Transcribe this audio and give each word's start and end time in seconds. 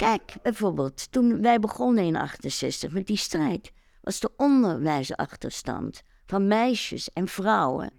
Kijk, 0.00 0.34
bijvoorbeeld, 0.42 1.12
toen 1.12 1.42
wij 1.42 1.58
begonnen 1.58 2.04
in 2.04 2.16
68 2.16 2.92
met 2.92 3.06
die 3.06 3.16
strijd, 3.16 3.72
was 4.00 4.20
de 4.20 4.30
onderwijsachterstand 4.36 6.02
van 6.26 6.46
meisjes 6.46 7.12
en 7.12 7.28
vrouwen 7.28 7.92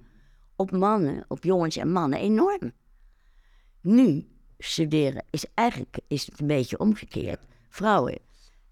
op 0.56 0.72
mannen, 0.72 1.26
op 1.28 1.44
jongens 1.44 1.78
en 1.78 1.92
mannen 1.92 2.20
enorm. 2.20 2.72
Nu 3.82 4.28
studeren 4.58 5.24
is 5.30 5.46
eigenlijk 5.54 6.00
is 6.08 6.26
het 6.26 6.40
een 6.40 6.48
beetje 6.48 6.80
omgekeerd. 6.80 7.46
Vrouwen 7.70 8.20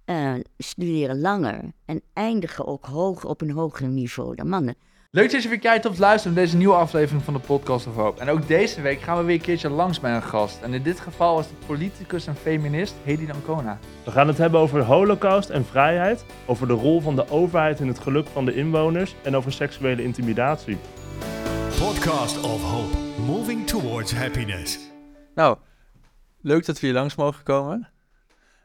uh, 0.05 0.35
studeren 0.57 1.19
langer 1.19 1.73
en 1.85 2.01
eindigen 2.13 2.65
ook 2.65 2.85
hoger 2.85 3.29
op 3.29 3.41
een 3.41 3.51
hoger 3.51 3.87
niveau 3.87 4.35
dan 4.35 4.49
mannen. 4.49 4.75
Leuk 5.11 5.31
dat 5.31 5.43
je 5.43 5.49
weer 5.49 5.59
kijkt 5.59 5.85
of 5.85 5.97
luistert 5.97 6.35
naar 6.35 6.43
deze 6.43 6.57
nieuwe 6.57 6.73
aflevering 6.73 7.23
van 7.23 7.33
de 7.33 7.39
Podcast 7.39 7.87
of 7.87 7.95
Hoop. 7.95 8.19
En 8.19 8.29
ook 8.29 8.47
deze 8.47 8.81
week 8.81 9.01
gaan 9.01 9.17
we 9.17 9.23
weer 9.23 9.35
een 9.35 9.41
keertje 9.41 9.69
langs 9.69 9.99
bij 9.99 10.15
een 10.15 10.23
gast. 10.23 10.61
En 10.61 10.73
in 10.73 10.83
dit 10.83 10.99
geval 10.99 11.35
was 11.35 11.45
het 11.45 11.65
politicus 11.65 12.27
en 12.27 12.35
feminist 12.35 12.95
Hedy 13.03 13.25
Dancona. 13.25 13.79
We 14.05 14.11
gaan 14.11 14.27
het 14.27 14.37
hebben 14.37 14.59
over 14.59 14.79
de 14.79 14.85
holocaust 14.85 15.49
en 15.49 15.65
vrijheid, 15.65 16.25
over 16.45 16.67
de 16.67 16.73
rol 16.73 17.01
van 17.01 17.15
de 17.15 17.29
overheid 17.29 17.79
in 17.79 17.87
het 17.87 17.99
geluk 17.99 18.27
van 18.27 18.45
de 18.45 18.55
inwoners 18.55 19.15
en 19.23 19.35
over 19.35 19.51
seksuele 19.51 20.03
intimidatie. 20.03 20.77
Podcast 21.79 22.41
of 22.41 22.63
Hope, 22.71 23.21
moving 23.25 23.67
towards 23.67 24.13
happiness. 24.13 24.79
Nou, 25.35 25.57
leuk 26.41 26.65
dat 26.65 26.79
we 26.79 26.85
hier 26.85 26.95
langs 26.95 27.15
mogen 27.15 27.43
komen. 27.43 27.89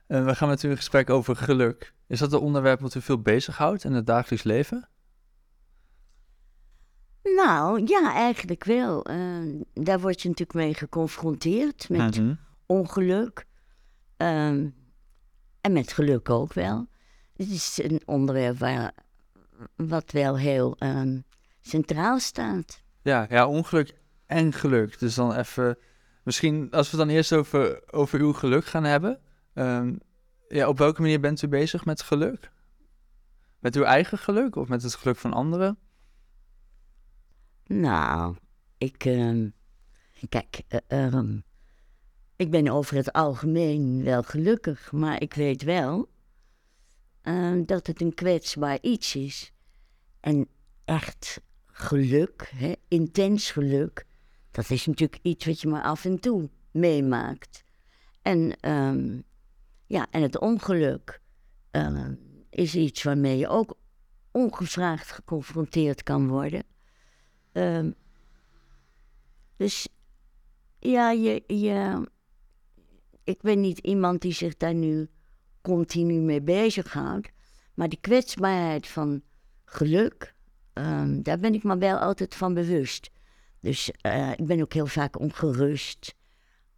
En 0.06 0.27
we 0.27 0.34
gaan 0.34 0.48
met 0.48 0.62
u 0.62 0.70
in 0.70 0.77
gesprek 0.77 1.11
over 1.11 1.37
geluk. 1.37 1.95
Is 2.06 2.19
dat 2.19 2.33
een 2.33 2.39
onderwerp 2.39 2.81
wat 2.81 2.95
u 2.95 3.01
veel 3.01 3.23
bezighoudt 3.23 3.84
in 3.84 3.92
het 3.92 4.06
dagelijks 4.06 4.45
leven? 4.45 4.89
Nou, 7.24 7.83
ja, 7.87 8.14
eigenlijk 8.14 8.64
wel. 8.64 9.10
Uh, 9.10 9.60
daar 9.73 10.01
word 10.01 10.23
je 10.23 10.28
natuurlijk 10.28 10.59
mee 10.59 10.74
geconfronteerd 10.74 11.88
met 11.88 12.20
mhm. 12.20 12.34
ongeluk. 12.66 13.47
Ehm, 14.16 14.69
en 15.60 15.73
met 15.73 15.92
geluk 15.92 16.30
ook 16.30 16.52
wel. 16.52 16.87
Het 17.37 17.50
is 17.50 17.80
een 17.83 18.02
onderwerp 18.05 18.58
waar, 18.58 18.92
wat 19.77 20.12
wel 20.12 20.39
heel 20.39 20.77
ehm, 20.78 21.19
centraal 21.61 22.19
staat. 22.19 22.83
Ja, 23.03 23.27
ja, 23.31 23.47
ongeluk 23.47 23.94
en 24.27 24.53
geluk. 24.53 24.98
Dus 24.98 25.14
dan 25.14 25.34
even, 25.34 25.78
misschien 26.22 26.70
als 26.70 26.91
we 26.91 26.97
dan 26.97 27.09
eerst 27.09 27.33
over, 27.33 27.83
over 27.91 28.20
uw 28.20 28.33
geluk 28.33 28.64
gaan 28.64 28.84
hebben. 28.84 29.20
Um, 29.55 29.98
ja, 30.48 30.69
op 30.69 30.78
welke 30.78 31.00
manier 31.00 31.20
bent 31.20 31.42
u 31.42 31.48
bezig 31.48 31.84
met 31.84 32.03
geluk? 32.03 32.53
Met 33.59 33.77
uw 33.77 33.83
eigen 33.83 34.19
geluk 34.19 34.56
of 34.56 34.69
met 34.69 34.83
het 34.83 34.94
geluk 34.94 35.16
van 35.16 35.33
anderen? 35.33 35.78
Nou, 37.67 38.37
ik. 38.79 39.05
Uh, 39.05 39.51
kijk, 40.29 40.62
uh, 40.89 41.23
ik 42.37 42.51
ben 42.51 42.69
over 42.69 42.97
het 42.97 43.12
algemeen 43.12 44.03
wel 44.03 44.23
gelukkig, 44.23 44.93
maar 44.93 45.23
ik 45.23 45.34
weet 45.34 45.62
wel 45.62 46.09
uh, 47.23 47.62
dat 47.67 47.87
het 47.87 48.01
een 48.01 48.15
kwetsbaar 48.15 48.79
iets 48.81 49.17
is. 49.17 49.53
En 50.21 50.48
echt 50.84 51.41
geluk, 51.67 52.53
hè, 52.55 52.73
intens 52.89 53.51
geluk, 53.51 54.06
dat 54.51 54.71
is 54.71 54.87
natuurlijk 54.87 55.23
iets 55.23 55.47
wat 55.47 55.61
je 55.61 55.69
maar 55.69 55.83
af 55.83 56.05
en 56.05 56.21
toe 56.21 56.51
meemaakt. 56.71 57.65
En, 58.23 58.56
ja, 59.87 60.06
en 60.11 60.23
het 60.23 60.39
ongeluk 60.39 61.21
is 62.51 62.75
iets 62.75 63.03
waarmee 63.03 63.39
je 63.39 63.49
ook 63.49 63.77
ongevraagd 64.31 65.11
geconfronteerd 65.11 66.03
kan 66.03 66.28
worden. 66.28 66.65
Um, 67.56 67.94
dus 69.56 69.88
ja, 70.78 71.10
je, 71.10 71.42
je, 71.47 72.08
ik 73.24 73.41
ben 73.41 73.60
niet 73.60 73.78
iemand 73.78 74.20
die 74.20 74.33
zich 74.33 74.56
daar 74.56 74.74
nu 74.74 75.08
continu 75.60 76.20
mee 76.20 76.42
bezighoudt. 76.42 77.32
Maar 77.75 77.88
die 77.88 78.00
kwetsbaarheid 78.00 78.88
van 78.88 79.22
geluk, 79.64 80.34
um, 80.72 81.22
daar 81.22 81.38
ben 81.38 81.55
ik 81.55 81.62
me 81.62 81.78
wel 81.78 81.98
altijd 81.98 82.34
van 82.34 82.54
bewust. 82.54 83.10
Dus 83.60 83.91
uh, 84.06 84.32
ik 84.32 84.47
ben 84.47 84.60
ook 84.60 84.72
heel 84.72 84.87
vaak 84.87 85.20
ongerust. 85.20 86.14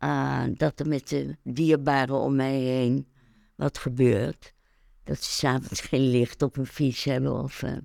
Uh, 0.01 0.45
dat 0.55 0.81
er 0.81 0.89
met 0.89 1.09
de 1.09 1.37
dierbaren 1.43 2.21
om 2.21 2.37
mij 2.37 2.59
heen 2.59 3.09
wat 3.55 3.79
gebeurt. 3.79 4.53
Dat 5.05 5.23
ze 5.23 5.31
s'avonds 5.31 5.81
geen 5.81 6.11
licht 6.11 6.43
op 6.43 6.55
hun 6.55 6.67
fiets 6.67 7.05
hebben 7.05 7.43
of... 7.43 7.63
Uh, 7.63 7.77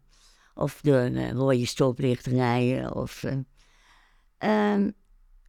of 0.54 0.82
door 0.82 0.98
een 0.98 1.16
uh, 1.16 1.32
rode 1.32 1.66
stoplicht 1.66 2.26
rijden. 2.26 2.96
Of, 2.96 3.24
uh, 3.24 3.32
um, 3.32 4.94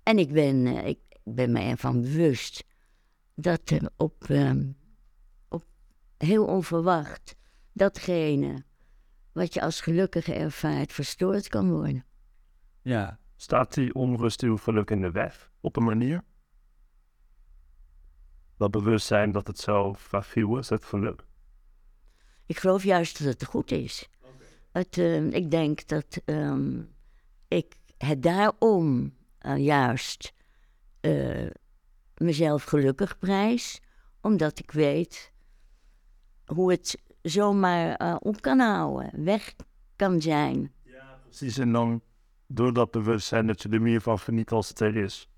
en 0.02 0.18
ik 0.18 0.32
ben, 0.32 0.66
uh, 0.66 0.86
ik 0.86 0.98
ben 1.24 1.52
me 1.52 1.60
ervan 1.60 2.00
bewust 2.00 2.64
dat 3.34 3.70
er 3.70 3.90
op, 3.96 4.28
um, 4.28 4.76
op 5.48 5.64
heel 6.16 6.44
onverwacht 6.44 7.36
datgene 7.72 8.64
wat 9.32 9.54
je 9.54 9.60
als 9.60 9.80
gelukkige 9.80 10.34
ervaart 10.34 10.92
verstoord 10.92 11.48
kan 11.48 11.70
worden. 11.70 12.04
Ja, 12.82 13.19
staat 13.36 13.74
die 13.74 13.94
onrust 13.94 14.42
uw 14.42 14.56
geluk 14.56 14.90
in 14.90 15.00
de 15.00 15.10
weg 15.10 15.50
op 15.60 15.76
een 15.76 15.84
manier? 15.84 16.24
Dat 18.56 18.70
bewustzijn 18.70 19.32
dat 19.32 19.46
het 19.46 19.58
zo 19.58 19.94
fragiel 19.94 20.58
is, 20.58 20.69
het 20.69 20.84
geluk? 20.84 21.24
Ik 22.46 22.58
geloof 22.58 22.84
juist 22.84 23.19
dat 23.19 23.32
het 23.32 23.44
goed 23.44 23.70
is. 23.70 24.08
Het, 24.72 24.97
uh, 24.97 25.33
ik 25.33 25.50
denk 25.50 25.88
dat 25.88 26.21
um, 26.25 26.94
ik 27.49 27.75
het 27.99 28.22
daarom 28.22 29.15
uh, 29.47 29.56
juist 29.56 30.33
uh, 31.00 31.50
mezelf 32.16 32.62
gelukkig 32.65 33.19
prijs, 33.19 33.81
omdat 34.21 34.59
ik 34.59 34.71
weet 34.71 35.32
hoe 36.44 36.71
het 36.71 37.03
zomaar 37.22 38.16
op 38.19 38.41
kan 38.41 38.59
houden, 38.59 39.25
weg 39.25 39.55
kan 39.97 40.21
zijn. 40.21 40.72
Ja, 40.82 41.21
precies. 41.22 41.59
En 41.59 41.72
dan 41.72 42.03
door 42.47 42.72
dat 42.72 42.91
bewustzijn 42.91 43.47
dat 43.47 43.62
je 43.62 43.69
er 43.69 43.82
meer 43.82 44.00
van 44.00 44.19
geniet 44.19 44.50
als 44.50 44.69
het 44.69 44.81
er 44.81 44.97
is. 44.97 45.28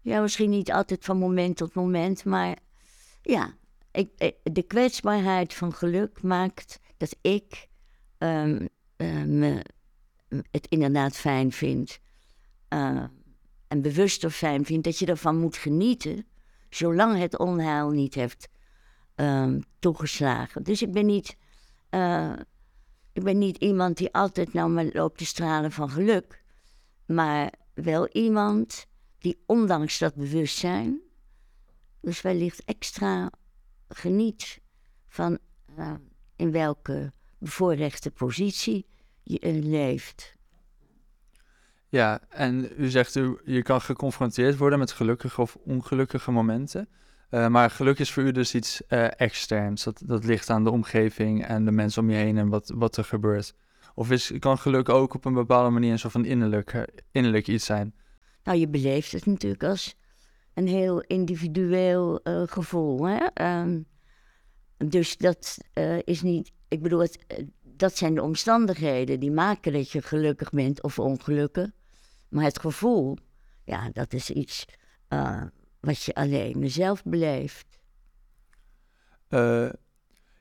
Ja, 0.00 0.20
misschien 0.20 0.50
niet 0.50 0.72
altijd 0.72 1.04
van 1.04 1.18
moment 1.18 1.56
tot 1.56 1.74
moment, 1.74 2.24
maar 2.24 2.58
ja, 3.22 3.54
ik, 3.90 4.34
de 4.42 4.62
kwetsbaarheid 4.62 5.54
van 5.54 5.72
geluk 5.72 6.22
maakt 6.22 6.80
dat 6.98 7.16
ik 7.20 7.68
um, 8.18 8.68
uh, 8.96 9.60
het 10.50 10.66
inderdaad 10.68 11.16
fijn 11.16 11.52
vind. 11.52 12.00
Uh, 12.68 13.04
en 13.68 13.82
bewuster 13.82 14.30
fijn 14.30 14.64
vind 14.64 14.84
dat 14.84 14.98
je 14.98 15.06
ervan 15.06 15.38
moet 15.38 15.56
genieten. 15.56 16.26
Zolang 16.70 17.18
het 17.18 17.38
onheil 17.38 17.90
niet 17.90 18.14
heeft 18.14 18.48
toegeslagen. 19.78 20.62
Dus 20.62 20.82
ik 20.82 20.92
ben 20.92 21.06
niet. 21.06 21.36
Uh, 21.90 22.32
ik 23.12 23.22
ben 23.22 23.38
niet 23.38 23.56
iemand 23.56 23.96
die 23.96 24.12
altijd 24.12 24.52
nou 24.52 24.70
maar 24.70 24.84
loopt 24.92 25.18
te 25.18 25.26
stralen 25.26 25.72
van 25.72 25.90
geluk. 25.90 26.42
Maar 27.06 27.52
wel 27.74 28.08
iemand 28.08 28.86
die 29.18 29.42
ondanks 29.46 29.98
dat 29.98 30.14
bewustzijn. 30.14 31.00
Dus 32.00 32.20
wellicht 32.20 32.64
extra 32.64 33.30
geniet 33.88 34.60
van 35.08 35.38
in 36.38 36.52
welke 36.52 37.12
bevoorrechte 37.38 38.10
positie 38.10 38.86
je 39.22 39.52
leeft. 39.52 40.36
Ja, 41.88 42.20
en 42.28 42.70
u 42.76 42.88
zegt 42.88 43.14
u, 43.14 43.38
je 43.44 43.62
kan 43.62 43.80
geconfronteerd 43.80 44.56
worden 44.56 44.78
met 44.78 44.92
gelukkige 44.92 45.40
of 45.40 45.56
ongelukkige 45.64 46.30
momenten. 46.30 46.88
Uh, 47.30 47.48
maar 47.48 47.70
geluk 47.70 47.98
is 47.98 48.12
voor 48.12 48.22
u 48.22 48.32
dus 48.32 48.54
iets 48.54 48.82
uh, 48.88 49.20
externs. 49.20 49.84
Dat, 49.84 50.02
dat 50.04 50.24
ligt 50.24 50.50
aan 50.50 50.64
de 50.64 50.70
omgeving 50.70 51.44
en 51.46 51.64
de 51.64 51.70
mensen 51.70 52.02
om 52.02 52.10
je 52.10 52.16
heen 52.16 52.38
en 52.38 52.48
wat, 52.48 52.72
wat 52.74 52.96
er 52.96 53.04
gebeurt. 53.04 53.54
Of 53.94 54.10
is, 54.10 54.32
kan 54.38 54.58
geluk 54.58 54.88
ook 54.88 55.14
op 55.14 55.24
een 55.24 55.34
bepaalde 55.34 55.70
manier 55.70 55.92
een 55.92 55.98
soort 55.98 56.12
van 56.12 56.24
innerlijk, 56.24 56.88
innerlijk 57.12 57.48
iets 57.48 57.64
zijn? 57.64 57.94
Nou, 58.42 58.58
je 58.58 58.68
beleeft 58.68 59.12
het 59.12 59.26
natuurlijk 59.26 59.64
als 59.64 59.96
een 60.54 60.68
heel 60.68 61.00
individueel 61.00 62.20
uh, 62.24 62.42
gevoel. 62.46 63.06
Hè? 63.06 63.60
Um, 63.60 63.86
dus 64.78 65.16
dat 65.16 65.58
is 66.04 66.22
niet 66.22 66.52
ik 66.68 66.82
bedoel, 66.82 67.00
het, 67.00 67.18
eh, 67.26 67.44
dat 67.62 67.96
zijn 67.96 68.14
de 68.14 68.22
omstandigheden 68.22 69.20
die 69.20 69.30
maken 69.30 69.72
dat 69.72 69.90
je 69.90 70.02
gelukkig 70.02 70.50
bent 70.50 70.82
of 70.82 70.98
ongelukkig. 70.98 71.70
Maar 72.28 72.44
het 72.44 72.58
gevoel, 72.58 73.16
ja, 73.64 73.90
dat 73.92 74.12
is 74.12 74.30
iets 74.30 74.64
uh, 75.08 75.42
wat 75.80 76.02
je 76.02 76.14
alleen 76.14 76.70
zelf 76.70 77.02
beleeft. 77.04 77.66
Uh, 79.28 79.68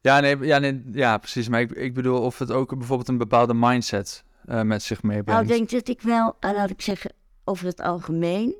ja, 0.02 0.20
nee, 0.20 0.38
ja, 0.38 0.58
nee, 0.58 0.84
ja, 0.92 1.18
precies. 1.18 1.50
Maar 1.50 1.62
ik, 1.62 1.72
ik 1.72 1.94
bedoel 1.94 2.22
of 2.22 2.40
het 2.40 2.52
ook 2.52 2.78
bijvoorbeeld 2.78 3.08
een 3.08 3.18
bepaalde 3.18 3.54
mindset 3.54 4.24
uh, 4.46 4.62
met 4.62 4.84
zich 4.84 5.04
meebrengt. 5.04 5.30
Nou, 5.30 5.42
ik 5.42 5.70
denk 5.70 5.70
dat 5.70 5.96
ik 5.96 6.02
wel, 6.02 6.36
laat 6.40 6.70
ik 6.70 6.82
zeggen, 6.82 7.14
over 7.44 7.66
het 7.66 7.82
algemeen, 7.82 8.56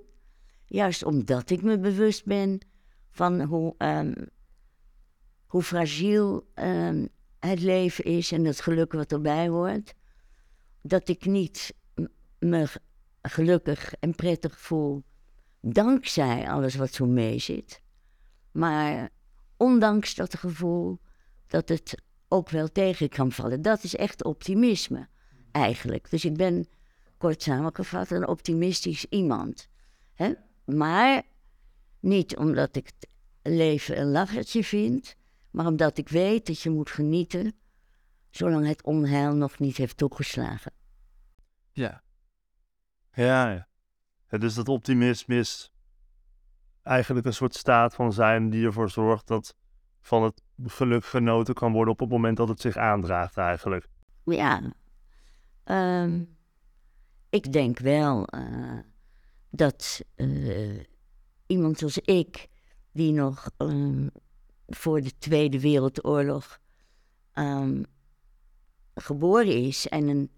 juist 0.66 1.04
omdat 1.04 1.50
ik 1.50 1.62
me 1.62 1.80
bewust 1.80 2.26
ben 2.26 2.60
van 3.12 3.42
hoe, 3.42 3.76
um, 3.78 4.30
hoe 5.48 5.64
fragiel 5.64 6.48
um, 6.56 7.10
het 7.40 7.60
leven 7.60 8.04
is 8.04 8.32
en 8.32 8.46
het 8.46 8.62
geluk 8.62 8.94
wat 8.94 9.12
erbij 9.12 9.48
hoort, 9.48 9.94
dat 10.82 11.08
ik 11.08 11.26
niet 11.26 11.74
me 12.40 12.68
gelukkig 13.22 13.94
en 13.94 14.16
prettig 14.16 14.60
voel 14.60 15.04
dankzij 15.62 16.50
alles 16.50 16.76
wat 16.76 16.94
zo 16.94 17.06
mee 17.06 17.40
zit. 17.40 17.82
Maar 18.52 19.10
ondanks 19.58 20.16
dat 20.16 20.36
gevoel 20.36 21.00
dat 21.48 21.70
het 21.70 22.02
ook 22.28 22.50
wel 22.50 22.68
tegen 22.68 23.10
kan 23.10 23.32
vallen. 23.32 23.62
Dat 23.62 23.84
is 23.84 23.96
echt 23.96 24.24
optimisme, 24.24 25.08
eigenlijk. 25.52 26.10
Dus 26.10 26.26
ik 26.26 26.38
ben, 26.38 26.68
kort 27.18 27.42
samengevat, 27.42 28.12
een 28.12 28.28
optimistisch 28.28 29.06
iemand. 29.10 29.68
Hè? 30.14 30.34
Maar 30.66 31.22
niet 32.00 32.38
omdat 32.38 32.76
ik 32.76 32.86
het 32.86 33.08
leven 33.54 34.00
een 34.00 34.12
lachertje 34.12 34.64
vind, 34.64 35.16
maar 35.52 35.66
omdat 35.66 35.98
ik 35.98 36.10
weet 36.10 36.46
dat 36.46 36.62
je 36.62 36.70
moet 36.70 36.90
genieten 36.90 37.54
zolang 38.30 38.68
het 38.68 38.84
onheil 38.84 39.36
nog 39.36 39.60
niet 39.60 39.78
heeft 39.78 39.98
toegeslagen. 39.98 40.72
Ja, 41.72 42.04
Ja, 43.14 43.52
ja. 43.52 43.68
Ja, 44.30 44.38
Dus 44.38 44.54
dat 44.54 44.70
optimisme 44.70 45.36
is 45.36 45.72
eigenlijk 46.84 47.26
een 47.26 47.34
soort 47.34 47.56
staat 47.56 47.96
van 47.96 48.14
zijn 48.14 48.50
die 48.50 48.66
ervoor 48.66 48.90
zorgt 48.90 49.28
dat 49.28 49.56
van 50.02 50.24
het 50.24 50.42
geluk 50.66 51.06
genoten 51.06 51.54
kan 51.54 51.72
worden 51.72 51.94
op 51.94 52.00
het 52.00 52.10
moment 52.10 52.38
dat 52.38 52.48
het 52.48 52.62
zich 52.62 52.78
aandraagt 52.78 53.38
eigenlijk. 53.38 53.88
Ja, 54.24 54.62
ehm, 55.64 56.24
ik 57.30 57.54
denk 57.54 57.80
wel 57.80 58.26
eh, 58.26 58.80
dat 59.50 60.02
eh, 60.16 60.80
iemand 61.46 61.78
zoals 61.78 61.98
ik, 61.98 62.48
die 62.92 63.12
nog 63.12 63.50
ehm, 63.58 64.08
voor 64.68 65.02
de 65.02 65.18
Tweede 65.18 65.60
Wereldoorlog 65.60 66.60
ehm, 67.34 67.84
geboren 68.96 69.64
is 69.66 69.88
en 69.88 70.08
een 70.08 70.30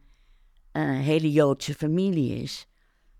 eh, 0.71 0.99
hele 0.99 1.31
Joodse 1.31 1.73
familie 1.73 2.41
is, 2.41 2.67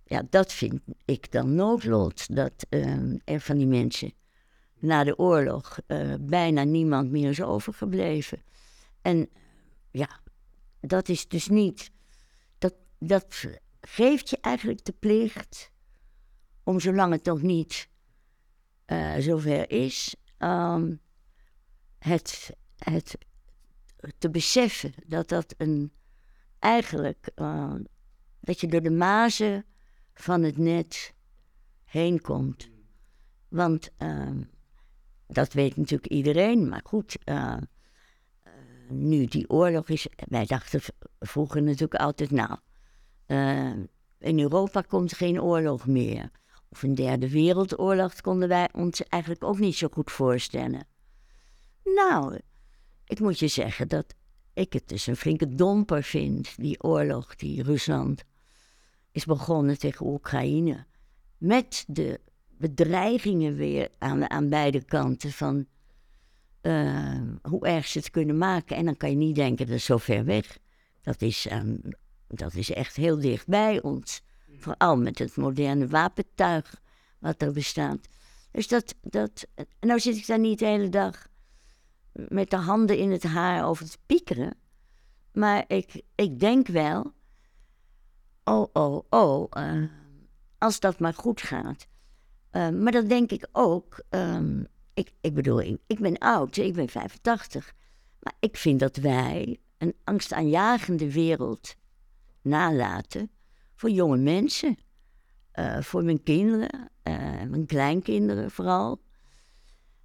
ja, 0.10 0.24
dat 0.30 0.54
vind 0.54 0.82
ik 1.06 1.32
dan 1.32 1.56
noodlot. 1.56 2.36
Dat 2.36 2.66
ehm, 2.70 3.18
er 3.24 3.40
van 3.40 3.58
die 3.58 3.68
mensen 3.68 4.14
na 4.80 5.04
de 5.04 5.18
oorlog 5.18 5.80
eh, 5.88 6.14
bijna 6.20 6.64
niemand 6.64 7.12
meer 7.12 7.30
is 7.30 7.42
overgebleven. 7.42 8.42
En 9.02 9.30
ja, 9.92 10.20
dat 10.82 11.10
is 11.10 11.28
dus 11.28 11.48
niet. 11.48 11.92
Dat, 12.58 12.74
dat 13.00 13.46
geeft 13.82 14.30
je 14.30 14.38
eigenlijk 14.42 14.86
de 14.86 14.92
plicht 14.92 15.72
om, 16.64 16.80
zolang 16.80 17.12
het 17.14 17.26
nog 17.26 17.42
niet 17.42 17.90
eh, 18.86 19.16
zover 19.18 19.72
is, 19.72 20.16
ehm, 20.40 20.96
het, 22.00 22.56
het 22.78 23.18
te 24.18 24.30
beseffen 24.30 24.94
dat 25.08 25.30
dat 25.30 25.54
een 25.58 25.94
eigenlijk 26.60 27.32
eh, 27.36 27.76
dat 28.40 28.60
je 28.60 28.68
door 28.68 28.82
de 28.82 28.92
mazen 28.92 29.66
van 30.14 30.44
het 30.44 30.58
net 30.58 31.14
heen 31.84 32.22
komt. 32.22 32.70
Want 33.48 33.90
ehm, 33.98 34.42
dat 35.28 35.54
weet 35.54 35.78
natuurlijk 35.78 36.12
iedereen, 36.12 36.70
maar 36.70 36.82
goed, 36.84 37.18
eh, 37.24 37.58
nu 38.90 39.26
die 39.26 39.50
oorlog 39.50 39.90
is, 39.90 40.08
wij 40.16 40.46
dachten 40.46 40.82
vroeger 41.20 41.62
natuurlijk 41.62 42.02
altijd, 42.02 42.32
nou, 42.32 42.58
in 44.20 44.40
Europa 44.40 44.82
komt 44.82 45.14
geen 45.14 45.42
oorlog 45.42 45.88
meer. 45.88 46.32
Of 46.70 46.84
een 46.84 46.96
derde 46.96 47.30
wereldoorlog 47.30 48.22
konden 48.22 48.48
wij 48.48 48.70
ons 48.74 49.04
eigenlijk 49.04 49.44
ook 49.44 49.60
niet 49.60 49.76
zo 49.76 49.88
goed 49.92 50.12
voorstellen. 50.12 50.88
Nou, 51.84 52.40
ik 53.06 53.20
moet 53.20 53.40
je 53.40 53.48
zeggen 53.48 53.88
dat 53.88 54.16
ik 54.54 54.74
het 54.74 54.88
dus 54.88 55.08
een 55.08 55.16
flinke 55.16 55.56
domper 55.56 56.04
vind, 56.04 56.58
die 56.58 56.84
oorlog 56.84 57.36
die 57.36 57.64
Rusland 57.64 58.24
is 59.12 59.26
begonnen 59.26 59.78
tegen 59.78 60.06
Oekraïne. 60.06 60.86
Met 61.38 61.86
de 61.88 62.20
bedreigingen 62.48 63.56
weer 63.56 63.90
aan, 63.98 64.30
aan 64.30 64.50
beide 64.50 64.84
kanten 64.84 65.32
van 65.32 65.66
eh, 66.62 67.22
hoe 67.42 67.68
erg 67.68 67.88
ze 67.88 67.98
het 67.98 68.10
kunnen 68.10 68.38
maken. 68.38 68.76
En 68.76 68.86
dan 68.86 68.98
kan 68.98 69.10
je 69.10 69.16
niet 69.16 69.36
denken, 69.36 69.66
dat 69.66 69.76
is 69.76 69.86
zo 69.86 69.98
ver 69.98 70.26
weg. 70.26 70.58
Dat 71.02 71.22
is, 71.22 71.48
ehm, 71.48 71.76
dat 72.28 72.54
is 72.54 72.72
echt 72.72 72.96
heel 72.96 73.20
dicht 73.20 73.48
bij 73.48 73.82
ons. 73.82 74.22
Vooral 74.60 74.98
met 74.98 75.20
het 75.20 75.36
moderne 75.36 75.88
wapentuig 75.88 76.82
wat 77.20 77.42
er 77.42 77.52
bestaat. 77.52 78.08
Dus 78.52 78.68
dat, 78.68 78.96
dat, 79.02 79.46
en 79.56 79.68
nou 79.80 80.00
zit 80.00 80.18
ik 80.18 80.28
daar 80.28 80.40
niet 80.40 80.60
de 80.60 80.66
hele 80.66 80.90
dag 80.90 81.28
met 82.12 82.50
de 82.50 82.56
handen 82.56 82.98
in 82.98 83.12
het 83.12 83.24
haar 83.24 83.66
over 83.66 83.90
te 83.90 83.98
piekeren. 84.06 84.58
Maar 85.32 85.64
ik, 85.68 86.02
ik 86.16 86.40
denk 86.40 86.68
wel, 86.68 87.14
oh, 88.44 88.68
oh, 88.74 89.04
oh, 89.10 89.48
eh, 89.50 89.84
als 90.58 90.80
dat 90.80 91.00
maar 91.00 91.14
goed 91.14 91.42
gaat. 91.42 91.88
Eh, 92.50 92.70
maar 92.70 92.92
dan 92.92 93.08
denk 93.08 93.32
ik 93.32 93.48
ook, 93.52 94.04
ehm, 94.10 94.64
ik, 94.94 95.12
ik 95.22 95.34
bedoel, 95.34 95.62
ik, 95.62 95.82
ik 95.88 96.00
ben 96.00 96.18
oud, 96.18 96.58
ik 96.58 96.74
ben 96.74 96.90
85. 96.90 97.74
Maar 98.20 98.34
ik 98.40 98.58
vind 98.58 98.80
dat 98.80 98.96
wij 98.96 99.60
een 99.78 99.96
angstaanjagende 100.04 101.12
wereld 101.12 101.76
nalaten 102.42 103.32
voor 103.80 103.90
jonge 103.90 104.18
mensen. 104.18 104.78
Eh, 105.52 105.82
voor 105.82 106.04
mijn 106.04 106.24
kinderen, 106.24 106.90
eh, 107.04 107.44
mijn 107.48 107.66
kleinkinderen 107.66 108.52
vooral. 108.52 109.02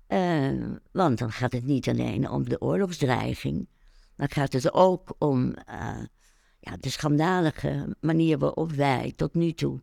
Eh, 0.06 0.70
want 0.92 1.18
dan 1.18 1.32
gaat 1.32 1.52
het 1.52 1.64
niet 1.64 1.88
alleen 1.88 2.30
om 2.30 2.48
de 2.48 2.60
oorlogsdreiging, 2.60 3.68
dan 4.16 4.30
gaat 4.30 4.52
het 4.52 4.72
ook 4.72 5.14
om 5.18 5.54
ja, 6.60 6.76
de 6.80 6.90
schandalige 6.90 7.96
manier 8.00 8.38
waarop 8.38 8.72
wij 8.72 9.12
tot 9.16 9.34
nu 9.34 9.52
toe 9.52 9.80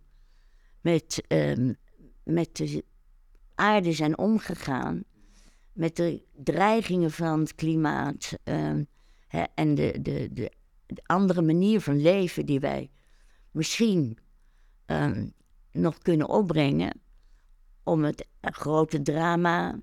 met, 0.82 1.24
ehm, 1.28 1.74
met 2.24 2.56
de 2.56 2.84
aarde 3.56 3.92
zijn 3.92 4.18
omgegaan, 4.18 5.04
met 5.74 5.96
de 5.96 6.24
dreigingen 6.34 7.12
van 7.12 7.40
het 7.40 7.56
klimaat 7.56 8.34
ehm, 8.44 8.84
hè, 9.28 9.44
en 9.56 9.76
de, 9.76 10.02
de, 10.02 10.30
de 10.86 11.02
andere 11.06 11.42
manier 11.42 11.82
van 11.82 12.02
leven 12.02 12.46
die 12.46 12.60
wij 12.60 12.90
misschien 13.52 14.18
ehm, 14.86 15.28
nog 15.72 15.98
kunnen 15.98 16.30
opbrengen 16.30 17.02
om 17.84 18.04
het 18.04 18.28
grote 18.42 19.02
drama 19.02 19.80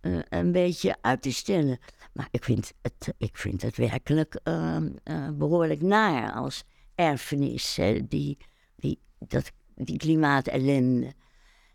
eh, 0.00 0.18
een 0.28 0.52
beetje 0.52 0.96
uit 1.00 1.22
te 1.22 1.32
stellen. 1.32 1.78
Maar 2.12 2.28
ik 2.30 2.44
vind 2.44 2.72
het, 2.82 3.14
ik 3.18 3.36
vind 3.36 3.62
het 3.62 3.76
werkelijk 3.76 4.40
ehm, 4.42 4.90
eh, 5.02 5.28
behoorlijk 5.30 5.82
naar 5.82 6.32
als 6.32 6.64
erfenis, 6.94 7.76
hè, 7.76 8.06
die, 8.06 8.38
die, 8.76 9.00
dat, 9.18 9.52
die 9.74 9.96
klimaatellende 9.96 11.14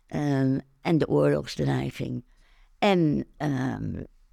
ehm, 0.06 0.58
en 0.80 0.98
de 0.98 1.08
oorlogsdreiging. 1.08 2.24
En 2.78 3.26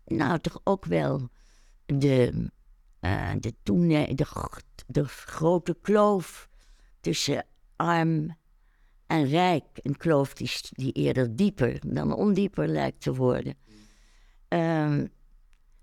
nou 0.05 0.39
toch 0.39 0.61
ook 0.63 0.85
wel 0.85 1.29
de, 1.85 2.49
eh, 2.99 3.31
de, 3.39 3.53
toene- 3.63 4.15
de, 4.15 4.25
de 4.87 5.07
grote 5.07 5.77
kloof 5.81 6.49
tussen 7.03 7.45
arm 7.75 8.35
en 9.07 9.25
rijk. 9.25 9.65
Een 9.73 9.97
kloof 9.97 10.33
die, 10.33 10.51
die 10.69 10.91
eerder 10.91 11.35
dieper 11.35 11.79
dan 11.87 12.15
ondieper 12.15 12.67
lijkt 12.67 13.01
te 13.01 13.13
worden. 13.13 13.55
Ehm, 14.47 15.07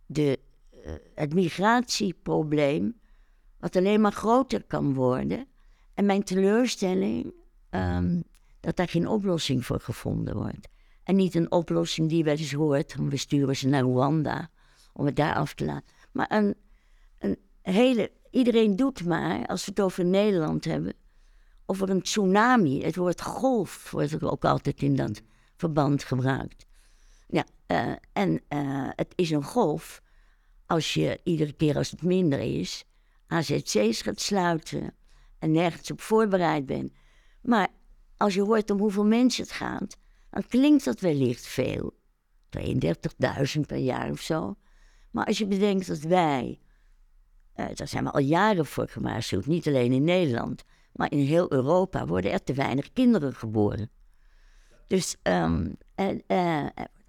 de, 0.07 0.39
eh, 0.71 0.93
het 1.15 1.35
migratieprobleem, 1.35 3.01
wat 3.59 3.77
alleen 3.77 4.01
maar 4.01 4.13
groter 4.13 4.65
kan 4.65 4.95
worden. 4.95 5.47
En 5.95 6.07
mijn 6.07 6.23
teleurstelling 6.23 7.33
ehm, 7.71 8.21
dat 8.61 8.77
daar 8.77 8.89
geen 8.89 9.09
oplossing 9.09 9.67
voor 9.67 9.81
gevonden 9.81 10.37
wordt. 10.37 10.69
En 11.03 11.17
niet 11.17 11.35
een 11.35 11.53
oplossing 11.53 12.09
die 12.09 12.25
wel 12.25 12.37
eens 12.37 12.53
hoort, 12.53 12.95
we 12.95 13.17
sturen 13.17 13.57
ze 13.57 13.69
naar 13.69 13.83
Rwanda 13.83 14.51
om 14.93 15.07
het 15.07 15.17
daar 15.17 15.35
af 15.35 15.55
te 15.55 15.65
laten. 15.65 15.95
Maar 16.13 16.33
een, 16.33 16.55
een 17.19 17.37
hele, 17.63 18.11
iedereen 18.31 18.77
doet 18.77 19.05
maar, 19.05 19.47
als 19.47 19.65
we 19.65 19.71
het 19.71 19.81
over 19.81 20.05
Nederland 20.05 20.65
hebben, 20.65 20.95
over 21.71 21.91
een 21.91 22.03
tsunami. 22.03 22.83
Het 22.83 22.97
woord 22.97 23.23
golf 23.23 23.91
wordt 23.91 24.23
ook 24.23 24.45
altijd 24.45 24.83
in 24.83 24.97
dat 24.97 25.23
verband 25.57 26.05
gebruikt. 26.05 26.67
Ja, 27.27 27.45
eh, 27.67 27.93
en 28.13 28.41
eh, 28.49 28.89
het 28.95 29.13
is 29.15 29.31
een 29.31 29.45
golf 29.45 30.03
als 30.67 30.95
je 30.95 31.21
iedere 31.25 31.53
keer 31.53 31.77
als 31.77 31.91
het 31.91 32.03
minder 32.03 32.39
is, 32.39 32.85
AZC's 33.27 34.03
gaat 34.03 34.21
sluiten 34.21 34.95
en 35.39 35.51
nergens 35.51 35.91
op 35.91 36.01
voorbereid 36.01 36.67
bent. 36.67 36.93
Maar 37.43 37.69
als 38.17 38.35
je 38.35 38.43
hoort 38.43 38.71
om 38.71 38.79
hoeveel 38.79 39.05
mensen 39.05 39.43
het 39.43 39.53
gaat, 39.53 39.97
dan 40.31 40.47
klinkt 40.49 40.85
dat 40.85 41.01
wellicht 41.01 41.47
veel. 41.47 41.99
32.000 42.49 43.61
per 43.67 43.77
jaar 43.77 44.11
of 44.11 44.21
zo. 44.21 44.57
Maar 45.11 45.25
als 45.27 45.39
je 45.39 45.47
bedenkt 45.47 45.87
dat 45.87 45.99
wij, 46.01 46.61
eh, 47.53 47.67
daar 47.75 47.89
zijn 47.89 48.05
we 48.05 48.11
al 48.11 48.21
jaren 48.21 48.67
voor 48.67 48.89
gewaarschuwd, 48.89 49.47
niet 49.47 49.67
alleen 49.67 49.93
in 49.93 50.05
Nederland, 50.05 50.65
maar 50.93 51.11
in 51.11 51.19
heel 51.19 51.53
Europa 51.53 52.07
worden 52.07 52.33
er 52.33 52.43
te 52.43 52.55
weinig 52.55 52.93
kinderen 52.93 53.35
geboren. 53.35 53.91
Dus 54.87 55.17
wordt 55.25 56.23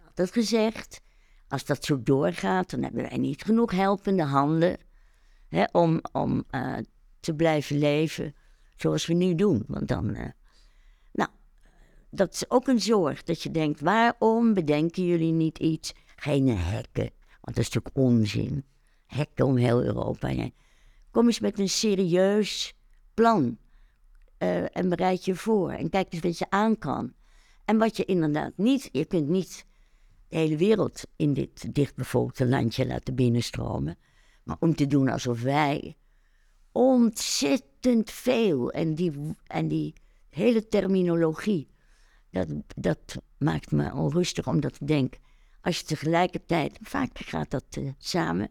altijd 0.08 0.32
gezegd, 0.32 1.02
als 1.48 1.66
dat 1.66 1.86
zo 1.86 2.04
doorgaat, 2.04 2.70
dan 2.70 2.84
hebben 2.84 3.10
wij 3.10 3.18
niet 3.18 3.44
genoeg 3.44 3.72
helpende 3.72 4.24
handen 4.24 4.78
hè, 5.48 5.64
om, 5.72 6.02
om 6.12 6.44
eh, 6.50 6.78
te 7.20 7.34
blijven 7.34 7.78
leven 7.78 8.36
zoals 8.76 9.06
we 9.06 9.14
nu 9.14 9.36
doen. 9.36 9.64
Want 9.68 9.88
dan, 9.88 10.16
eh, 10.16 10.30
nou, 11.12 11.30
dat 12.10 12.34
is 12.34 12.50
ook 12.50 12.68
een 12.68 12.82
zorg. 12.82 13.24
Dat 13.24 13.42
je 13.42 13.52
denkt, 13.52 13.80
waarom 13.80 14.54
bedenken 14.54 15.06
jullie 15.06 15.32
niet 15.32 15.58
iets? 15.58 15.94
Geen 16.16 16.48
hekken, 16.58 17.12
want 17.42 17.56
dat 17.56 17.58
is 17.58 17.70
natuurlijk 17.70 17.98
onzin. 17.98 18.66
Hekken 19.06 19.46
om 19.46 19.58
heel 19.58 19.84
Europa. 19.84 20.50
Kom 21.12 21.26
eens 21.26 21.40
met 21.40 21.60
een 21.60 21.70
serieus 21.70 22.74
plan. 23.14 23.58
Eh, 24.42 24.78
en 24.78 24.90
bereid 24.90 25.26
je 25.26 25.36
voor. 25.36 25.72
En 25.72 25.90
kijk 25.90 26.14
eens 26.14 26.22
wat 26.22 26.38
je 26.38 26.50
aan 26.50 26.78
kan. 26.78 27.14
En 27.66 27.78
wat 27.78 27.98
je 27.98 28.06
inderdaad 28.06 28.52
niet... 28.56 28.90
Je 28.92 29.06
kunt 29.06 29.28
niet 29.28 29.66
de 30.28 30.38
hele 30.38 30.58
wereld 30.58 31.04
in 31.16 31.34
dit 31.34 31.76
dichtbevolkte 31.76 32.48
landje 32.48 32.88
laten 32.88 33.16
binnenstromen. 33.16 33.98
Maar 34.44 34.56
om 34.60 34.76
te 34.76 34.88
doen 34.88 35.10
alsof 35.10 35.42
wij 35.42 35.98
ontzettend 36.72 38.12
veel... 38.12 38.72
En 38.72 38.96
die, 38.96 39.36
en 39.48 39.68
die 39.68 39.94
hele 40.30 40.68
terminologie... 40.68 41.68
Dat, 42.30 42.48
dat 42.76 43.18
maakt 43.38 43.72
me 43.72 43.94
onrustig 43.94 44.48
omdat 44.48 44.76
ik 44.80 44.88
denk... 44.88 45.18
Als 45.62 45.80
je 45.80 45.86
tegelijkertijd... 45.86 46.78
Vaak 46.82 47.18
gaat 47.20 47.52
dat 47.52 47.66
eh, 47.70 47.90
samen... 47.98 48.50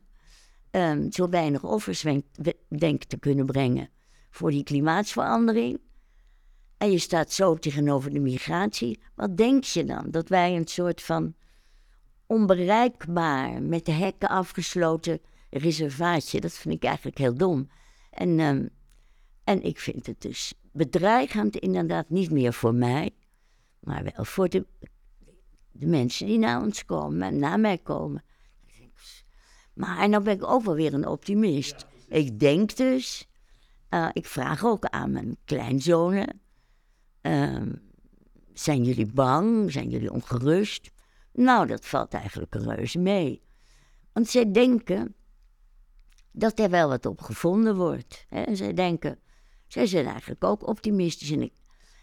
ehm, 0.70 1.10
zo 1.10 1.28
weinig 1.28 1.64
offers 1.64 2.00
te 3.06 3.16
kunnen 3.20 3.46
brengen... 3.46 3.90
voor 4.30 4.50
die 4.50 4.62
klimaatsverandering... 4.62 5.80
En 6.80 6.90
je 6.90 6.98
staat 6.98 7.32
zo 7.32 7.54
tegenover 7.54 8.10
de 8.10 8.20
migratie. 8.20 9.00
Wat 9.14 9.36
denk 9.36 9.64
je 9.64 9.84
dan? 9.84 10.10
Dat 10.10 10.28
wij 10.28 10.56
een 10.56 10.66
soort 10.66 11.02
van 11.02 11.34
onbereikbaar, 12.26 13.62
met 13.62 13.86
de 13.86 13.92
hekken 13.92 14.28
afgesloten 14.28 15.20
reservaatje. 15.50 16.40
Dat 16.40 16.52
vind 16.52 16.74
ik 16.74 16.84
eigenlijk 16.84 17.18
heel 17.18 17.34
dom. 17.34 17.70
En, 18.10 18.40
ehm, 18.40 18.66
en 19.44 19.62
ik 19.62 19.78
vind 19.78 20.06
het 20.06 20.20
dus 20.20 20.54
bedreigend, 20.72 21.56
inderdaad, 21.56 22.10
niet 22.10 22.30
meer 22.30 22.52
voor 22.52 22.74
mij, 22.74 23.10
maar 23.80 24.02
wel 24.02 24.24
voor 24.24 24.48
de, 24.48 24.66
de 25.72 25.86
mensen 25.86 26.26
die 26.26 26.38
naar 26.38 26.62
ons 26.62 26.84
komen 26.84 27.22
en 27.22 27.38
naar 27.38 27.60
mij 27.60 27.78
komen. 27.78 28.24
Maar 29.74 30.08
nou 30.08 30.22
ben 30.22 30.34
ik 30.34 30.46
ook 30.46 30.62
wel 30.62 30.74
weer 30.74 30.94
een 30.94 31.06
optimist. 31.06 31.86
Ik 32.08 32.38
denk 32.38 32.76
dus, 32.76 33.28
eh, 33.90 34.08
ik 34.12 34.26
vraag 34.26 34.64
ook 34.64 34.84
aan 34.84 35.12
mijn 35.12 35.36
kleinzonen. 35.44 36.40
Ehm, 37.20 37.72
zijn 38.52 38.84
jullie 38.84 39.12
bang? 39.12 39.72
Zijn 39.72 39.88
jullie 39.88 40.12
ongerust? 40.12 40.90
Nou, 41.32 41.66
dat 41.66 41.86
valt 41.86 42.14
eigenlijk 42.14 42.54
reuze 42.54 42.98
mee. 42.98 43.42
Want 44.12 44.28
zij 44.28 44.52
denken 44.52 45.14
dat 46.32 46.58
er 46.58 46.70
wel 46.70 46.88
wat 46.88 47.06
op 47.06 47.20
gevonden 47.20 47.76
wordt. 47.76 48.26
Hè? 48.28 48.54
Zij 48.54 48.74
denken, 48.74 49.18
zij 49.66 49.86
zijn 49.86 50.06
eigenlijk 50.06 50.44
ook 50.44 50.66
optimistisch. 50.66 51.30
En, 51.30 51.42
ik, 51.42 51.52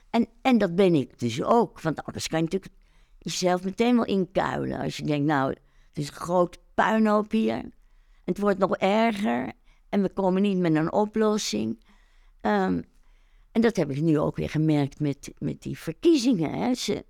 en, 0.10 0.28
en 0.42 0.58
dat 0.58 0.76
ben 0.76 0.96
ik 0.96 1.20
dus 1.20 1.44
ook. 1.44 1.82
Want 1.82 2.04
anders 2.04 2.28
kan 2.28 2.38
je 2.38 2.44
natuurlijk 2.44 2.74
jezelf 3.20 3.64
meteen 3.64 3.96
wel 3.96 4.06
inkuilen. 4.06 4.80
Als 4.80 4.98
je 4.98 5.04
denkt, 5.04 5.26
nou, 5.26 5.50
het 5.50 5.98
is 5.98 6.08
een 6.08 6.14
groot 6.14 6.60
puinhoop 6.74 7.32
hier. 7.32 7.64
Het 8.24 8.40
wordt 8.40 8.60
nog 8.60 8.78
erger. 8.78 9.52
En 9.90 10.02
we 10.02 10.10
komen 10.10 10.42
niet 10.42 10.58
met 10.58 10.76
een 10.76 10.92
oplossing. 10.92 11.84
Ehm, 12.42 12.82
en 13.52 13.62
dat 13.62 13.76
heb 13.76 13.92
ik 13.92 14.02
nu 14.02 14.20
ook 14.20 14.36
weer 14.36 14.50
gemerkt 14.50 15.00
met, 15.00 15.34
met 15.38 15.62
die 15.62 15.78
verkiezingen. 15.78 16.54
Hè. 16.54 17.02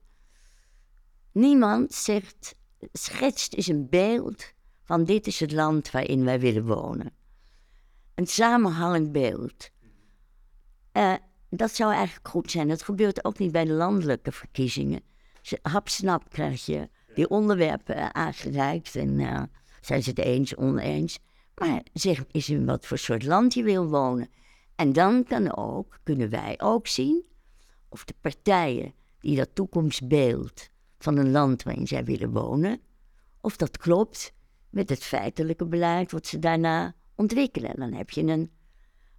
Niemand 1.31 1.93
zegt, 1.93 2.55
schetst 2.91 3.53
eens 3.53 3.67
een 3.67 3.89
beeld 3.89 4.53
van 4.84 5.03
dit 5.03 5.27
is 5.27 5.39
het 5.39 5.51
land 5.51 5.91
waarin 5.91 6.24
wij 6.24 6.39
willen 6.39 6.65
wonen. 6.65 7.13
Een 8.15 8.27
samenhangend 8.27 9.12
beeld. 9.12 9.69
Eh, 10.91 11.13
dat 11.50 11.72
zou 11.72 11.93
eigenlijk 11.93 12.27
goed 12.27 12.51
zijn. 12.51 12.67
Dat 12.67 12.81
gebeurt 12.84 13.25
ook 13.25 13.39
niet 13.39 13.51
bij 13.51 13.65
de 13.65 13.74
landelijke 13.74 14.31
verkiezingen. 14.31 15.01
Hapsnap 15.62 16.29
krijg 16.29 16.65
je 16.65 16.89
die 17.13 17.29
onderwerpen 17.29 18.15
aangereikt 18.15 18.96
en 18.96 19.19
eh, 19.19 19.43
zijn 19.81 20.03
ze 20.03 20.10
het 20.10 20.19
eens, 20.19 20.55
oneens. 20.55 21.19
Maar 21.57 21.81
zeg 21.93 22.23
eens 22.31 22.49
in 22.49 22.65
wat 22.65 22.85
voor 22.85 22.97
soort 22.97 23.23
land 23.23 23.53
je 23.53 23.63
wil 23.63 23.87
wonen. 23.87 24.29
En 24.75 24.93
dan 24.93 25.23
kan 25.23 25.55
ook, 25.55 25.99
kunnen 26.03 26.29
wij 26.29 26.55
ook 26.57 26.87
zien 26.87 27.25
of 27.89 28.05
de 28.05 28.13
partijen 28.21 28.93
die 29.19 29.35
dat 29.35 29.55
toekomstbeeld 29.55 30.69
van 30.97 31.17
een 31.17 31.31
land 31.31 31.63
waarin 31.63 31.87
zij 31.87 32.03
willen 32.03 32.31
wonen, 32.31 32.81
of 33.41 33.57
dat 33.57 33.77
klopt 33.77 34.33
met 34.69 34.89
het 34.89 35.03
feitelijke 35.03 35.65
beleid 35.65 36.11
wat 36.11 36.27
ze 36.27 36.39
daarna 36.39 36.95
ontwikkelen. 37.15 37.73
En 37.73 37.79
dan 37.79 37.93
heb 37.93 38.09
je 38.09 38.21
een, 38.21 38.51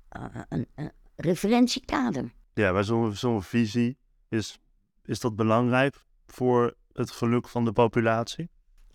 eh, 0.09 0.25
een, 0.49 0.67
een 0.75 0.93
referentiekader. 1.17 2.33
Ja, 2.55 2.73
bij 2.73 2.83
zo'n 2.83 3.13
zo'n 3.15 3.43
visie 3.43 3.99
is, 4.29 4.61
is 5.05 5.21
dat 5.21 5.37
belangrijk 5.37 6.05
voor 6.27 6.75
het 6.93 7.11
geluk 7.11 7.49
van 7.49 7.65
de 7.65 7.73
populatie? 7.73 8.49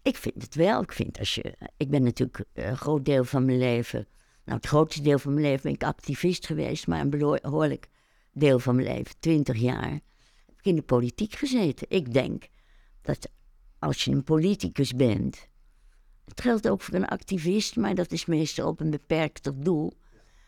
Ik 0.03 0.17
vind 0.17 0.41
het 0.41 0.55
wel. 0.55 0.81
Ik, 0.81 0.91
vind 0.91 1.19
als 1.19 1.35
je, 1.35 1.57
ik 1.77 1.89
ben 1.89 2.03
natuurlijk 2.03 2.45
eh, 2.53 2.67
een 2.67 2.77
groot 2.77 3.05
deel 3.05 3.23
van 3.23 3.45
mijn 3.45 3.57
leven, 3.57 4.07
nou 4.45 4.57
het 4.57 4.67
grootste 4.67 5.01
deel 5.01 5.19
van 5.19 5.33
mijn 5.33 5.45
leven 5.45 5.61
ben 5.63 5.73
ik 5.73 5.83
activist 5.83 6.45
geweest, 6.45 6.87
maar 6.87 6.99
een 6.99 7.09
behoorlijk 7.09 7.87
deel 8.31 8.59
van 8.59 8.75
mijn 8.75 8.87
leven, 8.87 9.15
twintig 9.19 9.57
jaar, 9.57 9.91
heb 10.45 10.57
ik 10.57 10.65
in 10.65 10.75
de 10.75 10.81
politiek 10.81 11.35
gezeten. 11.35 11.87
Ik 11.89 12.13
denk 12.13 12.47
dat 13.01 13.29
als 13.79 14.03
je 14.03 14.11
een 14.11 14.23
politicus 14.23 14.93
bent, 14.93 15.47
het 16.25 16.41
geldt 16.41 16.69
ook 16.69 16.81
voor 16.81 16.93
een 16.93 17.07
activist, 17.07 17.75
maar 17.75 17.95
dat 17.95 18.11
is 18.11 18.25
meestal 18.25 18.67
op 18.67 18.79
een 18.79 18.89
beperkter 18.89 19.63
doel. 19.63 19.93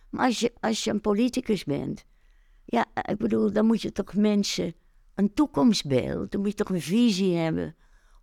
Maar 0.10 0.26
als 0.26 0.40
je, 0.40 0.54
als 0.60 0.84
je 0.84 0.92
een 0.92 1.02
politicus 1.02 1.64
bent, 1.64 2.06
ja, 2.66 2.86
ik 3.02 3.18
bedoel, 3.18 3.52
dan 3.52 3.66
moet 3.66 3.82
je 3.82 3.92
toch 3.92 4.14
mensen 4.14 4.76
een 5.16 5.34
toekomstbeeld, 5.34 6.32
dan 6.32 6.42
moet 6.42 6.50
je 6.50 6.56
toch 6.56 6.70
een 6.70 6.82
visie 6.82 7.36
hebben 7.36 7.76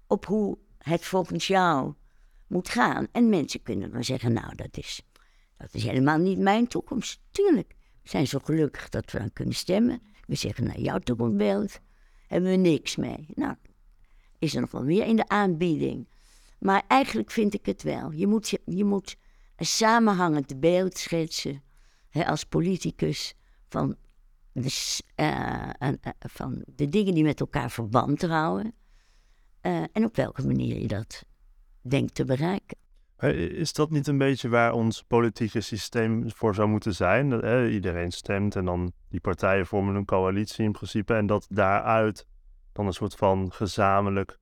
op 0.06 0.26
hoe 0.26 0.58
het 0.82 1.04
volgens 1.04 1.46
jou 1.46 1.94
moet 2.46 2.68
gaan. 2.68 3.06
En 3.12 3.28
mensen 3.28 3.62
kunnen 3.62 3.92
dan 3.92 4.04
zeggen, 4.04 4.32
nou, 4.32 4.54
dat 4.54 4.76
is, 4.76 5.02
dat 5.56 5.74
is 5.74 5.84
helemaal 5.84 6.18
niet 6.18 6.38
mijn 6.38 6.66
toekomst. 6.66 7.20
Tuurlijk, 7.30 7.74
we 8.02 8.08
zijn 8.08 8.26
zo 8.26 8.38
gelukkig 8.38 8.88
dat 8.88 9.10
we 9.10 9.18
dan 9.18 9.32
kunnen 9.32 9.54
stemmen. 9.54 10.02
We 10.26 10.34
zeggen, 10.34 10.64
nou, 10.64 10.80
jouw 10.80 10.98
toekomstbeeld 10.98 11.80
hebben 12.26 12.50
we 12.50 12.56
niks 12.56 12.96
mee. 12.96 13.26
Nou, 13.34 13.54
is 14.38 14.54
er 14.54 14.60
nog 14.60 14.70
wel 14.70 14.84
meer 14.84 15.06
in 15.06 15.16
de 15.16 15.28
aanbieding. 15.28 16.08
Maar 16.58 16.82
eigenlijk 16.88 17.30
vind 17.30 17.54
ik 17.54 17.66
het 17.66 17.82
wel. 17.82 18.12
Je 18.12 18.26
moet, 18.26 18.58
je, 18.64 18.84
moet 18.84 19.16
een 19.56 19.66
samenhangend 19.66 20.60
beeld 20.60 20.98
schetsen 20.98 21.62
hè, 22.10 22.26
als 22.26 22.44
politicus 22.44 23.34
van 23.68 23.96
de, 24.52 24.98
eh, 25.14 25.68
eh, 25.78 25.92
van 26.18 26.62
de 26.66 26.88
dingen 26.88 27.14
die 27.14 27.24
met 27.24 27.40
elkaar 27.40 27.70
verband 27.70 28.22
houden. 28.22 28.74
Eh, 29.62 29.83
en 29.92 30.04
op 30.04 30.16
welke 30.16 30.47
manier 30.47 30.78
je 30.81 30.88
dat 30.88 31.25
denkt 31.81 32.14
te 32.14 32.25
bereiken. 32.25 32.76
Is 33.59 33.73
dat 33.73 33.90
niet 33.90 34.07
een 34.07 34.19
beetje 34.19 34.49
waar 34.49 34.73
ons 34.73 35.02
politieke 35.02 35.61
systeem 35.61 36.31
voor 36.31 36.54
zou 36.54 36.69
moeten 36.69 36.95
zijn? 36.95 37.31
Dat, 37.31 37.69
iedereen 37.71 38.11
stemt 38.11 38.57
en 38.57 38.64
dan 38.64 38.92
die 39.09 39.21
partijen 39.21 39.66
vormen 39.66 39.95
een 39.95 40.04
coalitie 40.04 40.64
in 40.64 40.73
principe. 40.73 41.14
En 41.14 41.26
dat 41.26 41.47
daaruit 41.50 42.26
dan 42.73 42.87
een 42.87 42.92
soort 42.92 43.14
van 43.14 43.52
gezamenlijk 43.52 44.38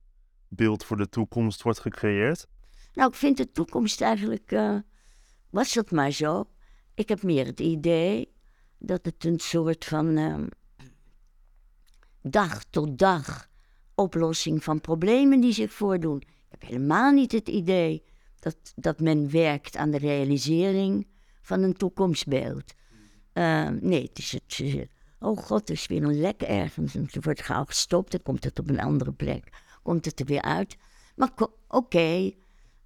beeld 0.47 0.83
voor 0.83 0.97
de 0.97 1.09
toekomst 1.09 1.61
wordt 1.61 1.79
gecreëerd. 1.79 2.47
Nou, 2.93 3.09
ik 3.09 3.15
vind 3.15 3.37
de 3.37 3.51
toekomst 3.51 4.01
eigenlijk. 4.01 4.51
eh, 4.51 4.75
was 5.49 5.73
dat 5.73 5.91
maar 5.91 6.11
zo. 6.11 6.43
Ik 6.93 7.09
heb 7.09 7.23
meer 7.23 7.45
het 7.45 7.59
idee 7.59 8.33
dat 8.77 9.05
het 9.05 9.25
een 9.25 9.39
soort 9.39 9.85
van. 9.85 10.17
ehm, 10.17 10.47
dag 12.21 12.63
tot 12.69 12.97
dag 12.97 13.49
oplossing 13.95 14.63
van 14.63 14.81
problemen 14.81 15.39
die 15.39 15.53
zich 15.53 15.71
voordoen. 15.71 16.17
Ik 16.17 16.47
heb 16.49 16.61
helemaal 16.61 17.11
niet 17.11 17.31
het 17.31 17.49
idee 17.49 18.03
dat, 18.39 18.57
dat 18.75 18.99
men 18.99 19.31
werkt 19.31 19.75
aan 19.75 19.91
de 19.91 19.97
realisering 19.97 21.07
van 21.41 21.61
een 21.61 21.73
toekomstbeeld. 21.73 22.73
Ehm, 23.33 23.77
nee, 23.81 24.03
het 24.03 24.17
is 24.17 24.31
het. 24.31 24.59
eh, 24.59 24.81
oh 25.19 25.37
god, 25.37 25.69
er 25.69 25.75
is 25.75 25.87
weer 25.87 26.03
een 26.03 26.19
lek 26.19 26.41
ergens. 26.41 26.95
En 26.95 27.07
het 27.11 27.23
wordt 27.25 27.41
gauw 27.41 27.65
gestopt, 27.65 28.11
dan 28.11 28.21
komt 28.21 28.43
het 28.43 28.59
op 28.59 28.69
een 28.69 28.79
andere 28.79 29.11
plek. 29.11 29.49
Komt 29.83 30.05
het 30.05 30.19
er 30.19 30.25
weer 30.25 30.41
uit. 30.41 30.77
Maar 31.15 31.31
oké, 31.67 32.31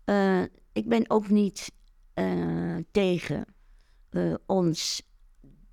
eh, 0.05 0.41
ik 0.74 0.88
ben 0.89 1.09
ook 1.09 1.29
niet 1.29 1.71
eh, 2.13 2.75
tegen 2.91 3.45
eh, 4.09 4.33
ons 4.45 5.01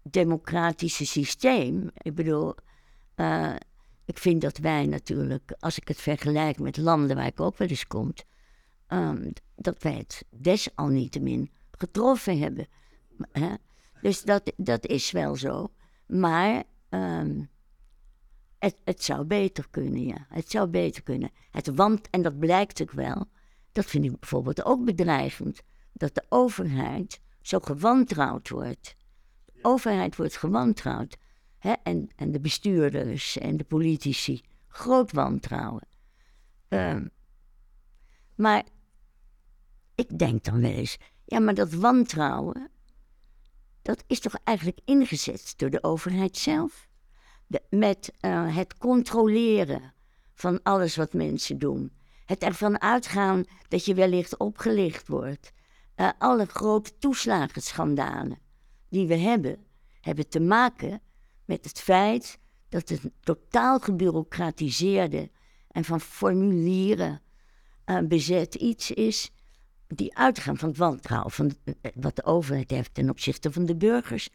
democratische 0.03 1.07
systeem. 1.07 1.91
Ik 1.97 2.15
bedoel, 2.15 2.55
eh, 3.15 3.55
ik 4.05 4.19
vind 4.19 4.41
dat 4.41 4.59
wij 4.59 4.87
natuurlijk, 4.87 5.55
als 5.59 5.79
ik 5.79 5.89
het 5.89 6.01
vergelijk 6.01 6.59
met 6.59 6.77
landen 6.77 7.17
waar 7.17 7.27
ik 7.27 7.41
ook 7.41 7.57
wel 7.57 7.69
eens 7.69 7.87
kom, 7.87 8.13
ehm, 8.87 9.31
dat 9.57 9.83
wij 9.83 9.95
het 9.95 10.25
desalniettemin 10.31 11.51
getroffen 11.71 12.39
hebben. 12.39 12.67
Hè? 13.33 13.55
Dus 14.01 14.23
dat, 14.23 14.53
dat 14.57 14.87
is 14.87 15.11
wel 15.11 15.37
zo. 15.37 15.73
Maar 16.07 16.63
ehm, 16.89 17.43
het, 18.59 18.77
het 18.85 19.03
zou 19.03 19.25
beter 19.25 19.67
kunnen, 19.71 20.05
ja. 20.05 20.27
Het 20.29 20.51
zou 20.51 20.69
beter 20.69 21.03
kunnen. 21.03 21.31
Het 21.51 21.67
want, 21.75 22.11
en 22.11 22.23
dat 22.23 22.39
blijkt 22.39 22.83
ook 22.83 22.91
wel, 22.91 23.25
dat 23.73 23.85
vind 23.85 24.05
ik 24.05 24.19
bijvoorbeeld 24.19 24.65
ook 24.65 24.85
bedreigend, 24.85 25.63
dat 25.93 26.15
de 26.15 26.25
overheid 26.29 27.21
zo 27.41 27.59
gewantrouwd 27.59 28.49
wordt. 28.49 28.97
De 29.45 29.59
overheid 29.63 30.17
wordt 30.17 30.37
gewantrouwd. 30.37 31.17
En, 31.63 32.09
en 32.17 32.33
de 32.33 32.41
bestuurders 32.41 33.39
en 33.39 33.57
de 33.57 33.65
politici 33.65 34.43
Groot 34.73 35.13
wantrouwen. 35.13 35.89
Ehm, 36.69 37.07
maar 38.35 38.65
ik 39.95 40.19
denk 40.19 40.45
dan 40.45 40.61
wel 40.61 40.71
eens, 40.71 40.99
ja, 41.25 41.41
maar 41.41 41.55
dat 41.55 41.73
wantrouwen, 41.73 42.71
dat 43.83 44.05
is 44.07 44.21
toch 44.21 44.35
eigenlijk 44.45 44.79
ingezet 44.85 45.55
door 45.57 45.71
de 45.71 45.83
overheid 45.83 46.37
zelf? 46.37 46.89
Met 47.71 48.13
eh, 48.21 48.57
het 48.57 48.77
controleren 48.79 49.95
van 50.35 50.63
alles 50.63 50.97
wat 50.97 51.13
mensen 51.13 51.59
doen. 51.59 51.93
Het 52.25 52.43
ervan 52.43 52.81
uitgaan 52.81 53.45
dat 53.69 53.85
je 53.85 53.95
wellicht 53.95 54.39
opgelicht 54.39 55.09
wordt. 55.09 55.53
Eh, 55.95 56.11
alle 56.19 56.47
grote 56.47 56.99
toeslagenschandalen 56.99 58.39
die 58.89 59.07
we 59.07 59.17
hebben, 59.17 59.67
hebben 60.01 60.29
te 60.29 60.41
maken 60.41 61.03
met 61.53 61.65
het 61.65 61.81
feit 61.81 62.39
dat 62.69 62.89
het 62.89 63.11
totaal 63.21 63.79
gebureaucratiseerde 63.81 65.31
en 65.69 65.85
van 65.85 66.01
formulieren 66.01 67.21
uh, 67.87 67.99
bezet 67.99 68.55
iets 68.55 68.91
is 68.91 69.31
die 69.87 70.17
uitgaan 70.17 70.57
van 70.57 70.69
het 70.69 70.79
wantrouwen 70.79 71.31
van 71.31 71.55
eh, 71.65 71.93
wat 71.95 72.17
de 72.17 72.25
overheid 72.25 72.71
heeft 72.71 72.95
ten 72.95 73.11
opzichte 73.11 73.53
van 73.53 73.67
de 73.67 73.77
burgers. 73.77 74.29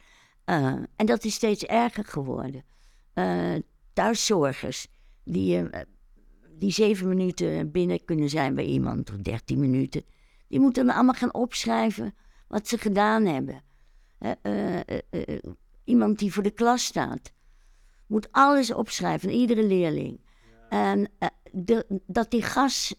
En 0.46 1.06
dat 1.06 1.24
is 1.24 1.34
steeds 1.34 1.64
erger 1.66 2.06
geworden. 2.06 2.64
Thuiszorgers 3.94 4.88
die, 5.24 5.70
die 6.52 6.72
zeven 6.72 7.08
minuten 7.08 7.72
binnen 7.72 8.06
kunnen 8.06 8.30
zijn 8.30 8.56
bij 8.56 8.66
iemand, 8.66 9.10
of 9.10 9.18
dertien 9.18 9.60
minuten, 9.60 10.04
die 10.48 10.60
moeten 10.60 10.86
dan 10.86 10.96
allemaal 10.96 11.14
gaan 11.14 11.34
opschrijven 11.34 12.16
wat 12.48 12.68
ze 12.68 12.78
gedaan 12.78 13.26
hebben. 13.26 13.64
Iemand 15.88 16.20
die 16.20 16.34
voor 16.34 16.44
de 16.44 16.51
klas 16.51 16.84
staat, 16.84 17.32
moet 18.08 18.32
alles 18.32 18.74
opschrijven, 18.74 19.29
iedere 19.29 19.63
leerling. 19.63 20.20
En 20.70 21.10
de, 21.51 22.01
dat 22.08 22.32
die, 22.32 22.41
gas, 22.41 22.96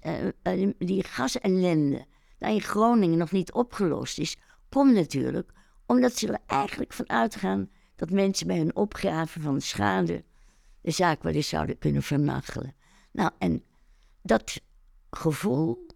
die 0.79 1.05
gasellende 1.05 2.07
daar 2.39 2.53
in 2.53 2.61
Groningen 2.61 3.19
nog 3.19 3.33
niet 3.33 3.53
opgelost 3.53 4.19
is, 4.19 4.37
komt 4.69 4.95
natuurlijk 4.95 5.53
omdat 5.87 6.17
ze 6.17 6.29
er 6.29 6.39
eigenlijk 6.47 6.93
van 6.93 7.09
uitgaan 7.09 7.71
dat 7.97 8.11
mensen 8.11 8.47
bij 8.47 8.59
hun 8.59 8.77
opgave 8.77 9.41
van 9.41 9.61
schade 9.61 10.25
de 10.81 10.91
zaak 10.91 11.23
wel 11.23 11.33
eens 11.33 11.49
zouden 11.49 11.79
kunnen 11.79 12.03
vernachelen. 12.03 12.75
Nou, 13.13 13.31
en 13.39 13.65
dat 14.23 14.61
gevoel 15.11 15.87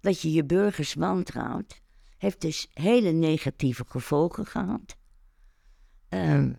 dat 0.00 0.20
je 0.20 0.32
je 0.32 0.44
burgers 0.44 0.94
wantrouwt, 0.94 1.80
heeft 2.18 2.40
dus 2.40 2.68
hele 2.72 3.10
negatieve 3.10 3.84
gevolgen 3.86 4.46
gehad. 4.46 4.96
Um, 6.14 6.56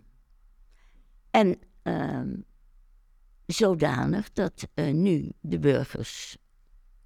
en 1.30 1.58
um, 1.82 2.44
zodanig 3.46 4.32
dat 4.32 4.68
uh, 4.74 4.92
nu 4.92 5.32
de 5.40 5.58
burgers 5.58 6.36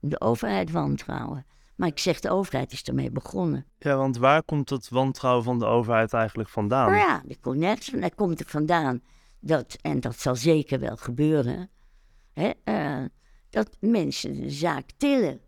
de 0.00 0.20
overheid 0.20 0.70
wantrouwen. 0.70 1.46
Maar 1.76 1.88
ik 1.88 1.98
zeg, 1.98 2.20
de 2.20 2.30
overheid 2.30 2.72
is 2.72 2.82
ermee 2.82 3.10
begonnen. 3.10 3.66
Ja, 3.78 3.96
want 3.96 4.16
waar 4.16 4.42
komt 4.42 4.70
het 4.70 4.88
wantrouwen 4.88 5.44
van 5.44 5.58
de 5.58 5.64
overheid 5.64 6.12
eigenlijk 6.12 6.48
vandaan? 6.48 6.90
Nou 6.90 6.98
ja, 6.98 7.22
dat 7.26 7.40
komt 7.40 7.58
net 7.58 7.90
daar 8.00 8.14
komt 8.14 8.40
er 8.40 8.46
vandaan 8.46 9.02
dat, 9.40 9.78
en 9.80 10.00
dat 10.00 10.20
zal 10.20 10.36
zeker 10.36 10.80
wel 10.80 10.96
gebeuren, 10.96 11.70
hè, 12.32 12.50
uh, 12.64 13.04
dat 13.50 13.76
mensen 13.80 14.40
de 14.40 14.50
zaak 14.50 14.90
tillen. 14.96 15.40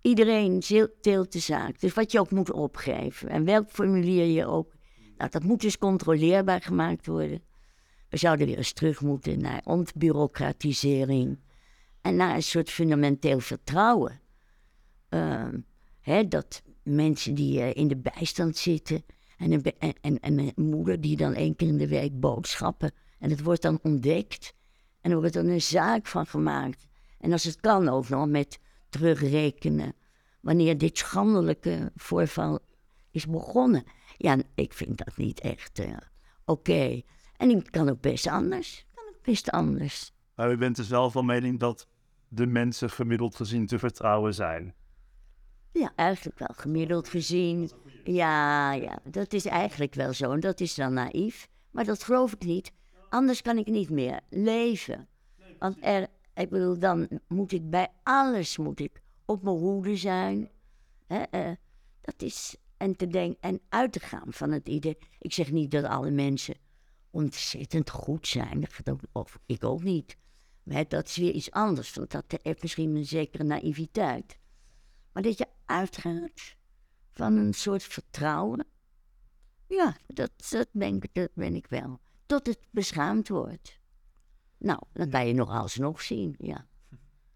Iedereen 0.00 0.60
tilt 1.00 1.32
de 1.32 1.38
zaak. 1.38 1.80
Dus 1.80 1.94
wat 1.94 2.12
je 2.12 2.20
ook 2.20 2.30
moet 2.30 2.52
opgeven 2.52 3.28
en 3.28 3.44
welk 3.44 3.70
formulier 3.70 4.24
je 4.24 4.46
ook. 4.46 4.76
Nou, 5.18 5.30
dat 5.30 5.42
moet 5.42 5.60
dus 5.60 5.78
controleerbaar 5.78 6.62
gemaakt 6.62 7.06
worden. 7.06 7.42
We 8.08 8.16
zouden 8.16 8.46
weer 8.46 8.56
eens 8.56 8.72
terug 8.72 9.00
moeten 9.00 9.40
naar 9.40 9.60
ontbureaucratisering 9.64 11.38
en 12.00 12.16
naar 12.16 12.34
een 12.34 12.42
soort 12.42 12.70
fundamenteel 12.70 13.40
vertrouwen. 13.40 14.20
Ehm, 15.08 15.58
hè, 16.00 16.28
dat 16.28 16.62
mensen 16.82 17.34
die 17.34 17.58
uh, 17.58 17.74
in 17.74 17.88
de 17.88 17.96
bijstand 17.96 18.56
zitten 18.56 19.04
en 19.36 19.52
een, 19.52 19.62
en, 19.78 19.94
en, 20.00 20.20
en, 20.20 20.38
een 20.38 20.52
moeder 20.56 21.00
die 21.00 21.16
dan 21.16 21.34
één 21.34 21.56
keer 21.56 21.68
in 21.68 21.78
de 21.78 21.88
week 21.88 22.20
boodschappen 22.20 22.92
en 23.18 23.30
het 23.30 23.42
wordt 23.42 23.62
dan 23.62 23.78
ontdekt 23.82 24.54
en 25.00 25.10
er 25.10 25.18
wordt 25.18 25.34
dan 25.34 25.46
een 25.46 25.62
zaak 25.62 26.06
van 26.06 26.26
gemaakt. 26.26 26.86
En 27.18 27.32
als 27.32 27.44
het 27.44 27.60
kan 27.60 27.88
ook 27.88 28.08
nog 28.08 28.26
met 28.26 28.58
terugrekenen 28.88 29.94
wanneer 30.40 30.78
dit 30.78 30.98
schandelijke 30.98 31.92
voorval 31.96 32.58
is 33.10 33.26
begonnen. 33.26 33.84
Ja, 34.18 34.36
ik 34.54 34.72
vind 34.72 34.96
dat 34.96 35.16
niet 35.16 35.40
echt 35.40 35.78
uh, 35.78 35.96
oké. 36.44 37.02
En 37.36 37.50
ik 37.50 37.70
kan 37.70 37.88
ook 37.88 38.00
best 38.00 38.26
anders. 38.26 38.86
Kan 38.94 39.04
ook 39.04 39.22
best 39.22 39.50
anders. 39.50 40.12
Maar 40.34 40.52
u 40.52 40.56
bent 40.56 40.76
dus 40.76 40.88
wel 40.88 41.10
van 41.10 41.26
mening 41.26 41.58
dat 41.58 41.88
de 42.28 42.46
mensen 42.46 42.90
gemiddeld 42.90 43.34
gezien 43.34 43.66
te 43.66 43.78
vertrouwen 43.78 44.34
zijn? 44.34 44.74
Ja, 45.72 45.92
eigenlijk 45.96 46.38
wel 46.38 46.54
gemiddeld 46.56 47.08
gezien. 47.08 47.70
Ja, 48.04 48.72
ja, 48.72 48.98
dat 49.04 49.32
is 49.32 49.44
eigenlijk 49.44 49.94
wel 49.94 50.12
zo. 50.12 50.32
En 50.32 50.40
dat 50.40 50.60
is 50.60 50.74
dan 50.74 50.92
naïef. 50.92 51.48
Maar 51.70 51.84
dat 51.84 52.02
geloof 52.02 52.32
ik 52.32 52.44
niet. 52.44 52.72
Anders 53.08 53.42
kan 53.42 53.58
ik 53.58 53.66
niet 53.66 53.90
meer 53.90 54.20
leven. 54.30 55.08
Want 55.58 55.76
er, 55.80 56.06
ik 56.34 56.48
bedoel, 56.48 56.78
dan 56.78 57.08
moet 57.28 57.52
ik 57.52 57.70
bij 57.70 57.88
alles 58.02 58.56
moet 58.56 58.80
ik 58.80 59.02
op 59.24 59.42
mijn 59.42 59.56
hoede 59.56 59.96
zijn. 59.96 60.50
Uh, 61.08 61.52
dat 62.00 62.22
is, 62.22 62.56
en 62.78 62.96
te 62.96 63.06
denken 63.06 63.40
en 63.40 63.60
uit 63.68 63.92
te 63.92 64.00
gaan 64.00 64.32
van 64.32 64.50
het 64.50 64.68
idee. 64.68 64.98
Ik 65.18 65.32
zeg 65.32 65.50
niet 65.50 65.70
dat 65.70 65.84
alle 65.84 66.10
mensen 66.10 66.56
ontzettend 67.10 67.90
goed 67.90 68.26
zijn. 68.26 68.66
Of 69.12 69.38
ik 69.46 69.64
ook 69.64 69.82
niet. 69.82 70.16
Maar 70.62 70.88
dat 70.88 71.06
is 71.06 71.16
weer 71.16 71.32
iets 71.32 71.50
anders. 71.50 71.94
Want 71.94 72.10
dat 72.10 72.24
heeft 72.42 72.62
misschien 72.62 72.96
een 72.96 73.06
zekere 73.06 73.44
naïviteit. 73.44 74.38
Maar 75.12 75.22
dat 75.22 75.38
je 75.38 75.46
uitgaat 75.64 76.56
van 77.12 77.36
een 77.36 77.54
soort 77.54 77.82
vertrouwen. 77.82 78.66
Ja, 79.66 79.96
dat, 80.06 80.30
dat, 80.50 80.68
ben, 80.72 80.96
ik, 80.96 81.14
dat 81.14 81.30
ben 81.34 81.54
ik 81.54 81.66
wel. 81.66 82.00
Tot 82.26 82.46
het 82.46 82.66
beschaamd 82.70 83.28
wordt. 83.28 83.80
Nou, 84.58 84.80
dat 84.92 85.08
kan 85.08 85.26
je 85.26 85.34
nog 85.34 85.50
alsnog 85.50 86.02
zien, 86.02 86.34
ja. 86.38 86.66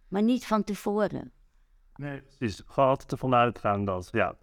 Maar 0.09 0.23
niet 0.23 0.47
van 0.47 0.65
tevoren. 0.65 1.33
Nee, 1.95 2.23
precies. 2.23 2.63
Gewoon 2.67 2.89
altijd 2.89 3.13
ervan 3.13 3.35
uitgaan 3.35 3.85
dat, 3.85 4.09
ja. 4.13 4.39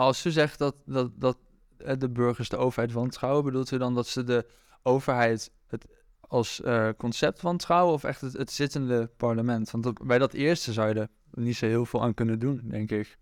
Als 0.00 0.24
u 0.24 0.30
zegt 0.30 0.58
dat, 0.58 0.74
dat, 0.84 1.10
dat 1.14 1.38
eh, 1.76 1.96
de 1.98 2.10
burgers 2.10 2.48
de 2.48 2.56
overheid 2.56 2.92
wantrouwen, 2.92 3.44
bedoelt 3.44 3.70
u 3.70 3.78
dan 3.78 3.94
dat 3.94 4.06
ze 4.06 4.24
de 4.24 4.46
overheid 4.82 5.52
het 5.66 5.86
als 6.20 6.60
uh, 6.60 6.88
concept 6.96 7.40
wantrouwen 7.40 7.94
of 7.94 8.04
echt 8.04 8.20
het, 8.20 8.50
zittende 8.50 9.10
parlement? 9.16 9.70
Want 9.70 10.06
bij 10.06 10.18
dat 10.18 10.32
eerste 10.32 10.72
zou 10.72 10.88
je 10.88 10.94
er 10.94 11.08
niet 11.30 11.56
zo 11.56 11.66
heel 11.66 11.86
veel 11.86 12.02
aan 12.02 12.14
kunnen 12.14 12.38
doen, 12.38 12.60
denk 12.64 12.90
ik. 12.90 13.18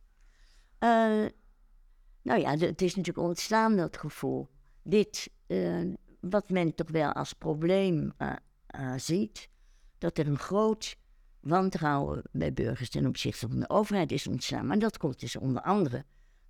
Uh, 0.81 1.27
nou 2.23 2.41
ja, 2.41 2.57
het 2.57 2.83
is 2.83 2.95
natuurlijk 2.95 3.27
ontstaan, 3.27 3.77
dat 3.77 3.97
gevoel. 3.97 4.49
Dit, 4.83 5.31
wat 6.21 6.51
men 6.51 6.75
toch 6.75 6.91
wel 6.91 7.13
als 7.13 7.33
probleem 7.33 8.13
ziet, 8.97 9.49
dat 9.99 10.19
er 10.19 10.27
een 10.27 10.39
groot 10.39 10.97
wantrouwen 11.41 12.23
bij 12.33 12.53
burgers 12.53 12.91
ten 12.91 13.07
opzichte 13.07 13.49
van 13.49 13.61
de 13.61 13.69
overheid 13.69 14.13
is 14.13 14.27
ontstaan. 14.27 14.67
Maar 14.67 14.79
dat 14.79 14.99
komt 14.99 15.21
dus 15.21 15.37
onder 15.37 15.63
andere 15.63 16.05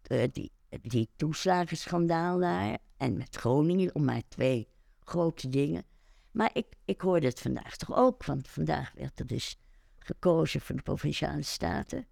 die, 0.09 0.53
die 0.81 1.09
toeslagenschandaal 1.16 2.38
daar 2.38 2.79
en 2.97 3.16
met 3.16 3.37
Groningen, 3.37 3.94
om 3.94 4.05
maar 4.05 4.23
twee 4.29 4.68
grote 5.01 5.49
dingen. 5.49 5.85
Maar 6.31 6.51
ik, 6.53 6.66
ik 6.85 7.01
hoorde 7.01 7.27
het 7.27 7.40
vandaag 7.40 7.77
toch 7.77 7.97
ook, 7.97 8.25
want 8.25 8.49
vandaag 8.49 8.92
werd 8.92 9.18
er 9.18 9.27
dus 9.27 9.59
gekozen 9.99 10.61
voor 10.61 10.77
de 10.77 10.83
provinciale 10.83 11.42
staten. 11.42 12.07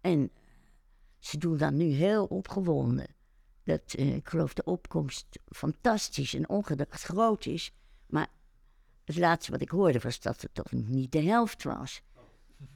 En 0.00 0.30
ze 1.18 1.38
doen 1.38 1.56
dan 1.56 1.76
nu 1.76 1.84
heel 1.84 2.24
opgewonden. 2.24 3.14
Dat, 3.64 3.94
uh, 3.98 4.14
ik 4.14 4.28
geloof, 4.28 4.54
de 4.54 4.64
opkomst 4.64 5.26
fantastisch 5.48 6.34
en 6.34 6.48
ongedacht 6.48 7.02
groot 7.02 7.46
is. 7.46 7.72
Maar 8.06 8.28
het 9.04 9.16
laatste 9.16 9.50
wat 9.50 9.60
ik 9.60 9.70
hoorde 9.70 9.98
was 9.98 10.20
dat 10.20 10.42
het 10.42 10.54
toch 10.54 10.72
niet 10.72 11.12
de 11.12 11.22
helft 11.22 11.62
was. 11.62 12.02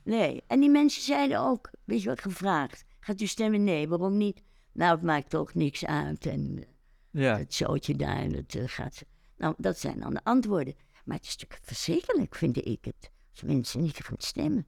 Nee, 0.03 0.43
en 0.47 0.61
die 0.61 0.71
mensen 0.71 1.03
zeiden 1.03 1.41
ook, 1.41 1.71
weet 1.85 2.03
je 2.03 2.09
wat, 2.09 2.21
gevraagd. 2.21 2.85
Gaat 3.01 3.21
u 3.21 3.27
stemmen? 3.27 3.65
Nee, 3.65 3.89
waarom 3.89 4.17
niet? 4.17 4.43
Nou, 4.73 4.95
het 4.95 5.03
maakt 5.03 5.31
toch 5.31 5.55
niks 5.55 5.87
uit. 5.87 6.27
En 6.27 6.57
uh, 6.59 6.65
ja. 7.11 7.39
het 7.39 7.55
zootje 7.55 7.97
daar, 7.97 8.29
dat 8.29 8.55
uh, 8.55 8.63
gaat... 8.67 9.05
Nou, 9.37 9.55
dat 9.59 9.79
zijn 9.79 10.01
dan 10.01 10.15
de 10.15 10.25
antwoorden. 10.25 10.75
Maar 11.05 11.17
het 11.17 11.27
is 11.27 11.37
natuurlijk 11.37 11.61
verschrikkelijk, 11.65 12.35
vind 12.35 12.57
ik 12.67 12.85
het 12.85 13.11
mensen 13.45 13.81
niet 13.81 14.05
gaan 14.05 14.15
stemmen. 14.19 14.67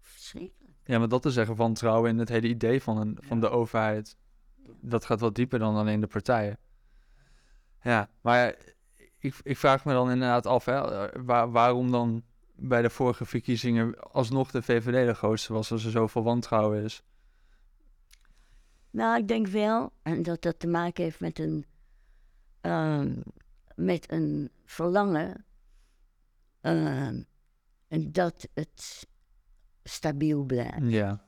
Verschrikkelijk. 0.00 0.72
Ja, 0.84 0.98
maar 0.98 1.08
dat 1.08 1.22
te 1.22 1.30
zeggen 1.30 1.56
wantrouwen 1.56 2.10
in 2.10 2.18
het 2.18 2.28
hele 2.28 2.48
idee 2.48 2.82
van, 2.82 2.98
een, 2.98 3.18
van 3.20 3.40
de 3.40 3.48
overheid, 3.48 4.16
dat 4.80 5.04
gaat 5.04 5.20
wat 5.20 5.34
dieper 5.34 5.58
dan 5.58 5.76
alleen 5.76 6.00
de 6.00 6.06
partijen. 6.06 6.58
Ja, 7.82 8.10
maar 8.20 8.56
ik, 9.18 9.34
ik 9.42 9.56
vraag 9.56 9.84
me 9.84 9.92
dan 9.92 10.10
inderdaad 10.10 10.46
af, 10.46 10.64
hè, 10.64 11.08
waar, 11.24 11.50
waarom 11.50 11.90
dan 11.90 12.22
bij 12.56 12.82
de 12.82 12.90
vorige 12.90 13.24
verkiezingen 13.24 14.00
alsnog 14.00 14.50
de 14.50 14.62
VVD 14.62 15.06
de 15.06 15.14
grootste 15.14 15.52
was 15.52 15.72
als 15.72 15.84
er 15.84 15.90
zoveel 15.90 16.22
wantrouwen 16.22 16.84
is? 16.84 17.02
Nou, 18.94 19.18
ik 19.18 19.28
denk 19.28 19.46
wel 19.46 19.92
dat 20.22 20.42
dat 20.42 20.58
te 20.58 20.66
maken 20.66 21.04
heeft 21.04 21.20
met 21.20 21.38
een, 21.38 21.66
um, 22.62 23.22
met 23.74 24.12
een 24.12 24.50
verlangen 24.64 25.44
Ehm, 26.64 27.22
en 27.88 28.12
dat 28.12 28.48
het 28.54 29.08
stabiel 29.82 30.44
blijft. 30.44 30.90
Ja. 30.90 31.24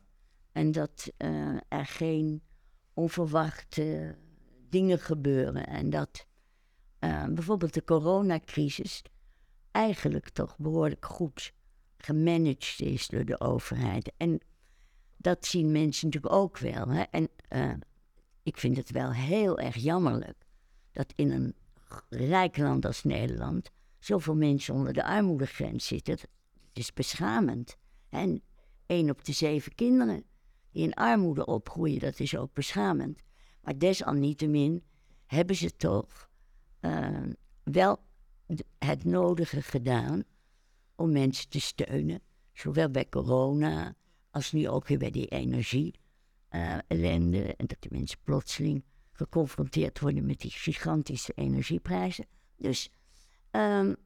En 0.53 0.73
dat 0.73 1.13
eh, 1.17 1.57
er 1.69 1.87
geen 1.87 2.43
onverwachte 2.95 4.17
dingen 4.69 4.99
gebeuren. 4.99 5.67
En 5.67 5.91
dat 5.91 6.27
eh, 6.99 7.25
bijvoorbeeld 7.25 7.75
de 7.75 7.85
coronacrisis 7.85 9.03
eigenlijk 9.71 10.29
toch 10.29 10.59
behoorlijk 10.59 11.05
goed 11.05 11.53
gemanaged 11.97 12.81
is 12.81 13.09
door 13.09 13.25
de 13.25 13.41
overheid. 13.41 14.13
En 14.17 14.41
dat 15.17 15.47
zien 15.47 15.73
mensen 15.73 16.07
natuurlijk 16.07 16.35
ook 16.35 16.59
wel. 16.59 16.89
Hè? 16.89 17.03
En 17.03 17.29
eh, 17.49 17.73
ik 18.43 18.57
vind 18.59 18.77
het 18.77 18.91
wel 18.91 19.13
heel 19.13 19.59
erg 19.59 19.77
jammerlijk 19.77 20.47
dat 20.93 21.13
in 21.17 21.31
een 21.31 21.55
rijk 22.09 22.57
land 22.57 22.85
als 22.85 23.05
Nederland 23.05 23.71
zoveel 23.99 24.35
mensen 24.35 24.75
onder 24.75 24.93
de 24.93 25.05
armoedegrens 25.05 25.87
zitten. 25.87 26.13
Het 26.13 26.29
is 26.73 26.93
beschamend. 26.93 27.77
En 28.09 28.43
één 28.87 29.11
op 29.11 29.25
de 29.25 29.33
zeven 29.33 29.75
kinderen 29.75 30.25
die 30.71 30.83
in 30.83 30.95
armoede 30.95 31.47
opgroeien, 31.47 31.99
dat 31.99 32.21
is 32.21 32.37
ook 32.37 32.53
beschamend. 32.53 33.21
Maar 33.61 33.79
desalniettemin 33.79 34.85
hebben 35.27 35.57
ze 35.57 35.77
toch 35.77 36.29
uh, 36.81 37.23
wel 37.63 37.99
het 38.79 39.05
nodige 39.05 39.63
gedaan 39.63 40.25
om 40.95 41.13
mensen 41.13 41.49
te 41.49 41.61
steunen. 41.61 42.21
Zowel 42.53 42.91
bij 42.91 43.09
corona 43.09 43.95
als 44.31 44.53
nu 44.53 44.69
ook 44.69 44.87
weer 44.87 44.99
bij 44.99 45.11
die 45.11 45.27
energie 45.29 45.95
uh. 46.57 47.11
En 47.11 47.31
dat 47.57 47.77
de 47.79 47.89
mensen 47.91 48.19
plotseling 48.25 48.85
geconfronteerd 49.13 50.01
worden 50.01 50.27
met 50.27 50.41
die 50.41 50.51
gigantische 50.51 51.33
energieprijzen. 51.35 52.27
Dus 52.57 52.91
um, 53.51 53.97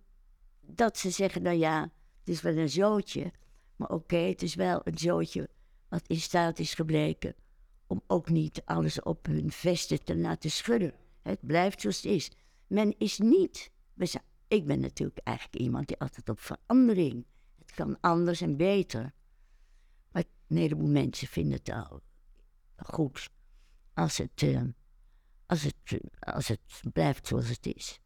dat 0.60 0.98
ze 0.98 1.10
zeggen, 1.10 1.42
nou 1.42 1.56
ja, 1.56 1.80
het 2.18 2.28
is 2.28 2.40
wel 2.40 2.56
een 2.56 2.68
zootje. 2.68 3.32
Maar 3.76 3.88
oké, 3.88 4.16
het 4.16 4.42
is 4.42 4.54
wel 4.54 4.80
een 4.84 4.98
zootje 4.98 5.48
wat 5.88 6.06
in 6.06 6.20
staat 6.20 6.58
is 6.58 6.74
gebleken 6.74 7.34
om 7.86 8.02
ook 8.06 8.28
niet 8.28 8.62
alles 8.64 9.02
op 9.02 9.26
hun 9.26 9.50
vesten 9.50 10.04
te 10.04 10.16
laten 10.16 10.50
schudden. 10.50 10.94
Het 11.22 11.46
blijft 11.46 11.80
zoals 11.80 11.96
het 11.96 12.12
is. 12.12 12.30
Men 12.66 12.94
is 12.98 13.18
niet. 13.18 13.70
Ik 14.48 14.66
ben 14.66 14.80
natuurlijk 14.80 15.18
eigenlijk 15.18 15.58
iemand 15.58 15.88
die 15.88 15.98
altijd 15.98 16.28
op 16.28 16.40
verandering. 16.40 17.26
Het 17.58 17.70
kan 17.72 18.00
anders 18.00 18.40
en 18.40 18.56
beter. 18.56 19.12
Maar 20.12 20.24
een 20.48 20.56
heleboel 20.56 20.88
mensen 20.88 21.28
vinden 21.28 21.58
het 21.58 21.70
al 21.70 22.00
goed 22.82 23.30
als 23.94 24.18
het, 24.18 24.42
uh, 24.42 24.60
als 25.46 25.62
het, 25.62 26.00
als 26.18 26.48
het 26.48 26.60
blijft 26.92 27.26
zoals 27.26 27.48
het 27.48 27.66
is. 27.66 28.00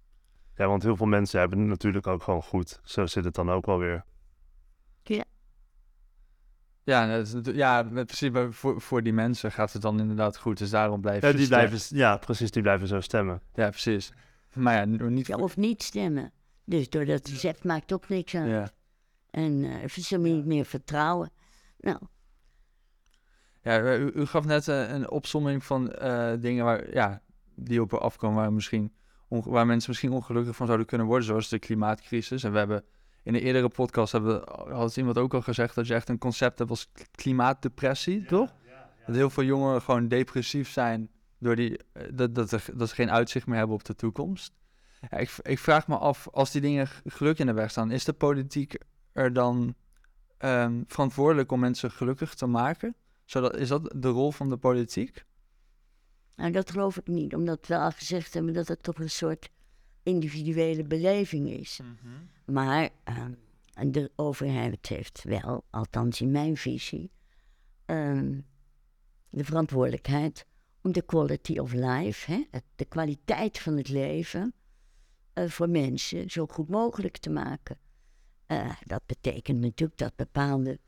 Ja, 0.57 0.67
want 0.67 0.83
heel 0.83 0.97
veel 0.97 1.07
mensen 1.07 1.41
hebben 1.41 1.59
het 1.59 1.69
natuurlijk 1.69 2.07
ook 2.07 2.23
gewoon 2.23 2.43
goed. 2.43 2.81
Zo 2.85 3.07
zit 3.07 3.25
het 3.25 3.35
dan 3.35 3.51
ook 3.51 3.67
wel 3.67 3.79
weer. 3.79 4.05
Ja. 5.03 5.25
Ja, 6.85 7.25
ja 7.43 7.83
precies. 7.83 8.31
Voor, 8.51 8.81
voor 8.81 9.03
die 9.03 9.13
mensen 9.13 9.53
gaat 9.53 9.73
het 9.73 9.83
dan 9.83 10.01
inderdaad 10.01 10.37
goed. 10.37 10.59
Dus 10.59 10.71
daarom 10.71 11.01
blijven 11.01 11.29
ja, 11.29 11.37
die 11.37 11.47
blijven, 11.47 11.97
ja, 11.97 12.17
precies. 12.17 12.51
Die 12.51 12.63
blijven 12.63 12.89
zo 12.89 13.01
stemmen. 13.01 13.41
Ja, 13.55 13.69
precies. 13.69 14.13
Maar 14.53 14.75
ja, 14.75 14.85
niet... 15.09 15.27
Ja, 15.27 15.37
of 15.37 15.57
niet 15.57 15.83
stemmen. 15.83 16.33
Dus 16.65 16.91
doordat 16.91 17.27
hij 17.27 17.37
zegt, 17.37 17.65
maakt 17.65 17.93
ook 17.93 18.09
niks 18.09 18.35
uit. 18.35 18.51
Ja. 18.51 18.71
En 19.31 19.53
uh, 19.53 19.89
ze 19.89 20.19
niet 20.19 20.45
meer 20.45 20.65
vertrouwen. 20.65 21.31
Nou. 21.79 21.99
Ja, 23.65 23.97
u, 23.97 24.11
u 24.15 24.27
gaf 24.27 24.45
net 24.45 24.69
uh, 24.69 24.91
een 24.91 25.11
opsomming 25.11 25.65
van 25.65 25.95
uh, 26.03 26.33
dingen 26.39 26.65
waar, 26.65 26.95
ja, 26.95 27.23
die 27.55 27.81
op 27.81 27.93
afkomen 27.93 28.37
waar, 28.37 28.53
misschien 28.53 28.93
waar 29.29 29.67
mensen 29.67 29.91
misschien 29.91 30.13
ongelukkig 30.13 30.57
van 30.57 30.67
zouden 30.67 30.87
kunnen 30.87 31.07
worden, 31.07 31.27
zoals 31.27 31.49
de 31.49 31.59
klimaatcrisis. 31.59 32.45
En 32.45 32.53
we 32.53 32.59
hebben 32.59 32.85
in 33.23 33.35
een 33.35 33.41
eerdere 33.41 33.69
podcast 33.69 34.13
hebben, 34.13 34.43
had 34.71 34.97
iemand 34.97 35.19
ook 35.19 35.35
al 35.35 35.43
gezegd 35.43 35.75
dat 35.75 35.87
je 35.87 35.95
echt 35.95 36.09
een 36.09 36.19
concept 36.19 36.59
hebt 36.59 36.71
als 36.71 36.91
klimaatdepressie, 37.11 38.21
ja, 38.21 38.27
toch? 38.27 38.55
Ja, 38.67 38.73
ja. 38.73 39.07
Dat 39.07 39.15
heel 39.15 39.31
veel 39.31 39.45
jongeren 39.45 39.83
gewoon 39.83 40.09
depressief 40.09 40.71
zijn 40.71 41.11
door 41.39 41.57
die, 41.57 41.81
dat, 42.13 42.35
dat, 42.35 42.53
er, 42.53 42.65
dat 42.75 42.89
ze 42.89 42.95
geen 42.95 43.11
uitzicht 43.11 43.47
meer 43.47 43.59
hebben 43.59 43.77
op 43.77 43.85
de 43.85 43.95
toekomst. 43.95 44.53
Ja, 45.11 45.19
ik, 45.19 45.31
ik, 45.43 45.59
vraag 45.59 45.89
me 45.89 45.97
af, 45.97 46.29
als 46.33 46.51
die 46.51 46.61
dingen 46.61 46.89
geluk 47.05 47.39
in 47.39 47.47
de 47.47 47.53
weg 47.53 47.71
staan, 47.71 47.91
is 47.91 48.05
de 48.05 48.13
politiek 48.13 48.77
er 49.13 49.33
dan 49.33 49.75
um, 50.39 50.85
verantwoordelijk 50.87 51.53
om 51.53 51.61
mensen 51.61 51.91
gelukkig 51.91 52.35
te 52.35 52.47
maken? 52.47 52.95
Zodat, 53.25 53.57
is 53.57 53.69
dat 53.69 53.93
de 53.97 54.09
rol 54.09 54.31
van 54.31 54.49
de 54.49 54.57
politiek? 54.57 55.25
Nou, 56.37 56.51
dat 56.51 56.71
geloof 56.71 56.97
ik 56.97 57.07
niet, 57.07 57.35
omdat 57.35 57.67
we 57.67 57.77
al 57.77 57.91
gezegd 57.91 58.35
hebben 58.35 58.53
dat 58.53 58.69
het 58.69 58.83
toch 58.83 58.99
een 58.99 59.11
soort 59.11 59.51
individuele 60.03 60.85
beleving 60.85 61.49
is. 61.51 61.81
Mm 61.83 61.97
-hmm. 62.03 62.55
Maar 62.55 62.91
uh, 63.09 63.27
de 63.93 64.11
overheid 64.17 64.89
heeft 64.89 65.25
wel, 65.25 65.65
althans 65.71 66.21
in 66.21 66.31
mijn 66.31 66.57
visie, 66.57 67.11
uh, 67.87 68.39
de 69.31 69.45
verantwoordelijkheid 69.45 70.47
om 70.83 70.93
de 70.93 71.03
quality 71.03 71.59
of 71.59 71.73
life, 71.73 72.33
hè, 72.33 72.61
de 72.75 72.85
kwaliteit 72.85 73.59
van 73.59 73.77
het 73.77 73.89
leven, 73.89 74.55
uh, 75.35 75.49
voor 75.49 75.69
mensen 75.69 76.31
zo 76.31 76.47
goed 76.47 76.69
mogelijk 76.69 77.19
te 77.19 77.31
maken. 77.31 77.79
Uh, 78.47 78.77
dat 78.81 79.03
betekent 79.07 79.61
natuurlijk 79.61 79.99
dat 79.99 80.17
bepaalde 80.17 80.81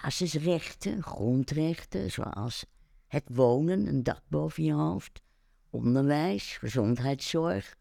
basisrechten, 0.00 1.02
grondrechten, 1.02 2.10
zoals 2.10 2.64
het 3.06 3.24
wonen, 3.26 3.86
een 3.86 4.02
dak 4.02 4.22
boven 4.28 4.64
je 4.64 4.72
hoofd, 4.72 5.22
onderwijs, 5.70 6.56
gezondheidszorg, 6.56 7.76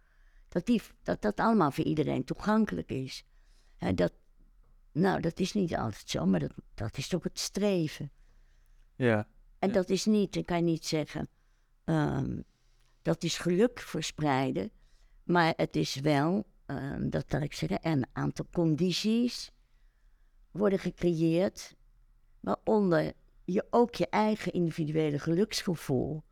dat, 0.48 0.66
die, 0.66 0.82
dat 1.04 1.22
dat 1.22 1.40
allemaal 1.40 1.72
voor 1.72 1.84
iedereen 1.84 2.24
toegankelijk 2.24 2.90
is. 2.90 3.24
Dat, 3.96 4.14
nou, 4.92 5.22
dat 5.22 5.40
is 5.40 5.54
niet 5.54 5.76
altijd 5.76 6.10
zo, 6.10 6.26
maar 6.26 6.40
dat, 6.40 6.54
dat 6.74 6.98
is 6.98 7.08
toch 7.08 7.24
het 7.24 7.40
streven. 7.40 8.12
Ja. 8.96 9.28
En 9.60 9.68
ja. 9.68 9.74
dat 9.74 9.90
is 9.90 10.06
niet, 10.06 10.36
ik 10.36 10.46
kan 10.46 10.64
niet 10.64 10.86
zeggen, 10.86 11.30
um, 11.86 12.44
dat 13.02 13.24
is 13.24 13.38
geluk 13.38 13.80
verspreiden, 13.80 14.72
maar 15.24 15.54
het 15.56 15.76
is 15.76 15.96
wel, 15.96 16.46
um, 16.66 17.10
dat 17.10 17.32
laat 17.32 17.42
ik 17.42 17.54
zeggen, 17.54 17.80
een 17.82 18.06
aantal 18.14 18.46
condities 18.52 19.52
worden 20.52 20.80
gecreëerd, 20.80 21.76
waaronder 22.42 23.14
je 23.46 23.66
ook 23.70 23.96
je 23.96 24.10
eigen 24.10 24.54
individuele 24.54 25.20
geluksgevoel 25.20 26.24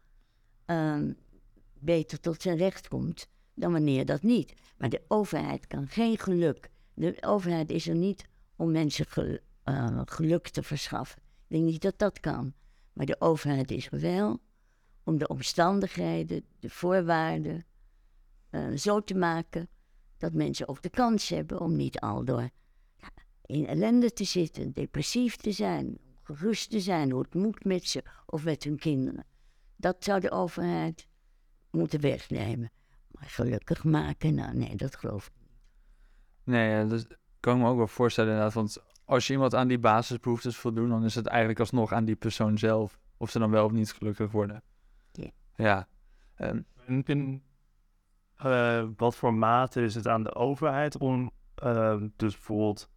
um, 0.66 1.18
beter 1.80 2.20
tot 2.20 2.42
zijn 2.42 2.58
recht 2.58 2.88
komt 2.88 3.30
dan 3.54 3.72
wanneer 3.72 4.06
dat 4.06 4.22
niet. 4.22 4.54
Maar 4.78 4.90
de 4.90 5.02
overheid 5.08 5.68
kan 5.68 5.88
geen 5.88 6.18
geluk. 6.18 6.70
De 6.94 7.18
overheid 7.22 7.70
is 7.70 7.88
er 7.88 7.96
niet 7.96 8.26
om 8.56 8.72
mensen 8.72 9.06
uh, 9.66 10.02
geluk 10.06 10.48
te 10.48 10.64
verschaffen. 10.64 11.22
Ik 11.22 11.56
denk 11.56 11.64
niet 11.64 11.82
dat 11.82 12.00
dat 12.00 12.20
kan. 12.20 12.54
Maar 12.94 13.06
de 13.06 13.22
overheid 13.22 13.72
is 13.72 13.92
er 13.92 14.00
wel 14.00 14.40
om 15.04 15.18
de 15.18 15.28
omstandigheden, 15.28 16.44
de 16.60 16.70
voorwaarden 16.70 17.66
uh, 18.52 18.78
zo 18.78 19.04
te 19.04 19.16
maken 19.16 19.70
dat 20.18 20.34
mensen 20.34 20.68
ook 20.68 20.82
de 20.82 20.90
kans 20.90 21.30
hebben 21.30 21.60
om 21.60 21.76
niet 21.76 22.00
al 22.00 22.26
door 22.26 22.50
in 23.50 23.68
ellende 23.68 24.14
te 24.14 24.24
zitten, 24.24 24.72
depressief 24.72 25.36
te 25.36 25.52
zijn, 25.52 25.98
gerust 26.24 26.70
te 26.70 26.80
zijn, 26.80 27.12
hoe 27.12 27.22
het 27.22 27.34
moet 27.34 27.64
met 27.64 27.86
ze 27.86 28.04
of 28.26 28.44
met 28.44 28.64
hun 28.64 28.78
kinderen. 28.78 29.26
Dat 29.76 29.96
zou 30.00 30.20
de 30.20 30.32
overheid 30.32 31.08
moeten 31.72 32.02
wegnemen. 32.02 32.72
Maar 33.12 33.30
gelukkig 33.30 33.84
maken, 33.84 34.36
nou 34.36 34.56
nee, 34.56 34.76
dat 34.76 34.96
geloof 34.96 35.28
ik 35.28 35.34
niet. 35.40 35.50
Nee, 36.44 36.70
ja, 36.70 36.84
dat 36.84 37.08
kan 37.40 37.56
ik 37.56 37.64
me 37.64 37.70
ook 37.70 37.78
wel 37.78 37.88
voorstellen 37.88 38.30
inderdaad. 38.30 38.56
Want 38.56 38.78
als 39.06 39.28
je 39.28 39.34
iemand 39.34 39.56
aan 39.56 39.68
die 39.68 39.80
basisbehoeftes 39.80 40.58
voldoet, 40.58 40.90
dan 40.90 41.06
is 41.06 41.16
het 41.16 41.26
eigenlijk 41.26 41.60
alsnog 41.60 41.92
aan 41.92 42.06
die 42.06 42.16
persoon 42.16 42.58
zelf. 42.58 43.00
Of 43.18 43.30
ze 43.30 43.40
dan 43.40 43.52
wel 43.52 43.66
of 43.66 43.72
niet 43.72 43.94
gelukkig 43.94 44.32
worden. 44.32 44.64
Ja. 45.12 45.32
Ja. 45.56 45.88
En 46.36 46.66
in 46.86 47.44
uh, 48.46 48.88
wat 48.98 49.16
voor 49.16 49.34
mate 49.34 49.82
is 49.82 49.96
het 49.96 50.08
aan 50.08 50.24
de 50.24 50.36
overheid 50.36 50.98
om 50.98 51.32
uh, 51.64 52.02
dus 52.16 52.34
bijvoorbeeld 52.34 52.90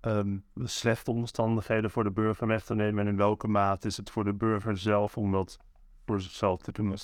um, 0.00 0.44
slechte 0.64 1.10
omstandigheden 1.10 1.90
voor 1.90 2.04
de 2.04 2.10
burger 2.10 2.46
weg 2.46 2.64
te 2.64 2.74
nemen 2.74 3.04
en 3.04 3.10
in 3.10 3.16
welke 3.16 3.48
mate 3.48 3.86
is 3.86 3.96
het 3.96 4.10
voor 4.10 4.24
de 4.24 4.34
burger 4.34 4.78
zelf 4.78 5.16
om 5.16 5.32
dat 5.32 5.58
voor 6.04 6.20
zichzelf 6.20 6.62
te 6.62 6.72
doen? 6.72 6.94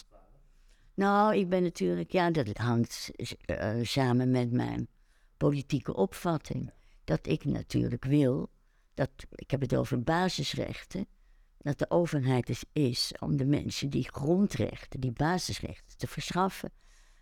Nou, 0.94 1.37
ik 1.37 1.48
ben 1.48 1.62
natuurlijk, 1.62 2.11
ja, 2.12 2.31
dat 2.31 2.57
hangt 2.57 3.11
uh, 3.46 3.74
samen 3.83 4.31
met 4.31 4.52
mijn 4.52 4.88
politieke 5.37 5.94
opvatting. 5.94 6.72
Dat 7.05 7.26
ik 7.26 7.44
natuurlijk 7.44 8.05
wil, 8.05 8.50
dat, 8.94 9.11
ik 9.35 9.50
heb 9.50 9.61
het 9.61 9.74
over 9.74 10.02
basisrechten, 10.02 11.07
dat 11.59 11.78
de 11.78 11.90
overheid 11.90 12.48
is, 12.48 12.64
is 12.72 13.14
om 13.20 13.37
de 13.37 13.44
mensen 13.44 13.90
die 13.90 14.09
grondrechten, 14.12 15.00
die 15.00 15.12
basisrechten 15.12 15.96
te 15.96 16.07
verschaffen. 16.07 16.72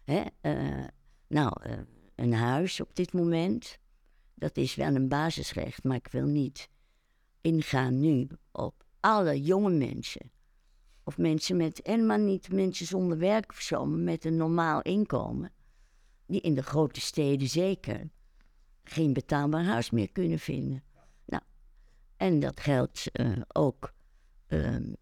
Hè? 0.04 0.22
Uh, 0.42 0.85
nou, 1.26 1.52
uh, 1.66 1.78
een 2.14 2.35
huis 2.35 2.80
op 2.80 2.96
dit 2.96 3.12
moment, 3.12 3.78
dat 4.40 4.57
is 4.57 4.74
wel 4.74 4.94
een 4.94 5.09
basisrecht, 5.09 5.85
maar 5.85 5.96
ik 5.96 6.09
wil 6.11 6.26
niet 6.26 6.68
ingaan 7.40 8.00
nu 8.00 8.29
op 8.53 8.85
alle 9.00 9.42
jonge 9.42 9.70
mensen. 9.70 10.31
Of 11.05 11.18
mensen 11.18 11.57
met, 11.57 11.81
helemaal 11.83 12.18
niet 12.18 12.53
mensen 12.53 12.87
zonder 12.87 13.18
werk 13.18 13.50
of 13.50 13.61
zo, 13.61 13.87
maar 13.87 13.98
met 13.98 14.24
een 14.24 14.37
normaal 14.37 14.83
inkomen. 14.83 15.53
Die 16.26 16.40
in 16.40 16.55
de 16.55 16.62
grote 16.62 17.00
steden 17.00 17.48
zeker 17.48 18.11
geen 18.85 19.12
betaalbaar 19.12 19.64
huis 19.64 19.90
meer 19.90 20.12
kunnen 20.12 20.38
vinden. 20.38 20.83
Nou, 21.24 21.42
en 22.16 22.40
dat 22.40 22.61
geldt 22.61 23.11
eh, 23.12 23.33
ook 23.53 23.92
ehm, 24.46 24.92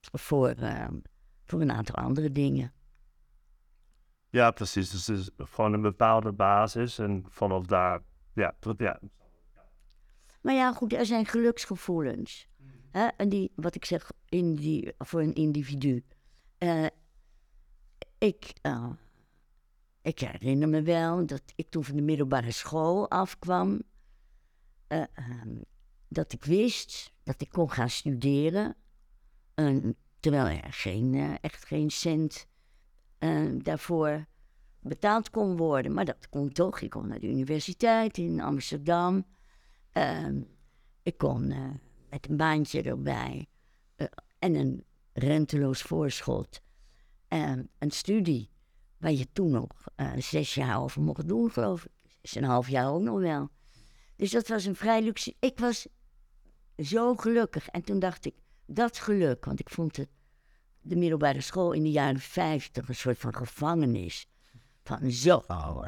voor, 0.00 0.48
ehm, 0.48 0.98
voor 1.44 1.60
een 1.60 1.72
aantal 1.72 1.94
andere 1.94 2.32
dingen. 2.32 2.72
Ja, 4.30 4.50
precies. 4.50 4.90
Dus 4.90 5.08
is 5.08 5.30
gewoon 5.36 5.72
een 5.72 5.82
bepaalde 5.82 6.32
basis 6.32 6.98
en 6.98 7.24
vanaf 7.28 7.66
daar, 7.66 8.00
ja, 8.32 8.54
tot- 8.60 8.80
ja. 8.80 9.00
Maar 10.40 10.54
ja, 10.54 10.72
goed, 10.72 10.92
er 10.92 11.06
zijn 11.06 11.26
geluksgevoelens. 11.26 12.48
Hè? 12.90 13.06
En 13.06 13.28
die, 13.28 13.52
wat 13.54 13.74
ik 13.74 13.84
zeg, 13.84 14.12
in 14.28 14.54
die, 14.54 14.92
voor 14.98 15.20
een 15.20 15.34
individu. 15.34 16.04
Eh, 16.58 16.86
ik, 18.18 18.52
eh, 18.62 18.90
ik 20.02 20.18
herinner 20.18 20.68
me 20.68 20.82
wel 20.82 21.26
dat 21.26 21.42
ik 21.54 21.70
toen 21.70 21.84
van 21.84 21.96
de 21.96 22.02
middelbare 22.02 22.50
school 22.50 23.10
afkwam, 23.10 23.82
eh, 24.86 25.02
ehm, 25.12 25.56
dat 26.08 26.32
ik 26.32 26.44
wist 26.44 27.12
dat 27.22 27.40
ik 27.40 27.48
kon 27.48 27.70
gaan 27.70 27.90
studeren. 27.90 28.76
En 29.54 29.96
terwijl 30.20 30.46
er 30.46 30.72
geen, 30.72 31.38
echt 31.40 31.64
geen 31.64 31.90
cent 31.90 32.46
daarvoor 33.62 34.26
betaald 34.80 35.30
kon 35.30 35.56
worden. 35.56 35.92
Maar 35.92 36.04
dat 36.04 36.28
kon 36.28 36.52
toch. 36.52 36.80
Ik 36.80 36.90
kon 36.90 37.08
naar 37.08 37.18
de 37.18 37.28
universiteit 37.28 38.18
in 38.18 38.40
Amsterdam. 38.40 39.26
Ehm, 39.92 40.40
ik 41.02 41.18
kon 41.18 41.50
eh, 41.50 41.70
met 42.10 42.28
een 42.28 42.36
baantje 42.36 42.82
erbij 42.82 43.46
eh, 43.96 44.06
en 44.38 44.54
een 44.54 44.84
renteloos 45.12 45.82
voorschot 45.82 46.60
en 47.28 47.70
een 47.78 47.90
studie 47.90 48.50
waar 48.98 49.12
je 49.12 49.32
toen 49.32 49.50
nog 49.50 49.88
eh, 49.94 50.12
zes 50.16 50.54
jaar 50.54 50.82
over 50.82 51.02
mocht 51.02 51.28
doen, 51.28 51.50
geloof 51.50 51.84
ik. 51.84 51.92
Zes 52.22 52.36
en 52.36 52.42
een 52.42 52.48
half 52.48 52.68
jaar 52.68 52.92
ook 52.92 53.02
nog 53.02 53.20
wel. 53.20 53.48
Dus 54.16 54.30
dat 54.30 54.48
was 54.48 54.64
een 54.64 54.76
vrij 54.76 55.02
luxe. 55.02 55.34
Ik 55.38 55.58
was 55.58 55.86
zo 56.76 57.14
gelukkig. 57.14 57.68
En 57.68 57.82
toen 57.82 57.98
dacht 57.98 58.26
ik, 58.26 58.34
dat 58.66 58.98
geluk, 58.98 59.44
want 59.44 59.60
ik 59.60 59.70
vond 59.70 59.98
de 60.80 60.96
middelbare 60.96 61.40
school 61.40 61.72
in 61.72 61.82
de 61.82 61.90
jaren 61.90 62.20
50 62.20 62.88
een 62.88 62.94
soort 62.94 63.18
van 63.18 63.34
gevangenis. 63.34 64.26
Van 64.88 65.10
zo, 65.10 65.42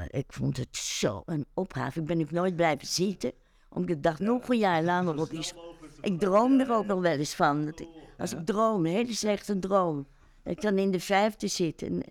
ik 0.08 0.32
vond 0.32 0.56
het 0.56 0.76
zo 0.76 1.22
een 1.26 1.46
opgave. 1.54 2.00
Ik 2.00 2.06
ben 2.06 2.20
ook 2.20 2.30
nooit 2.30 2.56
blijven 2.56 2.86
zitten, 2.86 3.32
omdat 3.68 3.96
ik 3.96 4.02
dacht 4.02 4.18
nog 4.18 4.48
een 4.48 4.58
jaar 4.58 4.82
langer 4.82 5.20
op 5.20 5.28
school. 5.32 5.74
Ik 6.00 6.18
droomde 6.18 6.64
er 6.64 6.72
ook 6.72 6.86
nog 6.86 7.00
wel 7.00 7.16
eens 7.16 7.34
van. 7.34 7.64
Dat 7.64 7.86
als 8.18 8.32
ik 8.32 8.46
droom, 8.46 8.86
een 8.86 8.92
hele 8.92 9.14
slechte 9.14 9.58
droom. 9.58 10.06
Dat 10.42 10.52
ik 10.52 10.60
dan 10.60 10.78
in 10.78 10.90
de 10.90 11.00
vijfde 11.00 11.46
zit 11.46 11.82
en, 11.82 12.02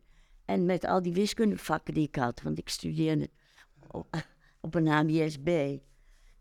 en 0.45 0.65
met 0.65 0.85
al 0.85 1.01
die 1.01 1.13
wiskundevakken 1.13 1.93
die 1.93 2.07
ik 2.07 2.15
had, 2.15 2.41
want 2.41 2.57
ik 2.57 2.69
studeerde 2.69 3.29
op, 4.61 4.75
een 4.75 4.87
HBSB. 4.87 5.77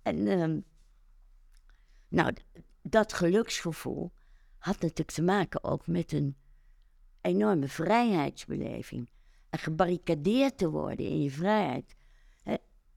En 0.03 0.27
ehm, 0.27 0.61
nou, 2.09 2.35
dat 2.83 3.13
geluksgevoel 3.13 4.13
had 4.59 4.81
natuurlijk 4.81 5.11
te 5.11 5.23
maken 5.23 5.65
ook 5.65 5.87
met 5.87 6.13
een 6.13 6.37
enorme 7.21 7.69
vrijheidsbeleving. 7.69 9.09
Gebarricadeerd 9.59 10.59
te 10.59 10.71
worden 10.71 11.07
in 11.07 11.23
je 11.23 11.31
vrijheid. 11.31 11.97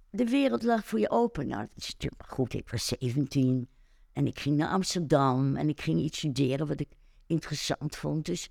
De 0.09 0.25
wereld 0.25 0.63
lag 0.63 0.85
voor 0.85 0.99
je 0.99 1.09
open. 1.09 1.47
Nou, 1.47 1.61
dat 1.61 1.77
is 1.77 1.91
natuurlijk 1.91 2.27
goed. 2.27 2.53
Ik 2.53 2.69
was 2.69 2.87
17 2.87 3.69
en 4.13 4.27
ik 4.27 4.39
ging 4.39 4.57
naar 4.57 4.69
Amsterdam 4.69 5.55
en 5.55 5.69
ik 5.69 5.81
ging 5.81 5.99
iets 5.99 6.17
studeren 6.17 6.67
wat 6.67 6.79
ik 6.79 6.89
interessant 7.25 7.95
vond. 7.95 8.25
Dus 8.25 8.49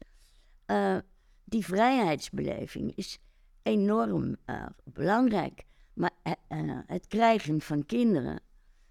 eh, 0.66 0.96
die 1.44 1.64
vrijheidsbeleving 1.64 2.96
is 2.96 3.18
enorm 3.62 4.36
eh, 4.44 4.66
belangrijk. 4.84 5.64
Maar 5.92 6.10
eh, 6.22 6.34
het 6.86 7.06
krijgen 7.06 7.60
van 7.60 7.86
kinderen 7.86 8.40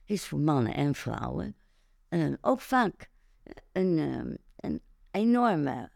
is 0.06 0.28
voor 0.28 0.40
mannen 0.40 0.74
en 0.74 0.96
vrouwen 0.96 1.56
ook 2.42 2.62
vaak 2.62 3.10
een, 3.72 3.98
een 4.56 4.82
enorme, 5.12 5.92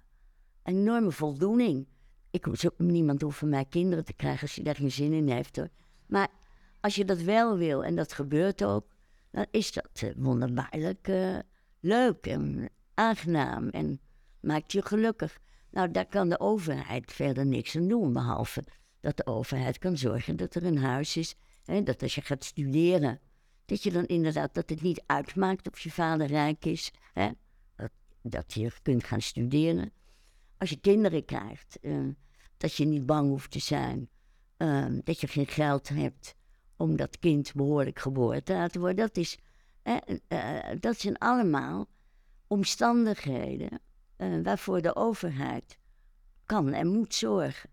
enorme 0.63 1.11
voldoening. 1.11 1.87
Ik 2.33 2.45
hoef 2.45 2.59
zo- 2.59 2.73
niemand 2.77 3.21
hoeft 3.21 3.37
van 3.37 3.49
mij 3.49 3.65
kinderen 3.65 4.05
te 4.05 4.13
krijgen 4.13 4.41
als 4.41 4.55
je 4.55 4.63
daar 4.63 4.75
geen 4.75 4.91
zin 4.91 5.13
in 5.13 5.29
heeft 5.29 5.55
hoor. 5.55 5.69
Maar 6.05 6.27
als 6.79 6.95
je 6.95 7.05
dat 7.05 7.21
wel 7.21 7.57
wil 7.57 7.83
en 7.83 7.95
dat 7.95 8.13
gebeurt 8.13 8.63
ook, 8.63 8.85
dan 9.31 9.45
is 9.51 9.71
dat 9.71 9.89
eh, 9.93 10.09
wonderbaarlijk 10.15 11.07
eh, 11.07 11.37
leuk 11.79 12.25
en 12.25 12.69
aangenaam 12.93 13.69
en 13.69 13.99
maakt 14.39 14.71
je 14.71 14.81
gelukkig. 14.85 15.39
Nou, 15.71 15.91
daar 15.91 16.05
kan 16.05 16.29
de 16.29 16.39
overheid 16.39 17.11
verder 17.11 17.45
niks 17.45 17.75
aan 17.75 17.87
doen, 17.87 18.13
behalve 18.13 18.63
dat 18.99 19.17
de 19.17 19.25
overheid 19.25 19.77
kan 19.77 19.97
zorgen 19.97 20.35
dat 20.35 20.55
er 20.55 20.63
een 20.65 20.77
huis 20.77 21.17
is. 21.17 21.35
Hè, 21.65 21.83
dat 21.83 22.01
als 22.01 22.15
je 22.15 22.21
gaat 22.21 22.43
studeren, 22.43 23.19
dat 23.65 23.83
je 23.83 23.91
dan 23.91 24.05
inderdaad, 24.05 24.53
dat 24.53 24.69
het 24.69 24.81
niet 24.81 25.03
uitmaakt 25.05 25.71
of 25.71 25.79
je 25.79 25.91
vader 25.91 26.27
rijk 26.27 26.65
is. 26.65 26.91
Hè, 27.13 27.29
dat, 27.75 27.91
dat 28.21 28.53
je 28.53 28.71
kunt 28.81 29.03
gaan 29.03 29.21
studeren. 29.21 29.91
Als 30.57 30.69
je 30.69 30.79
kinderen 30.79 31.25
krijgt, 31.25 31.79
eh, 31.81 31.97
dat 32.63 32.75
je 32.75 32.85
niet 32.85 33.05
bang 33.05 33.29
hoeft 33.29 33.51
te 33.51 33.59
zijn. 33.59 34.09
eh, 34.57 34.85
dat 35.03 35.21
je 35.21 35.27
geen 35.27 35.47
geld 35.47 35.89
hebt 35.89 36.35
om 36.77 36.95
dat 36.95 37.19
kind 37.19 37.53
behoorlijk 37.53 37.99
geboren 37.99 38.43
te 38.43 38.53
laten 38.53 38.79
worden. 38.81 39.05
Dat, 39.05 39.17
is, 39.17 39.37
eh, 39.83 39.97
dat 40.79 40.99
zijn 40.99 41.17
allemaal 41.17 41.87
omstandigheden 42.47 43.79
eh, 44.15 44.39
waarvoor 44.43 44.81
de 44.81 44.95
overheid 44.95 45.77
kan 46.45 46.73
en 46.73 46.87
moet 46.87 47.13
zorgen. 47.13 47.69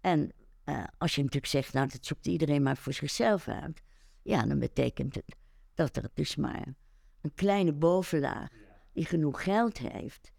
En 0.00 0.32
eh, 0.64 0.84
als 0.98 1.14
je 1.14 1.20
natuurlijk 1.22 1.52
zegt, 1.52 1.72
nou 1.72 1.88
dat 1.88 2.06
zoekt 2.06 2.26
iedereen 2.26 2.62
maar 2.62 2.76
voor 2.76 2.92
zichzelf 2.92 3.48
uit. 3.48 3.82
Ja, 4.22 4.46
dan 4.46 4.58
betekent 4.58 5.14
het 5.14 5.36
dat 5.74 5.96
er 5.96 6.10
dus 6.14 6.36
maar 6.36 6.74
een 7.20 7.34
kleine 7.34 7.72
bovenlaag 7.72 8.48
die 8.92 9.04
genoeg 9.04 9.42
geld 9.42 9.78
heeft, 9.78 10.32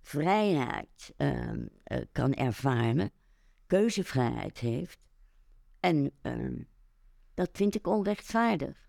vrijheid 0.00 1.12
ehm, 1.16 1.66
eh, 1.82 1.98
kan 2.12 2.34
ervaren, 2.34 3.10
keuzevrijheid 3.68 4.58
heeft. 4.58 4.98
En 5.80 6.10
ehm, 6.22 6.62
dat 7.34 7.48
vind 7.52 7.74
ik 7.74 7.86
onrechtvaardig. 7.86 8.88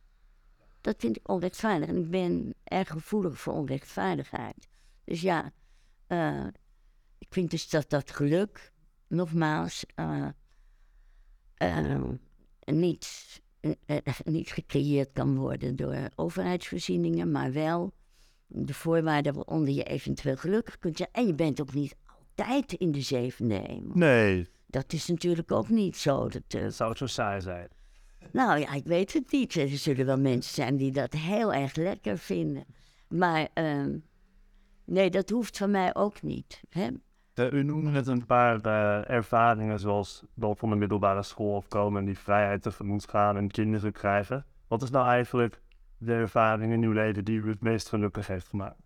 Dat 0.82 0.96
vind 0.98 1.18
ik 1.18 1.30
onrechtvaardig. 1.30 1.90
En 1.90 1.98
ik 1.98 2.10
ben 2.10 2.54
erg 2.64 2.90
gevoelig 2.90 3.40
voor 3.40 3.54
onrechtvaardigheid. 3.54 4.68
Dus 5.04 5.22
ja, 5.22 5.52
eh, 6.08 6.48
ik 7.18 7.28
vind 7.30 7.52
dus 7.52 7.70
dat 7.70 7.90
dat 7.90 8.12
geluk, 8.12 8.72
nogmaals, 9.08 9.86
eh, 9.96 10.28
eh, 11.56 12.02
niet, 12.66 13.42
eh, 13.60 13.98
niet 14.24 14.52
gecreëerd 14.52 15.12
kan 15.12 15.36
worden 15.36 15.76
door 15.76 16.10
overheidsvoorzieningen, 16.16 17.32
maar 17.32 17.52
wel 17.52 17.94
de 18.48 18.74
voorwaarden 18.74 19.34
waaronder 19.34 19.74
je 19.74 19.84
eventueel 19.84 20.38
gelukkig 20.38 20.80
kunt 20.80 20.98
zijn. 20.98 21.10
En 21.12 21.28
je 21.28 21.36
bent 21.36 21.62
ook 21.62 21.74
niet 21.74 21.96
altijd 22.36 22.74
in 22.74 22.92
de 22.92 23.02
zevende 23.02 23.56
hemel. 23.56 23.98
Nee, 23.98 24.48
Dat 24.70 24.94
is 24.94 25.08
natuurlijk 25.08 25.52
ook 25.52 25.70
niet 25.70 25.98
zo. 25.98 26.28
Dat, 26.28 26.44
eh, 26.48 26.62
dat 26.62 26.74
zou 26.74 26.96
zo 26.96 27.06
saai 27.06 27.42
zijn. 27.42 27.68
nou 28.32 28.60
ja, 28.60 28.74
ik 28.74 28.86
weet 28.86 29.14
het 29.14 29.32
niet. 29.32 29.56
Er 29.56 29.68
zullen 29.68 30.06
wel 30.06 30.20
mensen 30.20 30.54
zijn 30.54 30.78
die 30.78 30.92
dat 30.92 31.14
heel 31.14 31.54
erg 31.54 31.76
lekker 31.76 32.18
vinden. 32.18 32.66
Maar 33.08 33.48
ehm, 33.54 33.98
nee, 34.86 35.10
dat 35.10 35.30
hoeft 35.30 35.58
van 35.58 35.72
mij 35.72 35.96
ook 35.96 36.22
niet. 36.22 36.62
Hè? 36.70 36.88
Eh, 37.34 37.52
u 37.52 37.64
noemde 37.64 37.90
net 37.90 38.08
een 38.08 38.26
paar 38.26 38.62
eh, 38.62 39.10
ervaringen 39.16 39.80
zoals 39.80 40.24
dan 40.34 40.58
van 40.58 40.70
de 40.70 40.76
middelbare 40.76 41.24
school 41.24 41.56
afkomen 41.56 42.00
en 42.00 42.06
die 42.06 42.20
vrijheid 42.20 42.62
tegemoet 42.62 43.10
gaan 43.10 43.38
en 43.38 43.52
kinderen 43.52 43.92
krijgen. 43.92 44.46
Wat 44.68 44.82
is 44.82 44.90
nou 44.90 45.08
eigenlijk 45.08 45.62
de 45.98 46.14
ervaring 46.14 46.74
in 46.74 46.84
uw 46.84 46.92
leven 46.92 47.26
die 47.26 47.40
u 47.40 47.50
het 47.50 47.62
meest 47.62 47.90
gelukkig 47.90 48.28
heeft 48.28 48.48
gemaakt? 48.48 48.82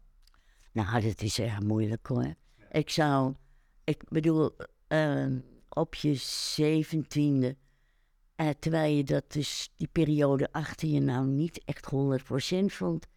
Nou, 0.71 1.01
dat 1.01 1.21
is 1.21 1.39
erg 1.39 1.61
moeilijk 1.61 2.07
hoor. 2.07 2.33
Ik 2.71 2.89
zou, 2.89 3.33
ik 3.83 4.03
bedoel, 4.09 4.55
ehm, 4.87 5.39
op 5.75 5.95
je 5.95 6.13
zeventiende, 6.53 7.57
eh, 8.35 8.49
terwijl 8.59 8.95
je 8.95 9.03
dat 9.03 9.31
dus, 9.31 9.73
die 9.75 9.89
periode 9.91 10.51
achter 10.51 10.87
je 10.87 10.99
nou 10.99 11.27
niet 11.27 11.63
echt 11.65 11.85
100% 11.85 12.73
vond, 12.73 13.07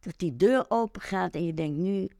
dat 0.00 0.14
die 0.16 0.36
deur 0.36 0.64
open 0.68 1.00
gaat 1.00 1.34
en 1.34 1.46
je 1.46 1.54
denkt, 1.54 1.78
nu 1.78 2.10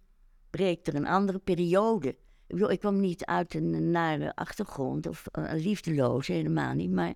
breekt 0.51 0.87
er 0.87 0.95
een 0.95 1.07
andere 1.07 1.39
periode. 1.39 2.09
Ik 2.09 2.19
bedoel, 2.47 2.71
ik 2.71 2.79
kwam 2.79 3.01
niet 3.01 3.25
uit 3.25 3.55
een 3.55 3.91
nare 3.91 4.35
achtergrond 4.35 5.07
of 5.07 5.27
eh, 5.27 5.53
een 5.53 5.61
liefdeloze, 5.61 6.33
helemaal 6.33 6.75
niet, 6.75 6.91
maar 6.91 7.15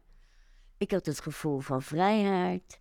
ik 0.79 0.90
had 0.90 1.07
het 1.07 1.20
gevoel 1.20 1.59
van 1.59 1.83
vrijheid, 1.83 2.81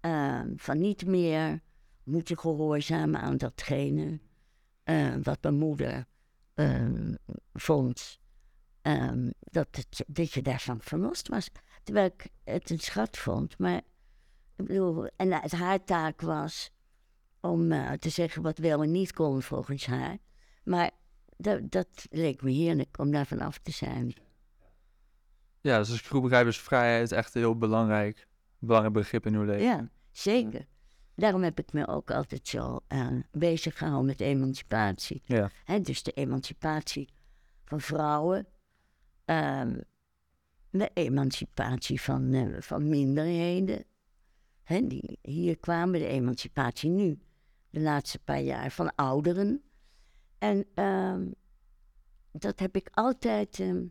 ehm, 0.00 0.52
van 0.56 0.78
niet 0.78 1.06
meer 1.06 1.60
moeten 2.02 2.38
gehoorzamen 2.38 3.20
aan 3.20 3.36
datgene 3.36 4.20
eh, 4.82 5.14
wat 5.22 5.42
mijn 5.42 5.58
moeder 5.58 6.06
ehm, 6.54 7.14
vond. 7.52 8.20
Ehm, 8.82 9.30
dat, 9.40 9.68
het, 9.70 10.04
dat 10.06 10.32
je 10.32 10.42
daarvan 10.42 10.80
verlost 10.80 11.28
was. 11.28 11.50
Terwijl 11.82 12.06
ik 12.06 12.28
het 12.44 12.70
een 12.70 12.78
schat 12.78 13.16
vond. 13.16 13.58
Maar 13.58 13.80
ik 14.56 14.66
bedoel, 14.66 15.06
en 15.16 15.32
het 15.32 15.52
haar 15.52 15.84
taak 15.84 16.20
was 16.20 16.70
om 17.40 17.72
eh, 17.72 17.92
te 17.92 18.08
zeggen 18.08 18.42
wat 18.42 18.58
wel 18.58 18.82
en 18.82 18.90
niet 18.90 19.12
kon 19.12 19.42
volgens 19.42 19.86
haar. 19.86 20.18
Maar 20.64 20.90
dat, 21.36 21.70
dat 21.70 22.06
leek 22.10 22.42
me 22.42 22.50
heerlijk 22.50 22.98
om 22.98 23.10
daarvan 23.10 23.40
af 23.40 23.58
te 23.58 23.70
zijn. 23.70 24.14
Ja, 25.60 25.78
dus 25.78 25.90
als 25.90 26.00
ik 26.00 26.06
goed 26.06 26.22
begrijp 26.22 26.46
is 26.46 26.60
vrijheid 26.60 27.12
echt 27.12 27.34
heel 27.34 27.58
belangrijk 27.58 28.28
belangrijk 28.58 28.94
begrip 28.94 29.26
in 29.26 29.34
uw 29.34 29.44
leven. 29.44 29.62
Ja, 29.62 29.88
zeker. 30.10 30.66
Daarom 31.14 31.42
heb 31.42 31.58
ik 31.58 31.72
me 31.72 31.86
ook 31.86 32.10
altijd 32.10 32.48
zo 32.48 32.80
uh, 32.88 33.06
bezig 33.30 33.78
gehouden 33.78 34.06
met 34.06 34.20
emancipatie. 34.20 35.22
Ja. 35.24 35.50
Dus 35.82 36.02
de 36.02 36.12
emancipatie 36.12 37.08
van 37.64 37.80
vrouwen, 37.80 38.46
ehm, 39.28 39.80
de 40.70 40.90
emancipatie 40.94 42.00
van, 42.00 42.32
eh, 42.32 42.60
van 42.60 42.88
minderheden. 42.88 43.84
Hè, 44.62 44.86
die 44.86 45.18
hier 45.22 45.58
kwamen, 45.58 46.00
de 46.00 46.06
emancipatie 46.06 46.90
nu, 46.90 47.18
de 47.70 47.80
laatste 47.80 48.18
paar 48.18 48.40
jaar, 48.40 48.70
van 48.70 48.94
ouderen. 48.94 49.62
En 50.38 50.66
ehm, 50.74 51.30
dat 52.32 52.58
heb 52.58 52.76
ik 52.76 52.88
altijd, 52.92 53.60
ehm, 53.60 53.84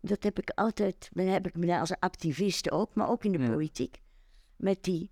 dat 0.00 0.22
heb 0.22 0.38
ik 0.38 0.50
altijd, 0.50 1.08
dan 1.12 1.26
heb 1.26 1.46
ik 1.46 1.56
me 1.56 1.66
daar 1.66 1.80
als 1.80 1.98
activist 1.98 2.70
ook, 2.70 2.94
maar 2.94 3.08
ook 3.08 3.24
in 3.24 3.32
de 3.32 3.38
Ja. 3.38 3.48
politiek, 3.50 4.00
met 4.56 4.82
die, 4.82 5.10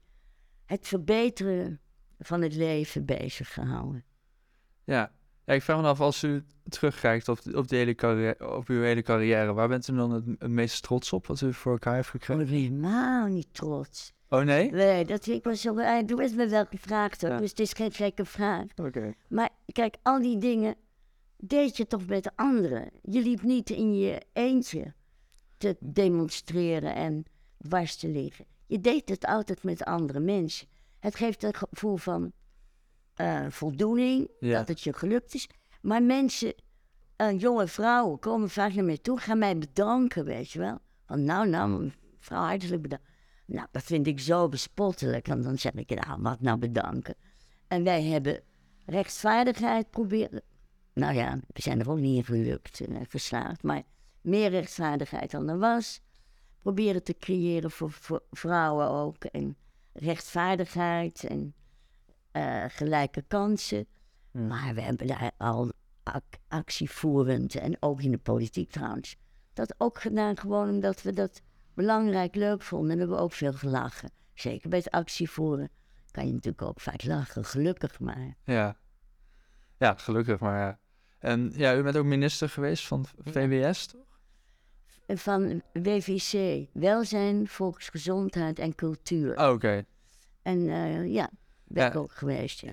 het 0.64 0.86
verbeteren 0.88 1.80
van 2.18 2.42
het 2.42 2.54
leven 2.54 3.04
bezig 3.04 3.52
gehouden. 3.52 4.04
Ja. 4.84 5.12
Ja, 5.50 5.56
ik 5.56 5.62
vraag 5.62 5.80
me 5.80 5.86
af, 5.88 6.00
als 6.00 6.22
u 6.22 6.44
terugkijkt 6.68 7.28
op, 7.28 7.38
op, 7.54 7.68
de 7.68 7.76
hele 7.76 7.94
carrière, 7.94 8.56
op 8.56 8.68
uw 8.68 8.82
hele 8.82 9.02
carrière, 9.02 9.52
waar 9.52 9.68
bent 9.68 9.88
u 9.88 9.94
dan 9.96 10.10
het, 10.10 10.24
het 10.38 10.50
meest 10.50 10.82
trots 10.82 11.12
op 11.12 11.26
wat 11.26 11.40
u 11.40 11.52
voor 11.54 11.72
elkaar 11.72 11.94
heeft 11.94 12.06
Ik 12.14 12.24
gekregen? 12.24 12.44
ben 12.44 12.54
helemaal 12.54 13.26
niet 13.26 13.48
trots. 13.54 14.12
Oh 14.28 14.40
nee? 14.42 14.70
Nee, 14.70 15.04
dat 15.04 15.26
ik 15.26 15.44
was 15.44 15.60
zo. 15.60 15.76
eh, 15.76 16.06
Doe 16.06 16.22
eens 16.22 16.34
me 16.34 16.48
wel 16.48 16.64
gevraagd 16.64 17.22
hoor. 17.22 17.30
Ja. 17.30 17.38
Dus 17.38 17.50
het 17.50 17.60
is 17.60 17.72
geen 17.72 17.92
gekke 17.92 18.24
vraag. 18.24 18.64
Oké. 18.76 19.14
Maar 19.28 19.48
kijk, 19.72 19.96
al 20.02 20.22
die 20.22 20.38
dingen 20.38 20.74
deed 21.36 21.76
je 21.76 21.86
toch 21.86 22.06
met 22.06 22.30
anderen. 22.36 22.90
Je 23.02 23.20
liep 23.22 23.42
niet 23.42 23.70
in 23.70 23.98
je 23.98 24.22
eentje 24.32 24.94
te 25.58 25.76
demonstreren 25.80 26.94
en 26.94 27.24
dwars 27.58 27.96
te 27.96 28.08
liggen. 28.08 28.44
Je 28.66 28.80
deed 28.80 29.08
het 29.08 29.24
altijd 29.26 29.62
met 29.62 29.84
andere 29.84 30.20
mensen. 30.20 30.66
Het 31.00 31.14
geeft 31.14 31.42
een 31.42 31.54
gevoel 31.54 31.96
van 31.96 32.32
eh, 33.20 33.50
voldoening, 33.50 34.28
Ja. 34.40 34.58
dat 34.58 34.68
het 34.68 34.80
je 34.80 34.92
gelukt 34.92 35.34
is. 35.34 35.48
Maar 35.82 36.02
mensen, 36.02 36.54
jonge 37.36 37.66
vrouwen, 37.66 38.18
komen 38.18 38.50
vaak 38.50 38.72
naar 38.72 38.84
mij 38.84 38.98
toe, 38.98 39.18
gaan 39.18 39.38
mij 39.38 39.58
bedanken, 39.58 40.24
weet 40.24 40.50
je 40.50 40.58
wel. 40.58 40.78
Van 41.06 41.24
nou, 41.24 41.48
nou, 41.48 41.90
mevrouw, 42.18 42.42
hartelijk 42.42 42.82
bedankt. 42.82 43.04
Nou, 43.46 43.66
dat 43.70 43.82
vind 43.82 44.06
ik 44.06 44.20
zo 44.20 44.48
bespottelijk. 44.48 45.28
En 45.28 45.42
dan 45.42 45.58
zeg 45.58 45.72
ik, 45.72 46.04
nou, 46.06 46.22
wat 46.22 46.40
nou 46.40 46.58
bedanken. 46.58 47.14
En 47.68 47.84
wij 47.84 48.02
hebben 48.02 48.40
rechtvaardigheid 48.86 49.90
proberen. 49.90 50.42
Nou 50.94 51.14
ja, 51.14 51.38
we 51.46 51.62
zijn 51.62 51.80
er 51.80 51.90
ook 51.90 51.98
niet 51.98 52.16
in 52.16 52.24
gelukt, 52.24 52.80
eh, 52.80 52.96
geslaagd. 53.08 53.62
Maar 53.62 53.82
meer 54.20 54.50
rechtvaardigheid 54.50 55.30
dan 55.30 55.48
er 55.48 55.58
was. 55.58 56.00
Proberen 56.62 57.02
te 57.02 57.16
creëren 57.18 57.70
voor, 57.70 57.90
voor 57.90 58.22
vrouwen 58.30 58.88
ook. 58.88 59.24
En 59.24 59.56
rechtvaardigheid 59.92 61.24
en 61.24 61.54
eh, 62.32 62.64
gelijke 62.68 63.22
kansen. 63.28 63.86
Ja. 64.32 64.40
Maar 64.40 64.74
we 64.74 64.80
hebben 64.80 65.06
daar 65.06 65.30
al 65.38 65.72
ac- 66.02 66.38
actievoerend 66.48 67.54
en 67.54 67.76
ook 67.80 68.02
in 68.02 68.10
de 68.10 68.18
politiek 68.18 68.70
trouwens. 68.70 69.16
Dat 69.52 69.74
ook 69.78 70.00
gedaan 70.00 70.36
gewoon 70.36 70.68
omdat 70.68 71.02
we 71.02 71.12
dat 71.12 71.40
belangrijk 71.74 72.34
leuk 72.34 72.62
vonden. 72.62 72.90
En 72.90 72.94
we 72.96 73.00
hebben 73.02 73.18
ook 73.18 73.32
veel 73.32 73.52
gelachen. 73.52 74.10
Zeker 74.34 74.68
bij 74.68 74.78
het 74.78 74.90
actievoeren 74.90 75.70
kan 76.10 76.26
je 76.26 76.32
natuurlijk 76.32 76.62
ook 76.62 76.80
vaak 76.80 77.04
lachen, 77.04 77.44
gelukkig 77.44 78.00
maar. 78.00 78.36
Ja. 78.44 78.76
Ja, 79.78 79.94
gelukkig, 79.94 80.40
maar 80.40 80.58
ja. 80.58 80.78
En 81.18 81.52
ja, 81.54 81.76
u 81.76 81.82
bent 81.82 81.96
ook 81.96 82.04
minister 82.04 82.48
geweest 82.48 82.86
van 82.86 83.04
VWS, 83.24 83.86
toch? 83.86 84.08
Van 85.06 85.62
WVC, 85.72 86.66
welzijn, 86.72 87.48
volksgezondheid 87.48 88.58
en 88.58 88.74
cultuur. 88.74 89.36
Oh, 89.36 89.52
oké. 89.52 89.84
En 90.42 90.68
eh, 90.68 91.12
ja, 91.12 91.30
ben 91.72 91.86
ik 91.86 91.92
Ja. 91.92 91.98
ook 91.98 92.12
geweest, 92.12 92.60
ja. 92.60 92.72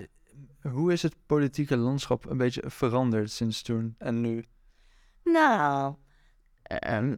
Hoe 0.70 0.92
is 0.92 1.02
het 1.02 1.16
politieke 1.26 1.76
landschap 1.76 2.24
een 2.26 2.36
beetje 2.36 2.62
veranderd 2.66 3.30
sinds 3.30 3.62
toen 3.62 3.94
en 3.98 4.20
nu? 4.20 4.44
Nou, 5.24 5.94
ehm, 6.62 7.16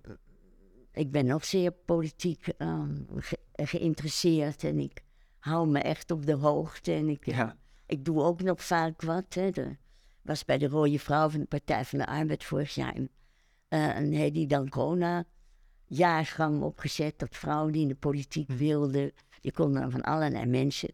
ik 0.92 1.10
ben 1.10 1.26
nog 1.26 1.44
zeer 1.44 1.70
politiek 1.72 2.48
ehm, 2.48 2.94
ge- 3.16 3.38
geïnteresseerd 3.52 4.64
en 4.64 4.78
ik 4.78 5.02
hou 5.38 5.68
me 5.68 5.78
echt 5.78 6.10
op 6.10 6.26
de 6.26 6.32
hoogte. 6.34 6.92
En 6.92 7.08
ik, 7.08 7.26
Ja. 7.26 7.56
ik 7.86 8.04
doe 8.04 8.22
ook 8.22 8.42
nog 8.42 8.64
vaak 8.64 9.02
wat. 9.02 9.34
Hè. 9.34 9.50
Er 9.50 9.78
was 10.22 10.44
bij 10.44 10.58
de 10.58 10.68
Rode 10.68 10.98
Vrouw 10.98 11.28
van 11.28 11.40
de 11.40 11.46
Partij 11.46 11.84
van 11.84 11.98
de 11.98 12.06
Arbeid 12.06 12.44
vorig 12.44 12.74
jaar 12.74 12.96
een, 12.96 13.10
eh, 13.68 13.96
een 14.00 14.12
Hedy 14.12 14.46
Dancona 14.46 15.24
jaargang 15.86 16.62
opgezet. 16.62 17.18
Dat 17.18 17.36
vrouwen 17.36 17.72
die 17.72 17.82
in 17.82 17.88
de 17.88 17.94
politiek 17.94 18.48
wilden, 18.50 19.12
die 19.40 19.52
konden 19.52 19.80
dan 19.80 19.90
van 19.90 20.00
allerlei 20.02 20.46
mensen 20.46 20.90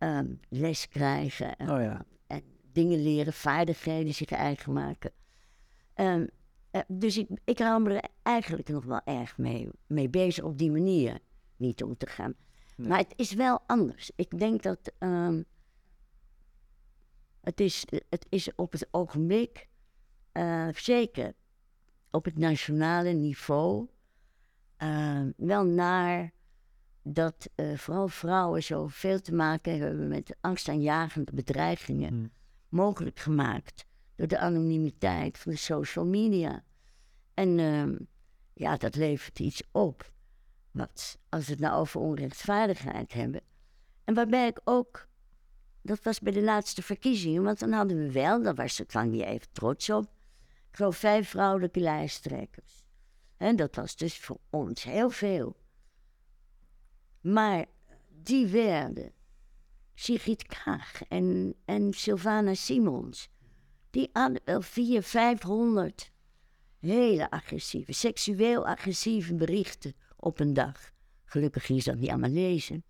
ehm, 0.00 0.34
les 0.48 0.88
krijgen. 0.88 1.56
En, 1.56 1.70
Oh 1.70 1.80
ja. 1.82 2.04
en 2.26 2.42
dingen 2.72 3.02
leren, 3.02 3.32
vaardigheden 3.32 4.14
zich 4.14 4.30
eigen 4.30 4.72
maken. 4.72 5.12
Ehm, 5.94 6.26
eh, 6.70 6.80
dus 6.88 7.18
ik, 7.18 7.28
ik 7.44 7.58
hou 7.58 7.82
me 7.82 7.94
er 7.94 8.08
eigenlijk 8.22 8.68
nog 8.68 8.84
wel 8.84 9.00
erg 9.04 9.38
mee, 9.38 9.68
mee 9.86 10.08
bezig 10.08 10.44
op 10.44 10.58
die 10.58 10.70
manier 10.70 11.18
niet 11.56 11.82
om 11.82 11.96
te 11.96 12.06
gaan. 12.06 12.34
Nee. 12.76 12.88
Maar 12.88 12.98
het 12.98 13.12
is 13.16 13.32
wel 13.32 13.60
anders. 13.66 14.10
Ik 14.16 14.38
denk 14.38 14.62
dat 14.62 14.92
ehm, 14.98 15.42
het, 17.40 17.60
is, 17.60 17.86
het 18.08 18.26
is 18.28 18.54
op 18.54 18.72
het 18.72 18.88
ogenblik, 18.90 19.68
eh, 20.32 20.68
zeker 20.74 21.32
op 22.10 22.24
het 22.24 22.38
nationale 22.38 23.12
niveau, 23.12 23.88
wel 25.36 25.64
naar 25.64 26.32
dat 27.02 27.48
eh, 27.54 27.76
vooral 27.76 28.08
vrouwen 28.08 28.62
zoveel 28.62 29.20
te 29.20 29.34
maken 29.34 29.78
hebben 29.78 30.08
met 30.08 30.36
angstaanjagende 30.40 31.32
bedreigingen 31.34 32.08
Hmm. 32.08 32.30
mogelijk 32.68 33.18
gemaakt 33.18 33.86
door 34.16 34.26
de 34.26 34.38
anonimiteit 34.38 35.38
van 35.38 35.52
de 35.52 35.58
social 35.58 36.06
media. 36.06 36.64
En 37.34 37.58
ehm, 37.58 37.96
ja, 38.52 38.76
dat 38.76 38.96
levert 38.96 39.38
iets 39.38 39.62
op. 39.72 40.12
Wat, 40.70 41.18
als 41.28 41.46
we 41.46 41.52
het 41.52 41.60
nou 41.60 41.80
over 41.80 42.00
onrechtvaardigheid 42.00 43.12
hebben. 43.12 43.40
En 44.04 44.14
waarbij 44.14 44.46
ik 44.46 44.60
ook, 44.64 45.08
dat 45.82 46.02
was 46.02 46.20
bij 46.20 46.32
de 46.32 46.42
laatste 46.42 46.82
verkiezingen, 46.82 47.42
want 47.42 47.58
dan 47.58 47.72
hadden 47.72 47.96
we 47.96 48.12
wel, 48.12 48.42
daar 48.42 48.54
was 48.54 48.80
ik 48.80 48.92
dan 48.92 49.10
niet 49.10 49.22
even 49.22 49.52
trots 49.52 49.90
op, 49.90 50.04
ik 50.70 50.76
geloof 50.76 50.96
vijf 50.96 51.28
vrouwelijke 51.28 51.80
lijsttrekkers. 51.80 52.84
En 53.36 53.56
dat 53.56 53.74
was 53.74 53.96
dus 53.96 54.18
voor 54.18 54.38
ons 54.50 54.82
heel 54.82 55.10
veel. 55.10 55.56
Maar 57.20 57.66
die 58.22 58.46
werden 58.46 59.12
Sigrid 59.94 60.46
Kaag 60.46 61.02
en, 61.08 61.54
en 61.64 61.92
Sylvana 61.92 62.54
Simons. 62.54 63.28
Die 63.90 64.10
hadden 64.12 64.40
wel 64.44 64.62
400, 64.62 65.06
500 65.06 66.12
hele 66.78 67.30
agressieve, 67.30 67.92
seksueel 67.92 68.66
agressieve 68.66 69.34
berichten 69.34 69.94
op 70.16 70.40
een 70.40 70.54
dag. 70.54 70.92
Gelukkig 71.24 71.68
is 71.68 71.84
dat 71.84 71.96
niet 71.96 72.08
allemaal 72.08 72.30
lezen. 72.30 72.84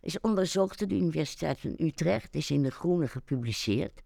Is 0.00 0.20
onderzocht 0.20 0.78
door 0.78 0.88
de 0.88 0.94
Universiteit 0.94 1.60
van 1.60 1.74
Utrecht, 1.78 2.34
is 2.34 2.50
in 2.50 2.62
De 2.62 2.70
Groene 2.70 3.08
gepubliceerd. 3.08 4.02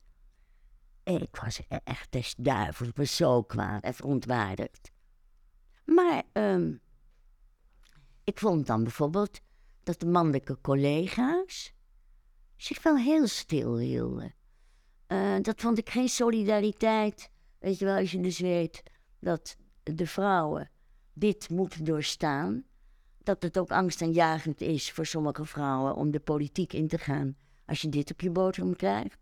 En 1.02 1.22
ik 1.22 1.36
was 1.36 1.58
e- 1.58 1.78
echt 1.84 2.12
des 2.12 2.34
duivels, 2.38 2.90
was 2.94 3.16
zo 3.16 3.42
kwaad 3.42 3.82
en 3.82 3.94
verontwaardigd. 3.94 4.92
Maar 5.84 6.22
ehm, 6.32 6.74
ik 8.24 8.38
vond 8.38 8.66
dan 8.66 8.82
bijvoorbeeld 8.82 9.40
dat 9.90 10.00
de 10.00 10.06
mannelijke 10.06 10.58
collega's 10.60 11.72
zich 12.56 12.82
wel 12.82 12.96
heel 12.96 13.26
stil 13.26 13.78
hielden. 13.78 14.34
Eh, 15.06 15.36
dat 15.42 15.60
vond 15.60 15.78
ik 15.78 15.90
geen 15.90 16.08
solidariteit. 16.08 17.30
Weet 17.58 17.78
je 17.78 17.84
wel, 17.84 17.96
als 17.96 18.10
je 18.10 18.20
dus 18.20 18.38
weet 18.38 18.82
dat 19.20 19.56
de 19.82 20.06
vrouwen 20.06 20.70
dit 21.12 21.48
moeten 21.48 21.84
doorstaan. 21.84 22.64
Dat 23.22 23.42
het 23.42 23.58
ook 23.58 23.70
angstaanjagend 23.70 24.60
is 24.60 24.92
voor 24.92 25.06
sommige 25.06 25.44
vrouwen 25.44 25.94
om 25.94 26.10
de 26.10 26.20
politiek 26.20 26.72
in 26.72 26.88
te 26.88 26.98
gaan. 26.98 27.36
Als 27.66 27.80
je 27.80 27.88
dit 27.88 28.10
op 28.10 28.20
je 28.20 28.30
boterham 28.30 28.76
krijgt. 28.76 29.18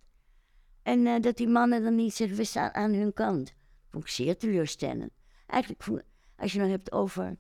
En 0.83 1.07
eh, 1.07 1.21
dat 1.21 1.37
die 1.37 1.49
mannen 1.49 1.83
dan 1.83 1.95
niet 1.95 2.15
zeggen, 2.15 2.37
we 2.37 2.45
staan 2.45 2.75
aan 2.75 2.93
hun 2.93 3.13
kant. 3.13 3.55
Vond 3.91 4.05
ik 4.05 4.11
zeer 4.11 4.37
teleurstellend. 4.37 5.13
Eigenlijk, 5.47 6.07
als 6.37 6.53
je 6.53 6.59
nou 6.59 6.71
hebt 6.71 6.93
over 6.93 7.37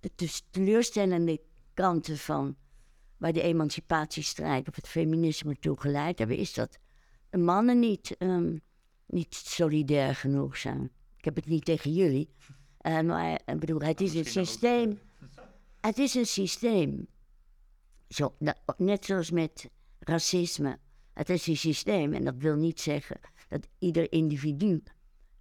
de 0.00 0.14
te- 0.14 0.40
teleurstellende 0.50 1.40
kanten 1.74 2.18
van 2.18 2.56
waar 3.18 3.32
de 3.32 3.42
emancipatiestrijd 3.42 4.68
of 4.68 4.76
het 4.76 4.88
feminisme 4.88 5.56
toe 5.58 5.80
geleid 5.80 6.18
hebben, 6.18 6.36
is 6.36 6.54
dat 6.54 6.78
de 7.30 7.38
mannen 7.38 7.78
niet, 7.78 8.16
ehm, 8.16 8.56
niet 9.06 9.34
solidair 9.34 10.14
genoeg 10.14 10.56
zijn. 10.56 10.90
Ik 11.16 11.24
heb 11.24 11.36
het 11.36 11.46
niet 11.46 11.64
tegen 11.64 11.92
jullie, 11.92 12.28
eh, 12.78 13.00
maar 13.00 13.40
ik 13.46 13.58
bedoel, 13.58 13.80
het 13.80 14.00
is 14.00 14.14
een 14.14 14.24
systeem. 14.24 14.98
Het 15.80 15.98
is 15.98 16.14
een 16.14 16.26
systeem. 16.26 17.06
Zo, 18.08 18.34
dat- 18.38 18.78
net 18.78 19.04
zoals 19.04 19.30
met 19.30 19.68
racisme. 19.98 20.78
Het 21.12 21.28
is 21.30 21.46
een 21.46 21.56
systeem 21.56 22.12
en 22.14 22.24
dat 22.24 22.34
wil 22.38 22.56
niet 22.56 22.80
zeggen 22.80 23.20
dat 23.48 23.68
ieder 23.78 24.12
individu 24.12 24.82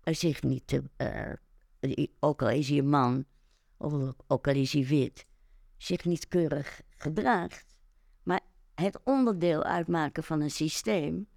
er 0.03 0.15
zich 0.15 0.43
niet, 0.43 0.81
eh, 0.97 1.31
eh, 1.79 2.07
ook 2.19 2.41
al 2.41 2.49
is 2.49 2.69
hij 2.69 2.77
een 2.77 2.89
man, 2.89 3.25
of 3.77 4.13
ook 4.27 4.47
al 4.47 4.53
is 4.53 4.73
hij 4.73 4.85
wit, 4.85 5.25
zich 5.77 6.05
niet 6.05 6.27
keurig 6.27 6.81
gedraagt. 6.89 7.77
Maar 8.23 8.41
het 8.75 8.99
onderdeel 9.03 9.63
uitmaken 9.63 10.23
van 10.23 10.41
een 10.41 10.51
systeem 10.51 11.27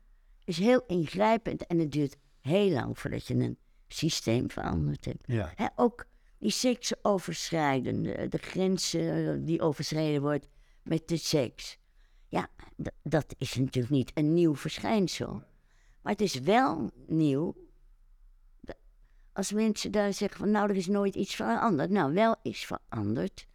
is 0.45 0.59
heel 0.59 0.85
ingrijpend 0.87 1.67
en 1.67 1.79
het 1.79 1.93
duurt 1.93 2.17
heel 2.41 2.71
lang 2.71 2.99
voordat 2.99 3.27
je 3.27 3.35
een 3.35 3.59
systeem 3.89 4.51
veranderd 4.51 5.05
hebt. 5.05 5.25
Ja. 5.27 5.73
Ook 5.77 6.07
die 6.39 6.51
seksoverschrijdende, 6.51 8.29
de 8.29 8.39
grenzen 8.39 9.45
die 9.45 9.61
overschreden 9.61 10.21
wordt 10.21 10.49
met 10.83 11.09
de 11.09 11.17
seks. 11.17 11.79
Ja, 12.29 12.49
dat 13.03 13.35
is 13.39 13.55
natuurlijk 13.55 13.95
niet 13.95 14.11
een 14.15 14.35
nieuw 14.35 14.57
verschijnsel. 14.57 15.43
Maar 16.03 16.13
het 16.13 16.21
is 16.21 16.35
wel 16.35 16.91
nieuw 17.07 17.69
als 19.39 19.53
mensen 19.53 19.91
daar 19.91 20.13
zeggen 20.13 20.39
van 20.39 20.51
nou, 20.51 20.71
er 20.71 20.77
is 20.77 20.87
nooit 20.87 21.15
iets 21.15 21.35
veranderd. 21.35 21.91
Nou, 21.91 22.15
wel 22.15 22.37
is 22.43 22.67
veranderd 22.67 23.47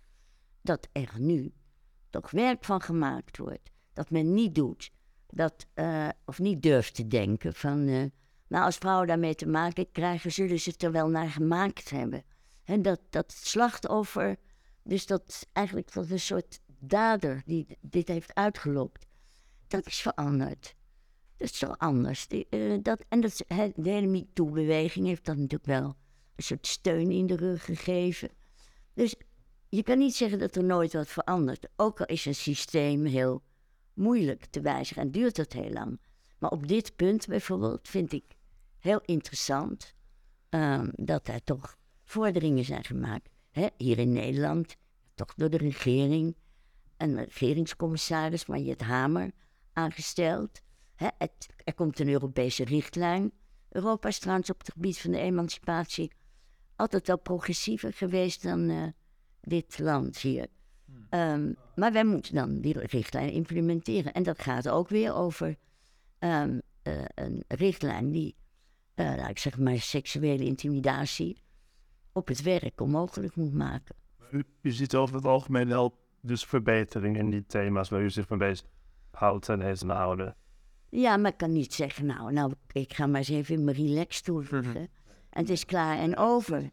dat 0.64 0.88
er 0.92 1.14
nu 1.18 1.54
toch 2.10 2.32
werk 2.32 2.66
van 2.66 2.82
gemaakt 2.82 3.38
wordt. 3.38 3.72
Dat 3.94 4.10
men 4.10 4.34
niet 4.34 4.56
doet, 4.56 4.92
dat, 5.28 5.66
eh, 5.74 6.10
of 6.26 6.40
niet 6.40 6.62
durft 6.62 6.96
te 6.96 7.08
denken 7.08 7.54
van... 7.54 7.88
eh, 7.88 8.04
nou, 8.48 8.66
als 8.66 8.78
vrouwen 8.78 9.08
daarmee 9.08 9.36
te 9.36 9.48
maken 9.48 9.92
krijgen, 9.92 10.32
zullen 10.32 10.60
ze 10.60 10.70
het 10.70 10.84
er 10.84 10.92
wel 10.92 11.10
naar 11.10 11.30
gemaakt 11.30 11.90
hebben. 11.90 12.24
En 12.64 12.82
dat, 12.82 13.02
dat 13.10 13.32
slachtoffer, 13.32 14.38
dus 14.84 15.06
dat 15.06 15.48
eigenlijk 15.54 15.94
dat 15.94 16.10
een 16.10 16.20
soort 16.20 16.60
dader 16.80 17.42
die 17.46 17.78
dit 17.82 18.08
heeft 18.08 18.34
uitgelokt, 18.34 19.06
dat 19.68 19.86
is 19.86 20.02
veranderd. 20.02 20.76
Dat 21.38 21.50
is 21.50 21.58
zo 21.58 21.72
anders. 21.72 22.28
Die, 22.28 22.48
eh, 22.50 22.78
dat, 22.82 23.06
en 23.10 23.22
dat, 23.22 23.44
de 23.76 23.90
hele 23.90 24.08
MeToo-beweging 24.08 25.06
heeft 25.06 25.26
dat 25.26 25.36
natuurlijk 25.36 25.66
wel 25.66 25.96
een 26.36 26.44
soort 26.44 26.68
steun 26.68 27.12
in 27.12 27.28
de 27.28 27.36
rug 27.36 27.66
gegeven. 27.66 28.30
Dus 28.94 29.16
je 29.76 29.84
kan 29.84 29.98
niet 29.98 30.16
zeggen 30.16 30.40
dat 30.40 30.56
er 30.56 30.64
nooit 30.64 30.94
wat 30.94 31.08
verandert. 31.08 31.68
Ook 31.76 32.00
al 32.00 32.06
is 32.06 32.26
een 32.26 32.36
systeem 32.36 33.06
heel 33.06 33.44
moeilijk 33.94 34.46
te 34.46 34.62
wijzigen 34.62 35.02
en 35.02 35.12
duurt 35.12 35.36
dat 35.36 35.54
heel 35.54 35.70
lang. 35.70 36.00
Maar 36.38 36.50
op 36.50 36.68
dit 36.68 36.96
punt 36.96 37.28
bijvoorbeeld 37.28 37.88
vind 37.88 38.12
ik 38.12 38.24
heel 38.80 39.02
interessant 39.06 39.94
ehm, 40.50 40.90
dat 40.92 41.28
er 41.28 41.44
toch 41.44 41.78
vorderingen 42.04 42.66
zijn 42.66 42.84
gemaakt. 42.84 43.30
Hier 43.78 44.00
in 44.00 44.12
Nederland, 44.12 44.76
toch 45.16 45.34
door 45.34 45.50
de 45.50 45.58
regering, 45.58 46.36
een 46.98 47.24
regeringscommissaris, 47.24 48.46
Mariet 48.46 48.82
Hamer, 48.82 49.32
aangesteld. 49.74 50.62
Het, 50.96 51.48
er 51.64 51.74
komt 51.74 52.00
een 52.00 52.10
Europese 52.10 52.64
richtlijn. 52.64 53.32
Europa 53.70 54.08
is 54.08 54.20
trouwens 54.20 54.50
op 54.50 54.60
het 54.60 54.72
gebied 54.72 55.00
van 55.00 55.12
de 55.12 55.20
emancipatie 55.20 56.12
altijd 56.76 57.08
wel 57.08 57.20
progressiever 57.20 57.94
geweest 57.94 58.44
dan 58.44 58.70
eh, 58.70 58.88
dit 59.48 59.80
land 59.80 60.18
hier. 60.18 60.48
Ehm, 61.10 61.54
maar 61.76 61.92
wij 61.92 62.06
moeten 62.06 62.36
dan 62.36 62.62
die 62.62 62.80
richtlijn 62.80 63.32
implementeren. 63.32 64.14
En 64.14 64.24
dat 64.24 64.42
gaat 64.42 64.70
ook 64.70 64.90
weer 64.90 65.14
over 65.14 65.56
ehm, 66.20 66.60
eh, 66.82 66.94
een 67.16 67.44
richtlijn 67.48 68.12
die, 68.12 68.36
eh, 68.94 69.14
laat 69.18 69.30
ik 69.30 69.40
zeg 69.40 69.58
maar, 69.58 69.80
seksuele 69.80 70.46
intimidatie 70.46 71.42
op 72.12 72.28
het 72.28 72.42
werk 72.42 72.82
onmogelijk 72.82 73.36
moet 73.36 73.54
maken. 73.54 73.96
U, 74.32 74.44
u 74.62 74.72
ziet 74.72 74.96
over 74.96 75.16
het 75.16 75.26
algemeen 75.26 75.68
wel 75.68 75.98
dus 76.22 76.46
verbetering 76.46 77.18
in 77.18 77.30
die 77.30 77.46
thema's 77.46 77.90
waar 77.90 78.02
u 78.02 78.10
zich 78.10 78.30
mee 78.30 78.40
bezig 78.40 78.66
houdt 79.12 79.50
en 79.50 79.62
heeft 79.62 79.84
houden. 79.84 80.36
Ja, 80.90 81.18
maar 81.18 81.32
ik 81.32 81.38
kan 81.38 81.52
niet 81.52 81.74
zeggen, 81.74 82.06
nou, 82.06 82.34
nou 82.34 82.54
ik 82.72 82.94
ga 82.94 83.08
maar 83.08 83.18
eens 83.18 83.30
even 83.30 83.56
in 83.56 83.64
mijn 83.64 83.78
relaxstoel 83.78 84.40
liggen. 84.52 84.90
En 85.30 85.42
het 85.42 85.50
is 85.50 85.66
klaar 85.66 85.98
en 85.98 86.18
over. 86.18 86.70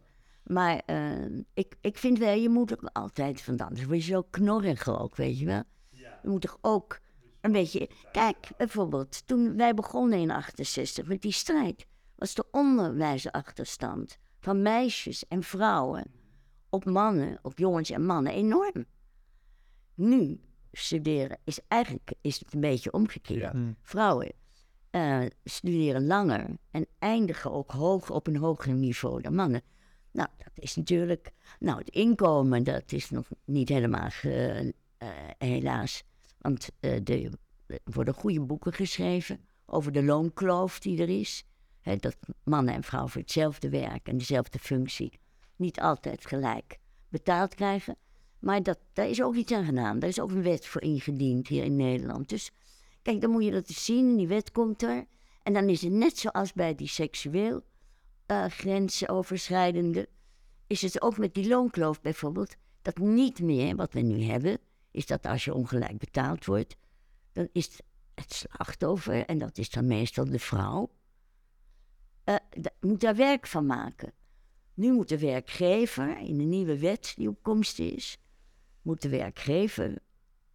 Maar 0.51 0.83
eh, 0.87 1.25
ik, 1.55 1.77
ik 1.81 1.99
vind 1.99 2.19
wel, 2.19 2.35
je 2.35 2.49
moet 2.49 2.71
er 2.71 2.79
altijd 2.93 3.43
van 3.43 3.59
anders 3.59 3.85
word 3.85 4.05
je 4.05 4.13
zo 4.13 4.23
knorrig 4.31 5.01
ook, 5.01 5.17
weet 5.17 5.39
je 5.39 5.47
wel. 5.47 5.63
Je 5.91 6.29
moet 6.29 6.41
toch 6.41 6.59
ook 6.61 7.01
een 7.41 7.53
beetje... 7.53 7.91
Kijk, 8.13 8.49
bijvoorbeeld, 8.57 9.27
toen 9.27 9.57
wij 9.57 9.75
begonnen 9.75 10.19
in 10.19 10.31
68 10.31 11.07
met 11.07 11.23
die 11.23 11.33
strijd... 11.33 11.87
was 12.17 12.35
de 12.35 12.45
onderwijsachterstand 12.51 14.19
van 14.39 14.63
meisjes 14.63 15.29
en 15.29 15.43
vrouwen 15.43 16.05
op 16.69 16.85
mannen, 16.85 17.39
op 17.43 17.59
jongens 17.59 17.91
en 17.91 18.07
mannen 18.07 18.33
enorm. 18.33 18.85
Nu 19.95 20.41
studeren 20.73 21.39
is 21.45 21.61
eigenlijk 21.69 22.13
is 22.21 22.39
het 22.39 22.55
een 22.55 22.61
beetje 22.61 22.93
omgekeerd. 22.93 23.41
Ja. 23.41 23.51
Hmm. 23.51 23.77
Vrouwen 23.83 24.33
eh, 24.91 25.21
studeren 25.45 26.07
langer 26.07 26.47
en 26.71 26.87
eindigen 26.99 27.53
ook 27.53 27.71
hoog 27.71 28.11
op 28.11 28.27
een 28.27 28.37
hoger 28.37 28.73
niveau 28.73 29.23
dan 29.23 29.35
mannen. 29.35 29.63
Nou, 30.13 30.29
dat 30.39 30.53
is 30.55 30.77
natuurlijk. 30.77 31.31
Nou, 31.59 31.79
het 31.79 31.89
inkomen, 31.89 32.65
dat 32.65 32.93
is 32.93 33.11
nog 33.11 33.29
niet 33.45 33.69
helemaal. 33.69 34.11
ge- 34.11 34.75
eh, 34.99 35.09
helaas. 35.39 36.03
Want 36.39 36.69
eh, 36.81 37.01
de, 37.03 37.31
er 37.67 37.79
worden 37.85 38.15
goede 38.15 38.41
boeken 38.41 38.73
geschreven 38.73 39.41
over 39.67 39.93
de 39.93 40.03
loonkloof 40.03 40.81
die 40.81 41.03
er 41.03 41.09
is. 41.21 41.45
Dat 41.99 42.17
mannen 42.45 42.75
en 42.75 42.83
vrouwen 42.83 43.13
voor 43.13 43.21
hetzelfde 43.21 43.69
werk 43.69 44.09
en 44.09 44.19
dezelfde 44.19 44.59
functie 44.59 45.13
niet 45.57 45.81
altijd 45.81 46.27
gelijk 46.27 46.79
betaald 47.09 47.55
krijgen. 47.55 47.97
Maar 48.39 48.63
dat, 48.63 48.79
daar 48.93 49.09
is 49.09 49.23
ook 49.23 49.35
iets 49.35 49.53
aan 49.53 49.65
gedaan. 49.65 49.99
Daar 49.99 50.09
is 50.09 50.21
ook 50.21 50.31
een 50.31 50.43
wet 50.43 50.67
voor 50.67 50.83
ingediend 50.83 51.49
hier 51.49 51.65
in 51.65 51.77
Nederland. 51.77 52.29
Dus 52.29 52.51
kijk, 53.03 53.21
dan 53.21 53.31
moet 53.31 53.45
je 53.45 53.51
dat 53.51 53.69
eens 53.69 53.85
zien. 53.85 54.09
En 54.11 54.17
die 54.17 54.29
wet 54.29 54.53
komt 54.53 54.83
er. 54.83 55.05
En 55.43 55.53
dan 55.53 55.69
is 55.69 55.83
het 55.83 55.93
net 55.93 56.19
zoals 56.19 56.53
bij 56.53 56.75
die 56.75 56.89
seksueel 56.89 57.63
eh, 58.31 58.45
grensoverschrijdende. 58.49 60.09
Is 60.67 60.83
het 60.83 61.03
ook 61.03 61.19
met 61.19 61.35
die 61.35 61.49
loonkloof 61.49 62.01
bijvoorbeeld. 62.01 62.57
Dat 62.83 62.99
niet 62.99 63.41
meer, 63.41 63.77
wat 63.77 63.93
we 63.93 64.01
nu 64.01 64.23
hebben, 64.23 64.59
is 64.91 65.07
dat 65.07 65.27
als 65.27 65.45
je 65.45 65.55
ongelijk 65.55 65.99
betaald 65.99 66.45
wordt, 66.45 66.77
dan 67.33 67.49
is 67.53 67.81
het, 68.15 68.33
slachtoffer, 68.33 69.27
en 69.27 69.39
dat 69.39 69.59
is 69.59 69.71
dan 69.71 69.87
meestal 69.87 70.25
de 70.25 70.39
vrouw, 70.39 70.91
eh, 72.25 72.35
moet 72.81 73.01
daar 73.01 73.17
werk 73.17 73.47
van 73.47 73.67
maken. 73.67 74.13
Nu 74.75 74.93
moet 74.93 75.09
de 75.09 75.19
werkgever, 75.19 76.19
in 76.19 76.39
de 76.39 76.45
nieuwe 76.45 76.79
wet 76.79 77.13
die 77.17 77.29
op 77.29 77.43
komst 77.43 77.79
is, 77.79 78.19
moet 78.83 79.03
de 79.03 79.09
werkgever 79.09 79.99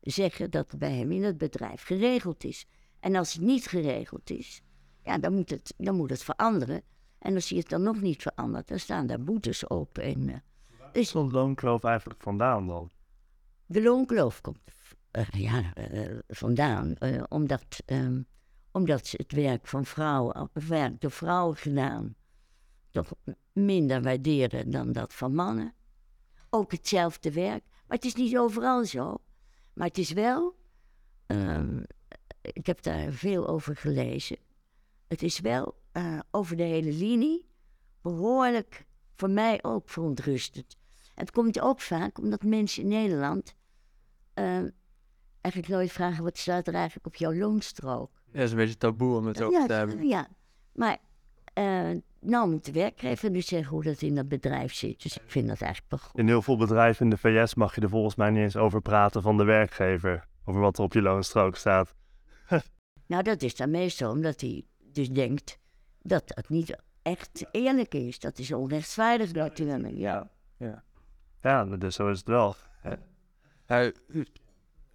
zeggen 0.01 0.51
dat 0.51 0.71
het 0.71 0.79
bij 0.79 0.91
hem 0.91 1.11
in 1.11 1.23
het 1.23 1.37
bedrijf 1.37 1.83
geregeld 1.83 2.43
is. 2.43 2.65
En 2.99 3.15
als 3.15 3.33
het 3.33 3.41
niet 3.41 3.67
geregeld 3.67 4.29
is, 4.29 4.61
ja, 5.03 5.17
dan 5.17 5.33
moet 5.33 5.49
het, 5.49 5.73
dan 5.77 5.95
moet 5.95 6.09
het 6.09 6.23
veranderen. 6.23 6.83
En 7.25 7.35
als 7.35 7.49
hij 7.49 7.57
het 7.57 7.69
dan 7.69 7.81
nog 7.81 8.01
niet 8.01 8.21
verandert, 8.21 8.67
dan 8.67 8.79
staan 8.79 9.07
daar 9.07 9.23
boetes 9.23 9.67
op. 9.67 9.97
En, 9.97 10.43
Is 10.91 11.09
zo'n 11.09 11.31
loonkloof 11.31 11.83
eigenlijk 11.83 12.21
vandaan 12.21 12.67
dan? 12.67 12.91
de 13.65 13.81
loonkloof 13.81 14.41
komt 14.41 14.59
eh, 15.11 15.27
ja, 15.29 15.73
eh, 15.73 16.17
vandaan, 16.27 16.95
omdat, 17.29 17.65
ehm, 17.85 18.21
omdat 18.71 19.07
ze 19.07 19.15
het 19.17 19.31
werk 19.31 19.67
van 19.67 19.85
vrouwen, 19.85 20.49
het 20.53 20.67
werk 20.67 21.01
door 21.01 21.11
vrouwen 21.11 21.55
gedaan, 21.55 22.15
toch 22.91 23.11
minder 23.53 24.01
waarderen 24.01 24.69
dan 24.69 24.91
dat 24.91 25.13
van 25.13 25.35
mannen. 25.35 25.73
Ook 26.49 26.71
hetzelfde 26.71 27.31
werk, 27.31 27.63
maar 27.87 27.97
het 27.97 28.05
is 28.05 28.15
niet 28.15 28.37
overal 28.37 28.85
zo. 28.85 29.17
Maar 29.73 29.87
het 29.87 29.97
is 29.97 30.11
wel, 30.11 30.55
ehm, 31.25 31.83
ik 32.41 32.65
heb 32.65 32.81
daar 32.81 33.11
veel 33.11 33.47
over 33.47 33.75
gelezen, 33.75 34.37
het 35.07 35.23
is 35.23 35.39
wel 35.39 35.75
eh, 35.91 36.19
over 36.31 36.55
de 36.55 36.63
hele 36.63 36.91
linie 36.91 37.45
behoorlijk, 38.01 38.85
voor 39.15 39.29
mij 39.29 39.63
ook 39.63 39.89
verontrustend. 39.89 40.77
Het 41.15 41.31
komt 41.31 41.59
ook 41.59 41.81
vaak 41.81 42.17
omdat 42.17 42.43
mensen 42.43 42.83
in 42.83 42.89
Nederland 42.89 43.55
eh, 44.33 44.63
eigenlijk 45.41 45.73
nooit 45.73 45.91
vragen 45.91 46.23
wat 46.23 46.37
staat 46.37 46.67
er 46.67 46.73
eigenlijk 46.73 47.05
op 47.05 47.15
jouw 47.15 47.33
loonstrook. 47.33 48.11
Ja, 48.25 48.31
het 48.31 48.43
is 48.43 48.51
een 48.51 48.57
beetje 48.57 48.77
taboe 48.77 49.17
om 49.17 49.25
het 49.25 49.41
over 49.41 49.59
ja, 49.59 49.65
te 49.65 49.73
hebben. 49.73 50.07
ja, 50.07 50.27
maar 50.73 50.97
eh, 51.53 51.91
nou 52.19 52.49
moet 52.49 52.65
de 52.65 52.71
werkgever 52.71 53.33
dus 53.33 53.47
zeggen 53.47 53.69
hoe 53.69 53.83
dat 53.83 54.01
in 54.01 54.15
dat 54.15 54.27
bedrijf 54.27 54.73
zit. 54.73 55.01
Dus 55.03 55.17
ik 55.17 55.23
vind 55.25 55.47
dat 55.47 55.61
eigenlijk 55.61 55.91
wel 55.91 55.99
goed. 55.99 56.19
In 56.19 56.27
heel 56.27 56.41
veel 56.41 56.57
bedrijven 56.57 57.03
in 57.03 57.09
de 57.09 57.17
VS 57.17 57.55
mag 57.55 57.75
je 57.75 57.81
er 57.81 57.89
volgens 57.89 58.15
mij 58.15 58.29
niet 58.29 58.41
eens 58.41 58.57
over 58.57 58.81
praten 58.81 59.21
van 59.21 59.37
de 59.37 59.43
werkgever. 59.43 60.27
Over 60.45 60.61
wat 60.61 60.77
er 60.77 60.83
op 60.83 60.93
je 60.93 61.01
loonstrook 61.01 61.55
staat. 61.55 61.95
Nou, 63.07 63.23
dat 63.23 63.41
is 63.41 63.55
dan 63.55 63.71
meestal 63.71 64.11
omdat 64.11 64.41
hij 64.41 64.65
dus 64.95 65.09
denkt 65.09 65.57
dat 66.01 66.23
dat 66.27 66.49
niet 66.49 66.75
echt 67.01 67.45
eerlijk 67.51 67.93
is. 67.93 68.19
Dat 68.19 68.39
is 68.39 68.51
onrechtvaardig 68.51 69.33
natuurlijk. 69.33 69.97
Ja. 69.97 70.29
Ja, 71.41 71.65
dus 71.65 71.95
zo 71.95 72.09
is 72.09 72.17
het 72.17 72.27
wel. 72.27 72.55
Ja, 73.67 73.91
u, 74.07 74.25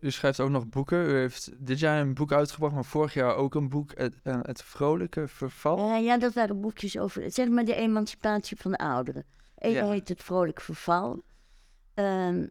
u 0.00 0.10
schrijft 0.10 0.40
ook 0.40 0.50
nog 0.50 0.68
boeken. 0.68 0.98
U 0.98 1.12
heeft 1.12 1.66
dit 1.66 1.78
jaar 1.78 2.00
een 2.00 2.14
boek 2.14 2.32
uitgebracht, 2.32 2.74
maar 2.74 2.84
vorig 2.84 3.14
jaar 3.14 3.34
ook 3.34 3.54
een 3.54 3.68
boek, 3.68 3.92
Het, 3.98 4.14
eh, 4.22 4.38
het 4.42 4.62
Vrolijke 4.62 5.28
Verval. 5.28 5.94
Eh, 5.94 6.04
ja, 6.04 6.18
dat 6.18 6.34
waren 6.34 6.60
boekjes 6.60 6.98
over, 6.98 7.32
zeg 7.32 7.48
maar, 7.48 7.64
de 7.64 7.74
emancipatie 7.74 8.56
van 8.56 8.70
de 8.70 8.78
ouderen. 8.78 9.24
Eén 9.54 9.72
Ja. 9.72 9.90
heet 9.90 10.08
Het 10.08 10.22
Vrolijk 10.22 10.60
Verval. 10.60 11.22
Ehm, 11.94 12.46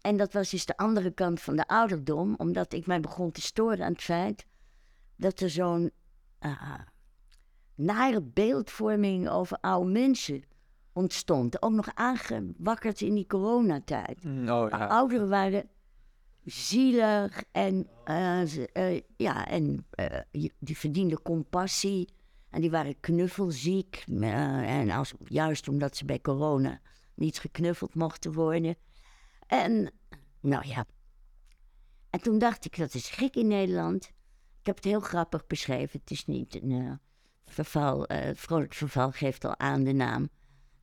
en 0.00 0.16
dat 0.16 0.32
was 0.32 0.50
dus 0.50 0.66
de 0.66 0.76
andere 0.76 1.10
kant 1.10 1.40
van 1.40 1.56
de 1.56 1.66
ouderdom, 1.66 2.34
omdat 2.36 2.72
ik 2.72 2.86
mij 2.86 3.00
begon 3.00 3.30
te 3.32 3.40
storen 3.40 3.84
aan 3.84 3.92
het 3.92 4.02
feit 4.02 4.46
dat 5.16 5.40
er 5.40 5.50
zo'n 5.50 5.90
ah, 6.40 6.80
nare 7.74 8.22
beeldvorming 8.22 9.28
over 9.28 9.58
oude 9.60 9.90
mensen 9.90 10.42
ontstond. 10.92 11.62
Ook 11.62 11.72
nog 11.72 11.88
aangewakkerd 11.94 13.00
in 13.00 13.14
die 13.14 13.26
coronatijd. 13.26 14.24
Mm, 14.24 14.48
Oh 14.48 14.68
ja. 14.70 14.86
Ouderen 14.86 15.28
waren 15.28 15.68
zielig 16.44 17.42
en, 17.52 17.86
eh, 18.04 18.42
ze- 18.42 18.68
eh, 18.72 19.00
ja, 19.16 19.46
en 19.48 19.86
eh, 19.90 20.20
die 20.58 20.76
verdienden 20.78 21.22
compassie. 21.22 22.08
En 22.50 22.60
die 22.60 22.70
waren 22.70 23.00
knuffelziek. 23.00 24.04
eh, 24.20 24.78
en 24.78 24.90
als, 24.90 25.12
juist 25.24 25.68
omdat 25.68 25.96
ze 25.96 26.04
bij 26.04 26.20
corona 26.20 26.80
niet 27.14 27.38
geknuffeld 27.38 27.94
mochten 27.94 28.32
worden. 28.32 28.76
En 29.46 29.92
nou 30.40 30.66
ja. 30.66 30.86
En 32.10 32.20
toen 32.20 32.38
dacht 32.38 32.64
ik, 32.64 32.76
dat 32.76 32.94
is 32.94 33.08
gek 33.10 33.34
in 33.36 33.46
Nederland. 33.46 34.10
Ik 34.60 34.66
heb 34.66 34.76
het 34.76 34.84
heel 34.84 35.00
grappig 35.00 35.46
beschreven. 35.46 36.00
Het 36.00 36.10
is 36.10 36.26
niet 36.26 36.62
een 36.62 36.70
eh, 36.70 36.92
verval. 37.46 38.06
eh 38.06 38.30
vrolijk 38.34 38.74
verval 38.74 39.10
geeft 39.10 39.44
al 39.44 39.58
aan 39.58 39.84
de 39.84 39.92
naam. 39.92 40.28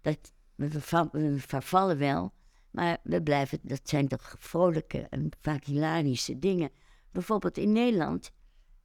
Dat, 0.01 0.33
we, 0.55 0.69
verval- 0.69 1.09
we 1.11 1.39
vervallen 1.39 1.97
wel. 1.97 2.33
Maar 2.71 2.97
we 3.03 3.23
blijven, 3.23 3.59
dat 3.61 3.89
zijn 3.89 4.07
toch 4.07 4.35
vrolijke 4.39 5.07
en 5.09 5.29
vaak 5.41 5.63
hilarische 5.63 6.39
dingen. 6.39 6.71
Bijvoorbeeld 7.11 7.57
in 7.57 7.71
Nederland 7.71 8.31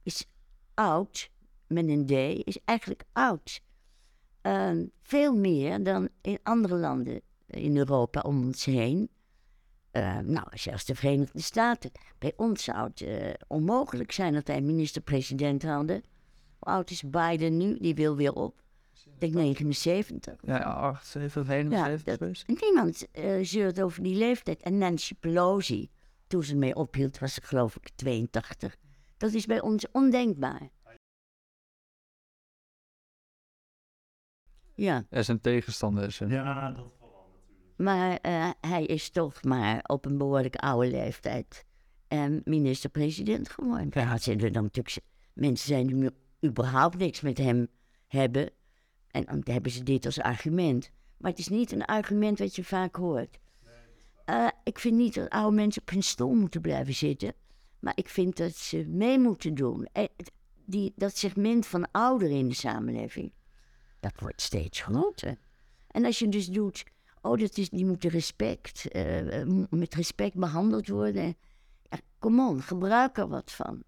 is 0.03 0.25
oud, 0.73 1.29
met 1.67 1.87
een 1.87 2.05
D, 2.05 2.11
is 2.47 2.57
eigenlijk 2.65 3.03
oud. 3.11 3.61
Ehm, 4.41 4.85
veel 5.01 5.33
meer 5.35 5.83
dan 5.83 6.09
in 6.21 6.39
andere 6.43 6.75
landen 6.75 7.21
in 7.47 7.77
Europa 7.77 8.21
om 8.21 8.45
ons 8.45 8.65
heen. 8.65 9.09
Eh, 9.93 10.17
nou, 10.19 10.47
zelfs 10.53 10.85
de 10.85 10.95
Verenigde 10.95 11.41
Staten. 11.41 11.91
Bij 12.17 12.33
ons 12.35 12.63
zou 12.63 12.87
het 12.89 13.01
eh, 13.01 13.33
onmogelijk 13.47 14.11
zijn 14.11 14.33
dat 14.33 14.47
wij 14.47 14.57
een 14.57 14.65
minister-president 14.65 15.63
hadden. 15.63 16.03
Hoe 16.59 16.73
oud 16.73 16.89
is 16.89 17.03
Biden 17.09 17.57
nu? 17.57 17.77
Die 17.79 17.95
wil 17.95 18.15
weer 18.15 18.33
op. 18.33 18.61
Ik 19.05 19.19
denk 19.19 19.33
79. 19.33 20.35
Ja, 20.41 20.57
8, 20.59 21.07
7, 21.07 21.43
Ja, 21.45 21.51
71 21.51 22.03
dat- 22.03 22.17
geweest. 22.17 22.47
Niemand 22.47 23.11
eh 23.11 23.39
zeurt 23.41 23.81
over 23.81 24.03
die 24.03 24.15
leeftijd. 24.15 24.61
En 24.61 24.77
Nancy 24.77 25.15
Pelosi, 25.15 25.89
toen 26.27 26.43
ze 26.43 26.55
mee 26.55 26.75
ophield, 26.75 27.19
was 27.19 27.33
ze 27.33 27.41
geloof 27.41 27.75
ik 27.75 27.89
82. 27.95 28.75
Dat 29.17 29.33
is 29.33 29.45
bij 29.45 29.61
ons 29.61 29.85
ondenkbaar. 29.91 30.69
Ja, 34.75 35.05
Er 35.09 35.23
zijn 35.23 35.41
tegenstanders. 35.41 36.19
en- 36.21 36.29
Ja, 36.29 36.71
dat 36.71 36.91
maar 37.83 38.17
eh, 38.21 38.49
hij 38.61 38.85
is 38.85 39.09
toch 39.09 39.43
maar 39.43 39.83
op 39.87 40.05
een 40.05 40.17
behoorlijk 40.17 40.55
oude 40.55 40.89
leeftijd 40.89 41.65
en 42.07 42.41
minister-president 42.45 43.49
geworden. 43.49 43.87
Ja, 43.91 44.17
er 44.25 44.51
dan 44.51 44.63
natuurlijk 44.63 44.97
mensen 45.33 45.67
zijn 45.67 45.87
die 45.87 45.95
nu 45.95 46.09
überhaupt 46.45 46.97
niks 46.97 47.21
met 47.21 47.37
hem 47.37 47.67
hebben. 48.07 48.49
En 49.07 49.25
dan 49.25 49.41
hebben 49.43 49.71
ze 49.71 49.83
dit 49.83 50.05
als 50.05 50.19
argument. 50.19 50.91
Maar 51.17 51.31
het 51.31 51.39
is 51.39 51.47
niet 51.47 51.71
een 51.71 51.85
argument 51.85 52.39
wat 52.39 52.55
je 52.55 52.63
vaak 52.63 52.95
hoort. 52.95 53.39
Eh, 54.25 54.47
ik 54.63 54.79
vind 54.79 54.95
niet 54.95 55.13
dat 55.13 55.29
oude 55.29 55.55
mensen 55.55 55.81
op 55.81 55.89
hun 55.89 56.03
stoel 56.03 56.33
moeten 56.33 56.61
blijven 56.61 56.93
zitten. 56.93 57.33
Maar 57.79 57.93
ik 57.95 58.09
vind 58.09 58.37
dat 58.37 58.55
ze 58.55 58.85
mee 58.87 59.19
moeten 59.19 59.55
doen. 59.55 59.87
Eh, 59.91 60.03
die, 60.65 60.93
dat 60.95 61.17
segment 61.17 61.65
van 61.65 61.91
ouderen 61.91 62.37
in 62.37 62.47
de 62.47 62.55
samenleving, 62.55 63.33
dat 63.99 64.19
wordt 64.19 64.41
steeds 64.41 64.81
groter. 64.81 65.37
En 65.87 66.05
als 66.05 66.19
je 66.19 66.29
dus 66.29 66.47
doet, 66.47 66.83
oh, 67.23 67.39
dat 67.39 67.57
is, 67.57 67.69
die 67.69 67.85
moeten 67.85 68.09
respect, 68.09 68.87
eh, 68.87 69.41
eh, 69.41 69.47
met 69.69 69.93
respect 69.93 70.35
behandeld 70.35 70.87
worden. 70.87 71.35
Ja, 71.89 71.97
kom 72.19 72.39
on, 72.39 72.61
gebruik 72.61 73.17
er 73.17 73.27
wat 73.27 73.51
van. 73.51 73.83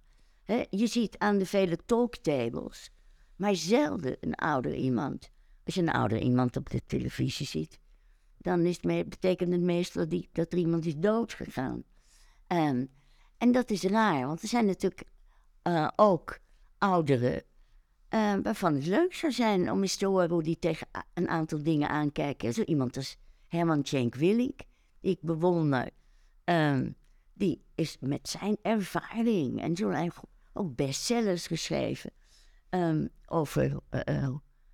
Je 0.70 0.88
ziet 0.88 1.18
aan 1.18 1.38
de 1.38 1.46
vele 1.46 1.78
talktables, 1.86 2.92
maar 3.36 3.56
zelden 3.56 4.18
een 4.20 4.36
ouder 4.36 4.76
iemand. 4.76 5.30
Als 5.66 5.76
je 5.76 5.82
een 5.82 5.92
ouder 5.92 6.20
iemand 6.20 6.58
op 6.58 6.70
de 6.70 6.82
televisie 6.86 7.48
ziet, 7.48 7.80
dan 8.38 8.66
is 8.66 8.80
betekent 8.80 9.52
het 9.52 9.62
meestal 9.62 10.08
dat, 10.32 10.52
er 10.52 10.58
iemand 10.58 10.86
is 10.86 10.96
doodgegaan. 10.98 11.84
Ehm, 12.48 12.86
en 13.38 13.52
dat 13.52 13.70
is 13.70 13.84
raar, 13.84 14.28
want 14.28 14.42
er 14.42 14.48
zijn 14.48 14.66
natuurlijk 14.66 15.04
eh, 15.62 15.88
ook 15.96 16.40
ouderen 16.78 17.44
waarvan 18.44 18.74
het 18.74 18.86
leuk 18.86 19.14
zou 19.14 19.32
zijn 19.32 19.72
om 19.72 19.82
eens 19.82 19.96
te 19.96 20.06
horen 20.06 20.30
hoe 20.30 20.44
die 20.44 20.60
tegen 20.60 20.88
een 21.14 21.30
aantal 21.30 21.64
dingen 21.64 21.90
aankijken. 21.90 22.54
Zo 22.54 22.62
iemand 22.62 22.98
als 22.98 23.18
Herman 23.56 23.82
Tjenk 23.82 24.16
Willink, 24.16 24.60
die 25.00 25.12
ik 25.12 25.22
bewonder, 25.22 25.90
ehm, 26.44 26.92
die 27.34 27.64
is 27.76 27.98
met 28.00 28.30
zijn 28.30 28.58
ervaring 28.62 29.62
en 29.62 29.76
zo 29.76 29.90
en 29.90 30.12
go- 30.12 30.30
ook 30.54 30.76
bestsellers 30.76 31.48
geschreven 31.48 32.12
ehm, 32.70 33.08
over 33.26 33.80
eh, 33.90 34.26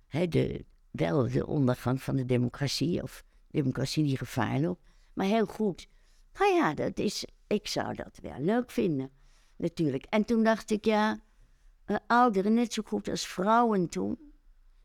eh, 0.08 0.30
de, 0.30 0.64
wel 0.90 1.30
de 1.30 1.46
ondergang 1.46 2.02
van 2.02 2.16
de 2.16 2.24
democratie 2.24 3.02
of 3.02 3.24
democratie 3.50 4.04
die 4.04 4.16
gevaar 4.16 4.60
loopt. 4.60 4.82
Maar 5.12 5.26
heel 5.26 5.46
goed. 5.46 5.86
Nou 6.38 6.54
ja, 6.54 6.74
dat 6.74 6.98
is, 6.98 7.24
ik 7.46 7.68
zou 7.68 7.94
dat 7.94 8.18
wel 8.22 8.38
leuk 8.40 8.70
vinden, 8.70 9.10
natuurlijk. 9.56 10.04
En 10.04 10.24
toen 10.24 10.44
dacht 10.44 10.70
ik, 10.70 10.84
ja, 10.84 11.20
eh, 11.84 11.96
ouderen 12.06 12.54
net 12.54 12.72
zo 12.72 12.82
goed 12.86 13.08
als 13.08 13.26
vrouwen 13.26 13.88
toen. 13.88 14.18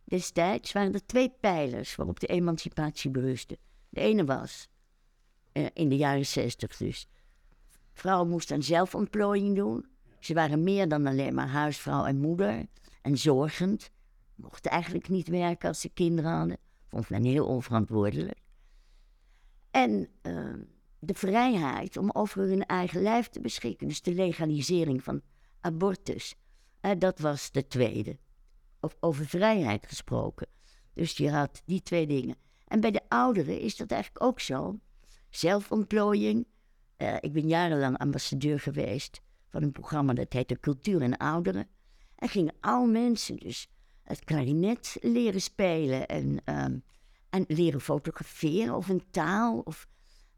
Destijds 0.04 0.72
waren 0.72 0.94
er 0.94 1.06
twee 1.06 1.30
pijlers 1.40 1.96
waarop 1.96 2.20
de 2.20 2.28
emancipatie 2.28 3.12
berustte. 3.12 3.58
De 3.98 4.04
ene 4.04 4.26
was, 4.26 4.70
eh, 5.52 5.66
in 5.74 5.90
de 5.90 5.96
jaren 5.96 6.26
zestig 6.26 6.78
dus, 6.78 7.08
vrouwen 7.94 8.30
moesten 8.30 8.56
aan 8.56 8.64
zelfontplooiing 8.64 9.56
doen. 9.56 9.86
Ze 10.20 10.34
waren 10.34 10.64
meer 10.64 10.88
dan 10.88 11.08
alleen 11.08 11.34
maar 11.34 11.48
huisvrouw 11.48 12.06
en 12.06 12.20
moeder 12.20 12.66
en 13.02 13.18
zorgend. 13.18 13.92
Mochten 14.36 14.72
eigenlijk 14.72 15.10
niet 15.10 15.28
werken 15.28 15.68
als 15.68 15.82
ze 15.82 15.90
kinderen 15.90 16.32
hadden. 16.32 16.58
Vond 16.88 17.10
men 17.10 17.24
heel 17.24 17.46
onverantwoordelijk. 17.46 18.40
En 19.72 20.10
eh, 20.22 20.54
de 21.00 21.14
vrijheid 21.14 21.98
om 21.98 22.12
over 22.12 22.42
hun 22.42 22.66
eigen 22.66 23.02
lijf 23.02 23.30
te 23.30 23.40
beschikken. 23.40 23.88
Dus 23.88 24.02
de 24.02 24.14
legalisering 24.14 25.04
van 25.04 25.22
abortus. 25.62 26.36
Eh, 26.80 26.92
dat 26.98 27.20
was 27.20 27.52
de 27.52 27.68
tweede. 27.68 28.18
Of 28.80 28.98
over 29.00 29.26
vrijheid 29.26 29.88
gesproken. 29.88 30.48
Dus 30.94 31.18
je 31.18 31.32
had 31.32 31.62
die 31.66 31.82
twee 31.82 32.08
dingen. 32.08 32.36
En 32.68 32.80
bij 32.80 32.92
de 32.92 33.02
ouderen 33.08 33.60
is 33.60 33.76
dat 33.76 33.92
eigenlijk 33.92 34.24
ook 34.26 34.40
zo. 34.40 34.80
Zelfontplooiing. 35.30 36.48
Eh, 36.96 37.16
ik 37.20 37.34
ben 37.34 37.48
jarenlang 37.48 37.98
ambassadeur 37.98 38.60
geweest 38.60 39.22
van 39.48 39.64
een 39.64 39.72
programma 39.72 40.14
dat 40.14 40.34
heette 40.34 40.60
Cultuur 40.60 41.02
en 41.02 41.18
Ouderen. 41.18 41.68
En 42.16 42.30
gingen 42.30 42.54
oude 42.60 42.92
mensen 42.92 43.38
dus 43.38 43.70
het 44.04 44.24
klarinet 44.24 44.98
leren 45.02 45.42
spelen 45.42 46.08
en, 46.08 46.42
ehm, 46.44 46.78
en 47.30 47.44
leren 47.48 47.82
fotograferen 47.82 48.76
of 48.76 48.90
een 48.90 49.04
taal 49.12 49.60
of 49.60 49.88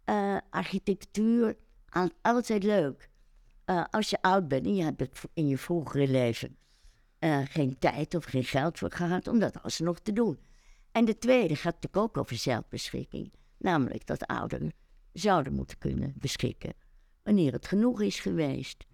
eh, 0.03 0.37
architectuur. 0.49 1.57
Al- 1.89 2.09
Altijd 2.21 2.63
leuk. 2.63 3.09
Eh, 3.65 3.83
als 3.89 4.09
je 4.09 4.21
oud 4.21 4.47
bent 4.47 4.65
en 4.65 4.75
je 4.75 4.83
hebt 4.83 5.21
in 5.33 5.47
je 5.47 5.57
vroegere 5.57 6.07
leven 6.07 6.57
geen 7.43 7.79
tijd 7.79 8.15
of 8.15 8.25
geen 8.25 8.43
geld 8.43 8.77
voor 8.79 8.91
gehad 8.91 9.27
om 9.27 9.39
dat 9.39 9.63
alsnog 9.63 9.99
te 9.99 10.13
doen. 10.13 10.39
En 10.99 11.05
de 11.05 11.17
tweede 11.17 11.55
gaat 11.55 11.73
natuurlijk 11.73 11.97
ook 11.97 12.17
over 12.17 12.35
zelfbeschikking. 12.35 13.31
Namelijk 13.57 14.05
dat 14.05 14.27
ouderen 14.27 14.73
zouden 15.13 15.53
moeten 15.53 15.77
kunnen 15.77 16.13
beschikken 16.17 16.73
wanneer 17.23 17.51
het 17.51 17.67
genoeg 17.67 18.01
is 18.01 18.19
geweest. 18.19 18.85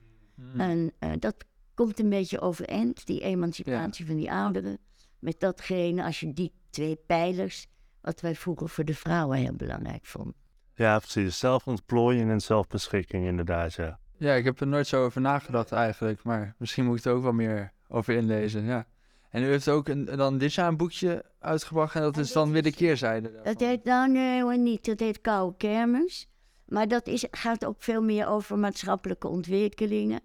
En 0.57 0.91
eh, 0.99 1.11
dat 1.19 1.35
komt 1.73 1.99
een 1.99 2.09
beetje 2.09 2.39
overeind, 2.39 3.05
die 3.05 3.21
emancipatie 3.21 4.05
van 4.05 4.15
die 4.15 4.31
ouderen. 4.31 4.77
Met 5.19 5.39
datgene, 5.39 6.03
als 6.03 6.19
je 6.19 6.33
die 6.33 6.53
twee 6.69 6.95
pijlers, 6.95 7.67
wat 8.01 8.21
wij 8.21 8.35
vroeger 8.35 8.69
voor 8.69 8.85
de 8.85 8.95
vrouwen 8.95 9.37
heel 9.37 9.55
belangrijk 9.55 10.05
vonden. 10.05 10.35
Ja, 10.73 10.99
precies. 10.99 11.39
Zelfontplooiing 11.39 12.29
en 12.29 12.41
zelfbeschikking, 12.41 13.25
inderdaad, 13.25 13.73
ja. 13.73 13.99
Ja, 14.17 14.33
ik 14.33 14.43
heb 14.43 14.59
er 14.59 14.67
nooit 14.67 14.87
zo 14.87 15.05
over 15.05 15.21
nagedacht 15.21 15.71
eigenlijk. 15.71 16.23
Maar 16.23 16.55
misschien 16.57 16.85
moet 16.85 16.97
ik 16.99 17.05
er 17.05 17.13
ook 17.13 17.23
wel 17.23 17.33
meer 17.33 17.71
over 17.87 18.13
inlezen, 18.13 18.63
ja. 18.63 18.87
En 19.35 19.43
u 19.43 19.47
heeft 19.47 19.69
ook 19.69 19.87
een, 19.87 20.05
dan 20.05 20.37
dit 20.37 20.53
jaar 20.53 20.67
een 20.67 20.77
boekje 20.77 21.25
uitgebracht 21.39 21.95
en 21.95 22.01
dat 22.01 22.15
En 22.15 22.23
is 22.23 22.31
dan 22.31 22.51
weer 22.51 22.63
de 22.63 22.71
keerzijde 22.71 23.41
Dat 23.43 23.59
heet 23.59 23.83
nou 23.83 24.11
nee 24.11 24.57
niet, 24.57 24.85
dat 24.85 24.99
heet 24.99 25.21
Koude 25.21 25.57
Kermis. 25.57 26.29
Maar 26.65 26.87
dat 26.87 27.07
is, 27.07 27.25
gaat 27.31 27.65
ook 27.65 27.83
veel 27.83 28.01
meer 28.01 28.27
over 28.27 28.57
maatschappelijke 28.57 29.27
ontwikkelingen. 29.27 30.21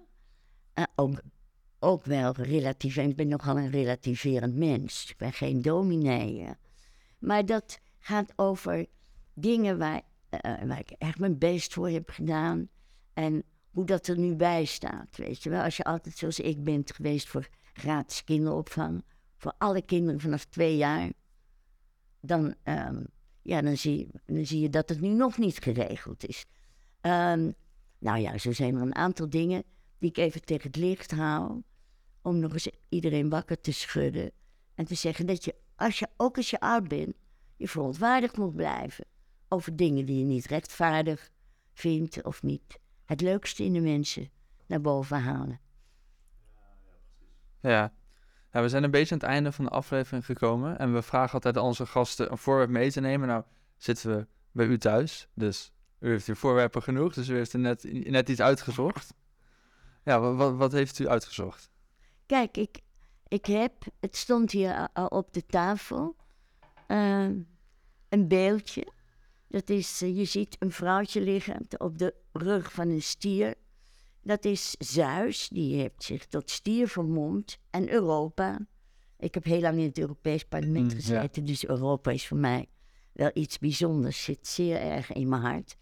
Eh, 0.74 0.84
ook, 0.96 1.20
ook 1.78 2.04
wel 2.04 2.32
relatief, 2.32 2.96
en 2.96 3.08
ik 3.08 3.16
ben 3.16 3.28
nogal 3.28 3.58
een 3.58 3.70
relativerend 3.70 4.56
mens. 4.56 5.10
Ik 5.10 5.16
ben 5.16 5.32
geen 5.32 5.62
dominee. 5.62 6.48
Maar 7.18 7.46
dat 7.46 7.78
gaat 7.98 8.32
over 8.36 8.86
dingen 9.34 9.78
waar, 9.78 10.02
eh, 10.28 10.62
waar 10.64 10.78
ik 10.78 10.90
echt 10.90 11.18
mijn 11.18 11.38
best 11.38 11.72
voor 11.72 11.88
heb 11.88 12.10
gedaan. 12.10 12.68
En 13.14 13.42
hoe 13.70 13.84
dat 13.84 14.06
er 14.06 14.18
nu 14.18 14.36
bij 14.36 14.64
staat, 14.64 15.16
weet 15.16 15.42
je 15.42 15.50
wel. 15.50 15.62
Als 15.62 15.76
je 15.76 15.84
altijd 15.84 16.16
zoals 16.16 16.40
ik 16.40 16.64
bent 16.64 16.92
geweest 16.92 17.28
voor 17.28 17.48
gratis 17.80 18.24
kinderopvang. 18.24 19.04
Voor 19.36 19.52
alle 19.58 19.82
kinderen 19.82 20.20
vanaf 20.20 20.44
twee 20.44 20.76
jaar. 20.76 21.12
Dan, 22.20 22.54
ehm, 22.62 23.04
ja, 23.42 23.60
dan, 23.62 23.76
zie, 23.76 24.08
dan 24.26 24.46
zie 24.46 24.60
je 24.60 24.68
dat 24.68 24.88
het 24.88 25.00
nu 25.00 25.08
nog 25.08 25.38
niet 25.38 25.58
geregeld 25.58 26.26
is. 26.26 26.46
Ehm, 27.00 27.50
nou 27.98 28.18
ja, 28.18 28.38
zo 28.38 28.52
zijn 28.52 28.74
er 28.74 28.82
een 28.82 28.94
aantal 28.94 29.30
dingen 29.30 29.62
die 29.98 30.10
ik 30.10 30.16
even 30.16 30.44
tegen 30.44 30.66
het 30.66 30.76
licht 30.76 31.10
hou. 31.10 31.62
Om 32.22 32.38
nog 32.38 32.52
eens 32.52 32.70
iedereen 32.88 33.28
wakker 33.28 33.60
te 33.60 33.72
schudden. 33.72 34.30
En 34.74 34.84
te 34.84 34.94
zeggen 34.94 35.26
dat 35.26 35.44
je, 35.44 35.54
als 35.76 35.98
je 35.98 36.08
ook 36.16 36.36
als 36.36 36.50
je 36.50 36.60
oud 36.60 36.88
bent, 36.88 37.14
je 37.56 37.68
verontwaardigd 37.68 38.36
moet 38.36 38.56
blijven 38.56 39.04
over 39.48 39.76
dingen 39.76 40.06
die 40.06 40.18
je 40.18 40.24
niet 40.24 40.46
rechtvaardig 40.46 41.30
vindt 41.72 42.22
of 42.22 42.42
niet 42.42 42.78
het 43.04 43.20
leukste 43.20 43.64
in 43.64 43.72
de 43.72 43.80
mensen 43.80 44.30
naar 44.66 44.80
boven 44.80 45.20
halen. 45.20 45.60
Ja. 47.60 47.92
we 48.50 48.68
zijn 48.68 48.82
een 48.82 48.90
beetje 48.90 49.14
aan 49.14 49.20
het 49.20 49.28
einde 49.28 49.52
van 49.52 49.64
de 49.64 49.70
aflevering 49.70 50.24
gekomen. 50.24 50.78
En 50.78 50.94
we 50.94 51.02
vragen 51.02 51.32
altijd 51.32 51.56
onze 51.56 51.86
gasten 51.86 52.30
een 52.30 52.38
voorwerp 52.38 52.70
mee 52.70 52.90
te 52.90 53.00
nemen. 53.00 53.28
Nou, 53.28 53.42
zitten 53.76 54.16
we 54.16 54.26
bij 54.52 54.66
u 54.66 54.78
thuis. 54.78 55.28
Dus 55.34 55.72
u 55.98 56.08
heeft 56.08 56.26
hier 56.26 56.36
voorwerpen 56.36 56.82
genoeg. 56.82 57.14
Dus 57.14 57.28
u 57.28 57.36
heeft 57.36 57.52
er 57.52 57.58
net, 57.58 57.86
net 57.92 58.28
iets 58.28 58.40
uitgezocht. 58.40 59.14
Ja, 60.04 60.20
wat, 60.20 60.54
wat 60.56 60.72
heeft 60.72 60.98
u 60.98 61.08
uitgezocht? 61.08 61.70
Kijk, 62.26 62.56
ik, 62.56 62.80
ik 63.28 63.46
heb, 63.46 63.72
het 64.00 64.16
stond 64.16 64.50
hier 64.50 64.88
al 64.92 65.06
op 65.06 65.32
de 65.32 65.46
tafel, 65.46 66.16
ehm, 66.86 67.38
een 68.08 68.28
beeldje. 68.28 68.86
Dat 69.48 69.68
is, 69.68 70.02
eh, 70.02 70.16
je 70.16 70.24
ziet 70.24 70.56
een 70.58 70.72
vrouwtje 70.72 71.20
liggen 71.20 71.66
op 71.78 71.98
de 71.98 72.14
rug 72.32 72.72
van 72.72 72.88
een 72.88 73.02
stier. 73.02 73.54
Dat 74.22 74.44
is 74.44 74.70
Zeus, 74.78 75.48
die 75.48 75.76
heeft 75.76 76.02
zich 76.02 76.26
tot 76.26 76.50
stier 76.50 76.88
vermomd. 76.88 77.58
En 77.70 77.90
Europa. 77.90 78.58
Ik 79.18 79.34
heb 79.34 79.44
heel 79.44 79.60
lang 79.60 79.78
in 79.78 79.84
het 79.84 79.98
Europees 79.98 80.44
parlement 80.44 80.84
Mm, 80.84 80.90
ja. 80.90 80.94
gezeten, 80.96 81.44
dus 81.44 81.66
Europa 81.66 82.10
is 82.10 82.26
voor 82.26 82.36
mij 82.36 82.68
wel 83.12 83.30
iets 83.34 83.58
bijzonders. 83.58 84.24
Zit 84.24 84.46
zeer 84.46 84.80
erg 84.80 85.12
in 85.12 85.28
mijn 85.28 85.42
hart. 85.42 85.76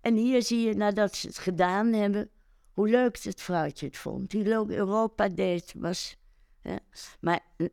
En 0.00 0.16
hier 0.16 0.42
zie 0.42 0.66
je, 0.66 0.74
nadat 0.74 1.14
ze 1.16 1.26
het 1.26 1.38
gedaan 1.38 1.92
hebben, 1.92 2.30
hoe 2.72 2.88
leuk 2.88 3.22
het 3.22 3.40
vrouwtje 3.40 3.86
het 3.86 3.96
vond. 3.96 4.32
Hoe 4.32 4.42
leuk 4.42 4.68
Europa 4.68 5.28
deed, 5.28 5.74
was... 5.76 6.16
hè. 6.60 6.76
Maar 7.20 7.40
eh, 7.56 7.66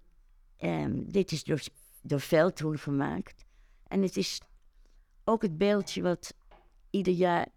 ehm, 0.57 1.03
dit 1.05 1.31
is 1.31 1.43
door, 1.43 1.61
door 2.01 2.19
Veldhoen 2.19 2.77
gemaakt. 2.77 3.45
En 3.87 4.01
het 4.01 4.17
is 4.17 4.41
ook 5.23 5.41
het 5.41 5.57
beeldje 5.57 6.01
wat 6.01 6.33
ieder 6.89 7.13
jaar 7.13 7.47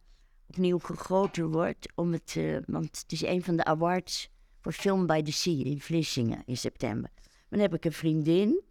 opnieuw 0.52 0.78
gegoten 0.78 1.50
wordt. 1.50 1.92
Om 1.94 2.12
het, 2.12 2.34
eh, 2.36 2.56
want 2.66 2.98
het 3.02 3.12
is 3.12 3.22
een 3.22 3.42
van 3.42 3.56
de 3.56 3.64
awards 3.64 4.30
voor 4.60 4.72
Film 4.72 5.06
by 5.06 5.22
the 5.22 5.32
Sea 5.32 5.64
in 5.64 5.80
Vlissingen 5.80 6.42
in 6.46 6.56
september. 6.56 7.10
Dan 7.48 7.60
heb 7.60 7.74
ik 7.74 7.84
een 7.84 7.92
vriendin. 7.92 8.62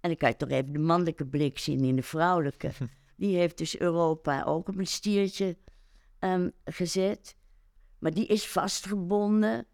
En 0.00 0.08
dan 0.08 0.16
kan 0.16 0.28
je 0.28 0.36
toch 0.36 0.48
even 0.48 0.72
de 0.72 0.78
mannelijke 0.78 1.26
blik 1.26 1.58
zien 1.58 1.84
in 1.84 1.96
de 1.96 2.02
vrouwelijke. 2.02 2.70
Die 3.16 3.36
heeft 3.36 3.58
dus 3.58 3.78
Europa 3.78 4.42
ook 4.44 4.68
op 4.68 4.78
een 4.78 4.86
stiertje 4.86 5.56
ehm, 6.18 6.48
gezet. 6.64 7.36
Maar 7.98 8.14
die 8.14 8.26
is 8.26 8.48
vastgebonden, 8.48 9.66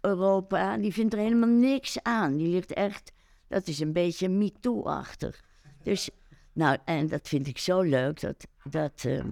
Europa. 0.00 0.76
Die 0.76 0.92
vindt 0.92 1.12
er 1.12 1.18
helemaal 1.18 1.48
niks 1.48 2.02
aan. 2.02 2.36
Die 2.36 2.48
ligt 2.48 2.72
echt, 2.72 3.12
dat 3.48 3.66
is 3.66 3.80
een 3.80 3.92
beetje 3.92 4.28
MeToo-achtig. 4.28 5.44
Dus, 5.82 6.10
nou, 6.52 6.78
en 6.84 7.08
dat 7.08 7.28
vind 7.28 7.46
ik 7.46 7.58
zo 7.58 7.80
leuk, 7.80 8.20
dat, 8.20 8.46
dat, 8.70 9.04
ehm, 9.04 9.30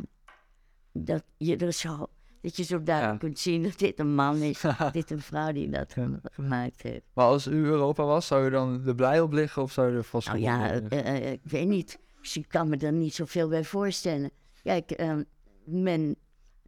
dat, 0.92 1.24
je, 1.36 1.56
er 1.56 1.72
zo, 1.72 2.06
dat 2.40 2.56
je 2.56 2.62
zo 2.62 2.82
duidelijk 2.82 3.18
kunt 3.18 3.38
zien 3.38 3.62
dat 3.62 3.78
dit 3.78 3.98
een 3.98 4.14
man 4.14 4.36
is, 4.36 4.62
dit 4.92 5.10
een 5.10 5.20
vrouw 5.20 5.52
die 5.52 5.68
dat 5.68 5.92
ge- 5.92 6.20
gemaakt 6.22 6.82
heeft. 6.82 7.04
Maar 7.12 7.26
als 7.26 7.46
u 7.46 7.64
Europa 7.64 8.04
was, 8.04 8.26
zou 8.26 8.46
u 8.46 8.50
dan 8.50 8.86
er 8.86 8.94
blij 8.94 9.20
op 9.20 9.32
liggen 9.32 9.62
of 9.62 9.72
zou 9.72 9.92
u 9.92 9.96
er 9.96 10.04
vast 10.04 10.26
Nou 10.26 10.38
ja, 10.40 10.70
eh, 10.70 11.16
eh, 11.16 11.32
ik 11.32 11.40
weet 11.42 11.68
niet. 11.68 11.98
Dus 12.20 12.36
ik 12.36 12.48
kan 12.48 12.68
me 12.68 12.76
er 12.76 12.92
niet 12.92 13.14
zoveel 13.14 13.48
bij 13.48 13.64
voorstellen. 13.64 14.30
Kijk, 14.62 14.90
ehm, 14.90 15.22
men, 15.64 16.16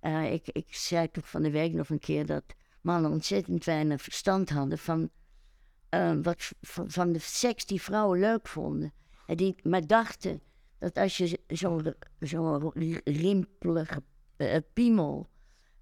eh, 0.01 0.33
ik, 0.33 0.49
ik 0.49 0.75
zei 0.75 1.11
toch 1.11 1.29
van 1.31 1.43
de 1.43 1.51
week 1.51 1.73
nog 1.73 1.89
een 1.89 1.99
keer 1.99 2.27
dat 2.27 2.45
mannen 2.81 3.11
ontzettend 3.11 3.65
weinig 3.65 4.03
verstand 4.03 4.51
hadden 4.51 4.79
van, 4.79 5.11
eh, 5.89 6.13
wat, 6.23 6.53
van, 6.61 6.91
van 6.91 7.13
de 7.13 7.19
seks 7.19 7.67
die 7.67 7.83
vrouwen 7.83 8.21
leuk 8.21 8.49
vonden. 8.49 8.93
En 9.27 9.37
die 9.37 9.55
maar 9.63 9.87
dachten 9.87 10.41
dat 10.79 10.97
als 10.99 11.17
je 11.17 11.39
zo'n 11.47 11.95
zo 12.21 12.73
rimpelige 13.05 14.03
eh, 14.37 14.57
piemel 14.73 15.29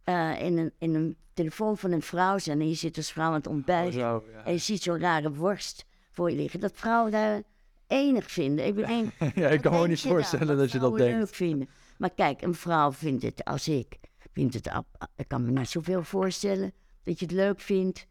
eh, 0.05 0.42
in, 0.42 0.59
een, 0.59 0.72
in 0.78 0.94
een 0.94 1.16
telefoon 1.34 1.78
van 1.78 1.92
een 1.92 2.03
vrouw 2.03 2.38
zit 2.38 2.55
en 2.61 2.68
je 2.68 2.74
zit 2.74 2.96
als 2.96 3.12
vrouw 3.12 3.26
aan 3.26 3.32
het 3.32 3.46
ontbijt 3.46 3.92
Zo, 3.92 4.24
ja. 4.32 4.44
en 4.44 4.53
je 4.53 4.59
ziet 4.59 4.82
zo'n 4.82 4.98
rare 4.98 5.32
worst 5.32 5.84
voor 6.11 6.30
je 6.30 6.36
liggen. 6.36 6.61
Dat 6.61 6.72
vrouwen 6.74 7.12
daar 7.12 7.42
enig 7.86 8.30
vinden. 8.30 8.66
Ik, 8.66 8.74
ben, 8.74 9.12
ja, 9.34 9.48
ik 9.48 9.61
kan 9.61 9.80
me 9.80 9.88
niet 9.88 10.03
dan? 10.03 10.12
voorstellen 10.12 10.57
dat 10.57 10.72
je 10.72 10.78
dat 10.78 10.96
denkt. 10.96 11.18
leuk 11.18 11.34
vinden. 11.34 11.68
Maar 11.98 12.11
kijk, 12.11 12.42
een 12.42 12.55
vrouw 12.55 12.92
vindt 12.92 13.22
het 13.22 13.44
als 13.44 13.68
ik. 13.68 13.98
Vindt 14.32 14.55
het, 14.55 14.68
ab- 14.68 15.09
ik 15.16 15.28
kan 15.28 15.44
me 15.44 15.50
niet 15.50 15.68
zoveel 15.68 16.03
voorstellen 16.03 16.72
dat 17.03 17.18
je 17.18 17.24
het 17.24 17.34
leuk 17.34 17.61
vindt 17.61 18.07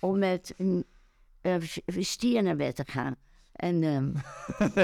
om 0.00 0.18
met 0.18 0.54
een, 0.56 0.84
stier 1.86 2.42
naar 2.42 2.56
bed 2.56 2.76
te 2.76 2.84
gaan. 2.86 3.16
En, 3.52 3.82
ehm, 3.82 4.12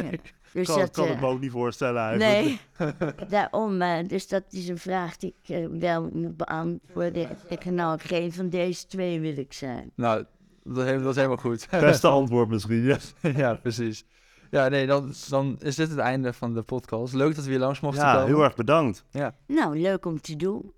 ja. 0.05 0.11
Dus 0.53 0.67
kan, 0.67 0.79
dat, 0.79 0.91
kan 0.91 1.09
het 1.09 1.21
me 1.21 1.27
ook 1.27 1.41
niet 1.41 1.51
voorstellen 1.51 2.03
eigenlijk. 2.03 2.59
Nee, 2.79 2.95
daarom. 3.29 3.83
eh, 3.83 4.09
dus 4.09 4.29
dat 4.29 4.45
is 4.49 4.69
een 4.69 4.79
vraag 4.79 5.17
die 5.17 5.35
ik 5.43 5.49
eh, 5.57 5.67
wel 5.71 6.11
moet 6.13 6.37
beantwoorden. 6.37 7.29
Ik 7.49 7.65
nou 7.65 7.99
geen 7.99 8.33
van 8.33 8.49
deze 8.49 8.87
twee 8.87 9.21
wil 9.21 9.37
ik 9.37 9.53
zijn. 9.53 9.91
Nou, 9.95 10.25
dat, 10.63 10.87
is 10.87 11.17
helemaal 11.17 11.37
goed. 11.37 11.69
Beste 11.81 12.09
antwoord 12.09 12.49
misschien, 12.49 12.83
ja. 12.83 12.97
ja, 13.37 13.55
precies. 13.55 14.05
Ja, 14.51 14.69
nee, 14.69 14.87
dan, 14.87 15.13
dan 15.29 15.57
is 15.61 15.75
dit 15.77 15.91
het 15.91 15.99
einde 15.99 16.33
van 16.33 16.55
de 16.55 16.63
podcast. 16.63 17.15
Leuk 17.15 17.35
dat 17.35 17.45
we 17.45 17.51
hier 17.51 17.61
langs 17.61 17.81
mochten 17.81 18.05
Ja, 18.05 18.13
komen. 18.15 18.27
heel 18.27 18.43
erg 18.45 18.55
bedankt. 18.55 19.05
Ja. 19.11 19.35
Nou, 19.47 19.81
leuk 19.81 20.05
om 20.07 20.21
te 20.21 20.37
doen. 20.37 20.73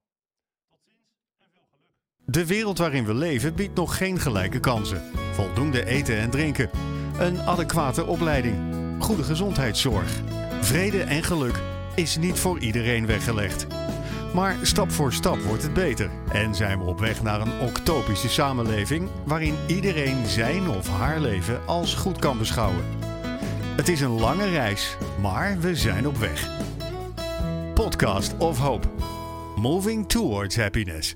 Tot 0.71 0.81
ziens 0.89 1.09
en 1.45 1.51
veel 1.57 1.69
geluk. 1.73 1.93
De 2.35 2.47
wereld 2.47 2.79
waarin 2.79 3.05
we 3.05 3.15
leven 3.15 3.55
biedt 3.55 3.77
nog 3.77 3.97
geen 3.97 4.21
gelijke 4.21 4.61
kansen. 4.61 5.03
Voldoende 5.33 5.87
eten 5.87 6.19
en 6.19 6.31
drinken. 6.31 6.71
Een 7.19 7.41
adequate 7.41 8.07
opleiding. 8.07 8.57
Goede 8.99 9.23
gezondheidszorg. 9.23 10.21
Vrede 10.61 11.03
en 11.03 11.23
geluk 11.23 11.61
is 11.95 12.17
niet 12.17 12.39
voor 12.39 12.59
iedereen 12.59 13.07
weggelegd. 13.07 13.67
Maar 14.33 14.57
stap 14.63 14.91
voor 14.91 15.13
stap 15.13 15.39
wordt 15.39 15.63
het 15.63 15.75
beter 15.75 16.11
en 16.33 16.55
zijn 16.55 16.79
we 16.79 16.85
op 16.85 17.01
weg 17.01 17.23
naar 17.23 17.41
een 17.41 17.61
octopische 17.61 18.29
samenleving 18.29 19.09
waarin 19.25 19.57
iedereen 19.67 20.27
zijn 20.27 20.69
of 20.69 20.89
haar 20.89 21.21
leven 21.21 21.67
als 21.67 21.95
goed 21.95 22.19
kan 22.19 22.39
beschouwen. 22.39 22.85
Het 23.77 23.89
is 23.89 24.01
een 24.01 24.21
lange 24.21 24.49
reis, 24.49 24.97
maar 25.21 25.59
we 25.61 25.77
zijn 25.77 26.07
op 26.07 26.17
weg. 26.17 26.49
Podcast 27.75 28.37
of 28.39 28.59
Hope. 28.59 28.87
Moving 29.57 30.09
towards 30.09 30.57
happiness. 30.57 31.15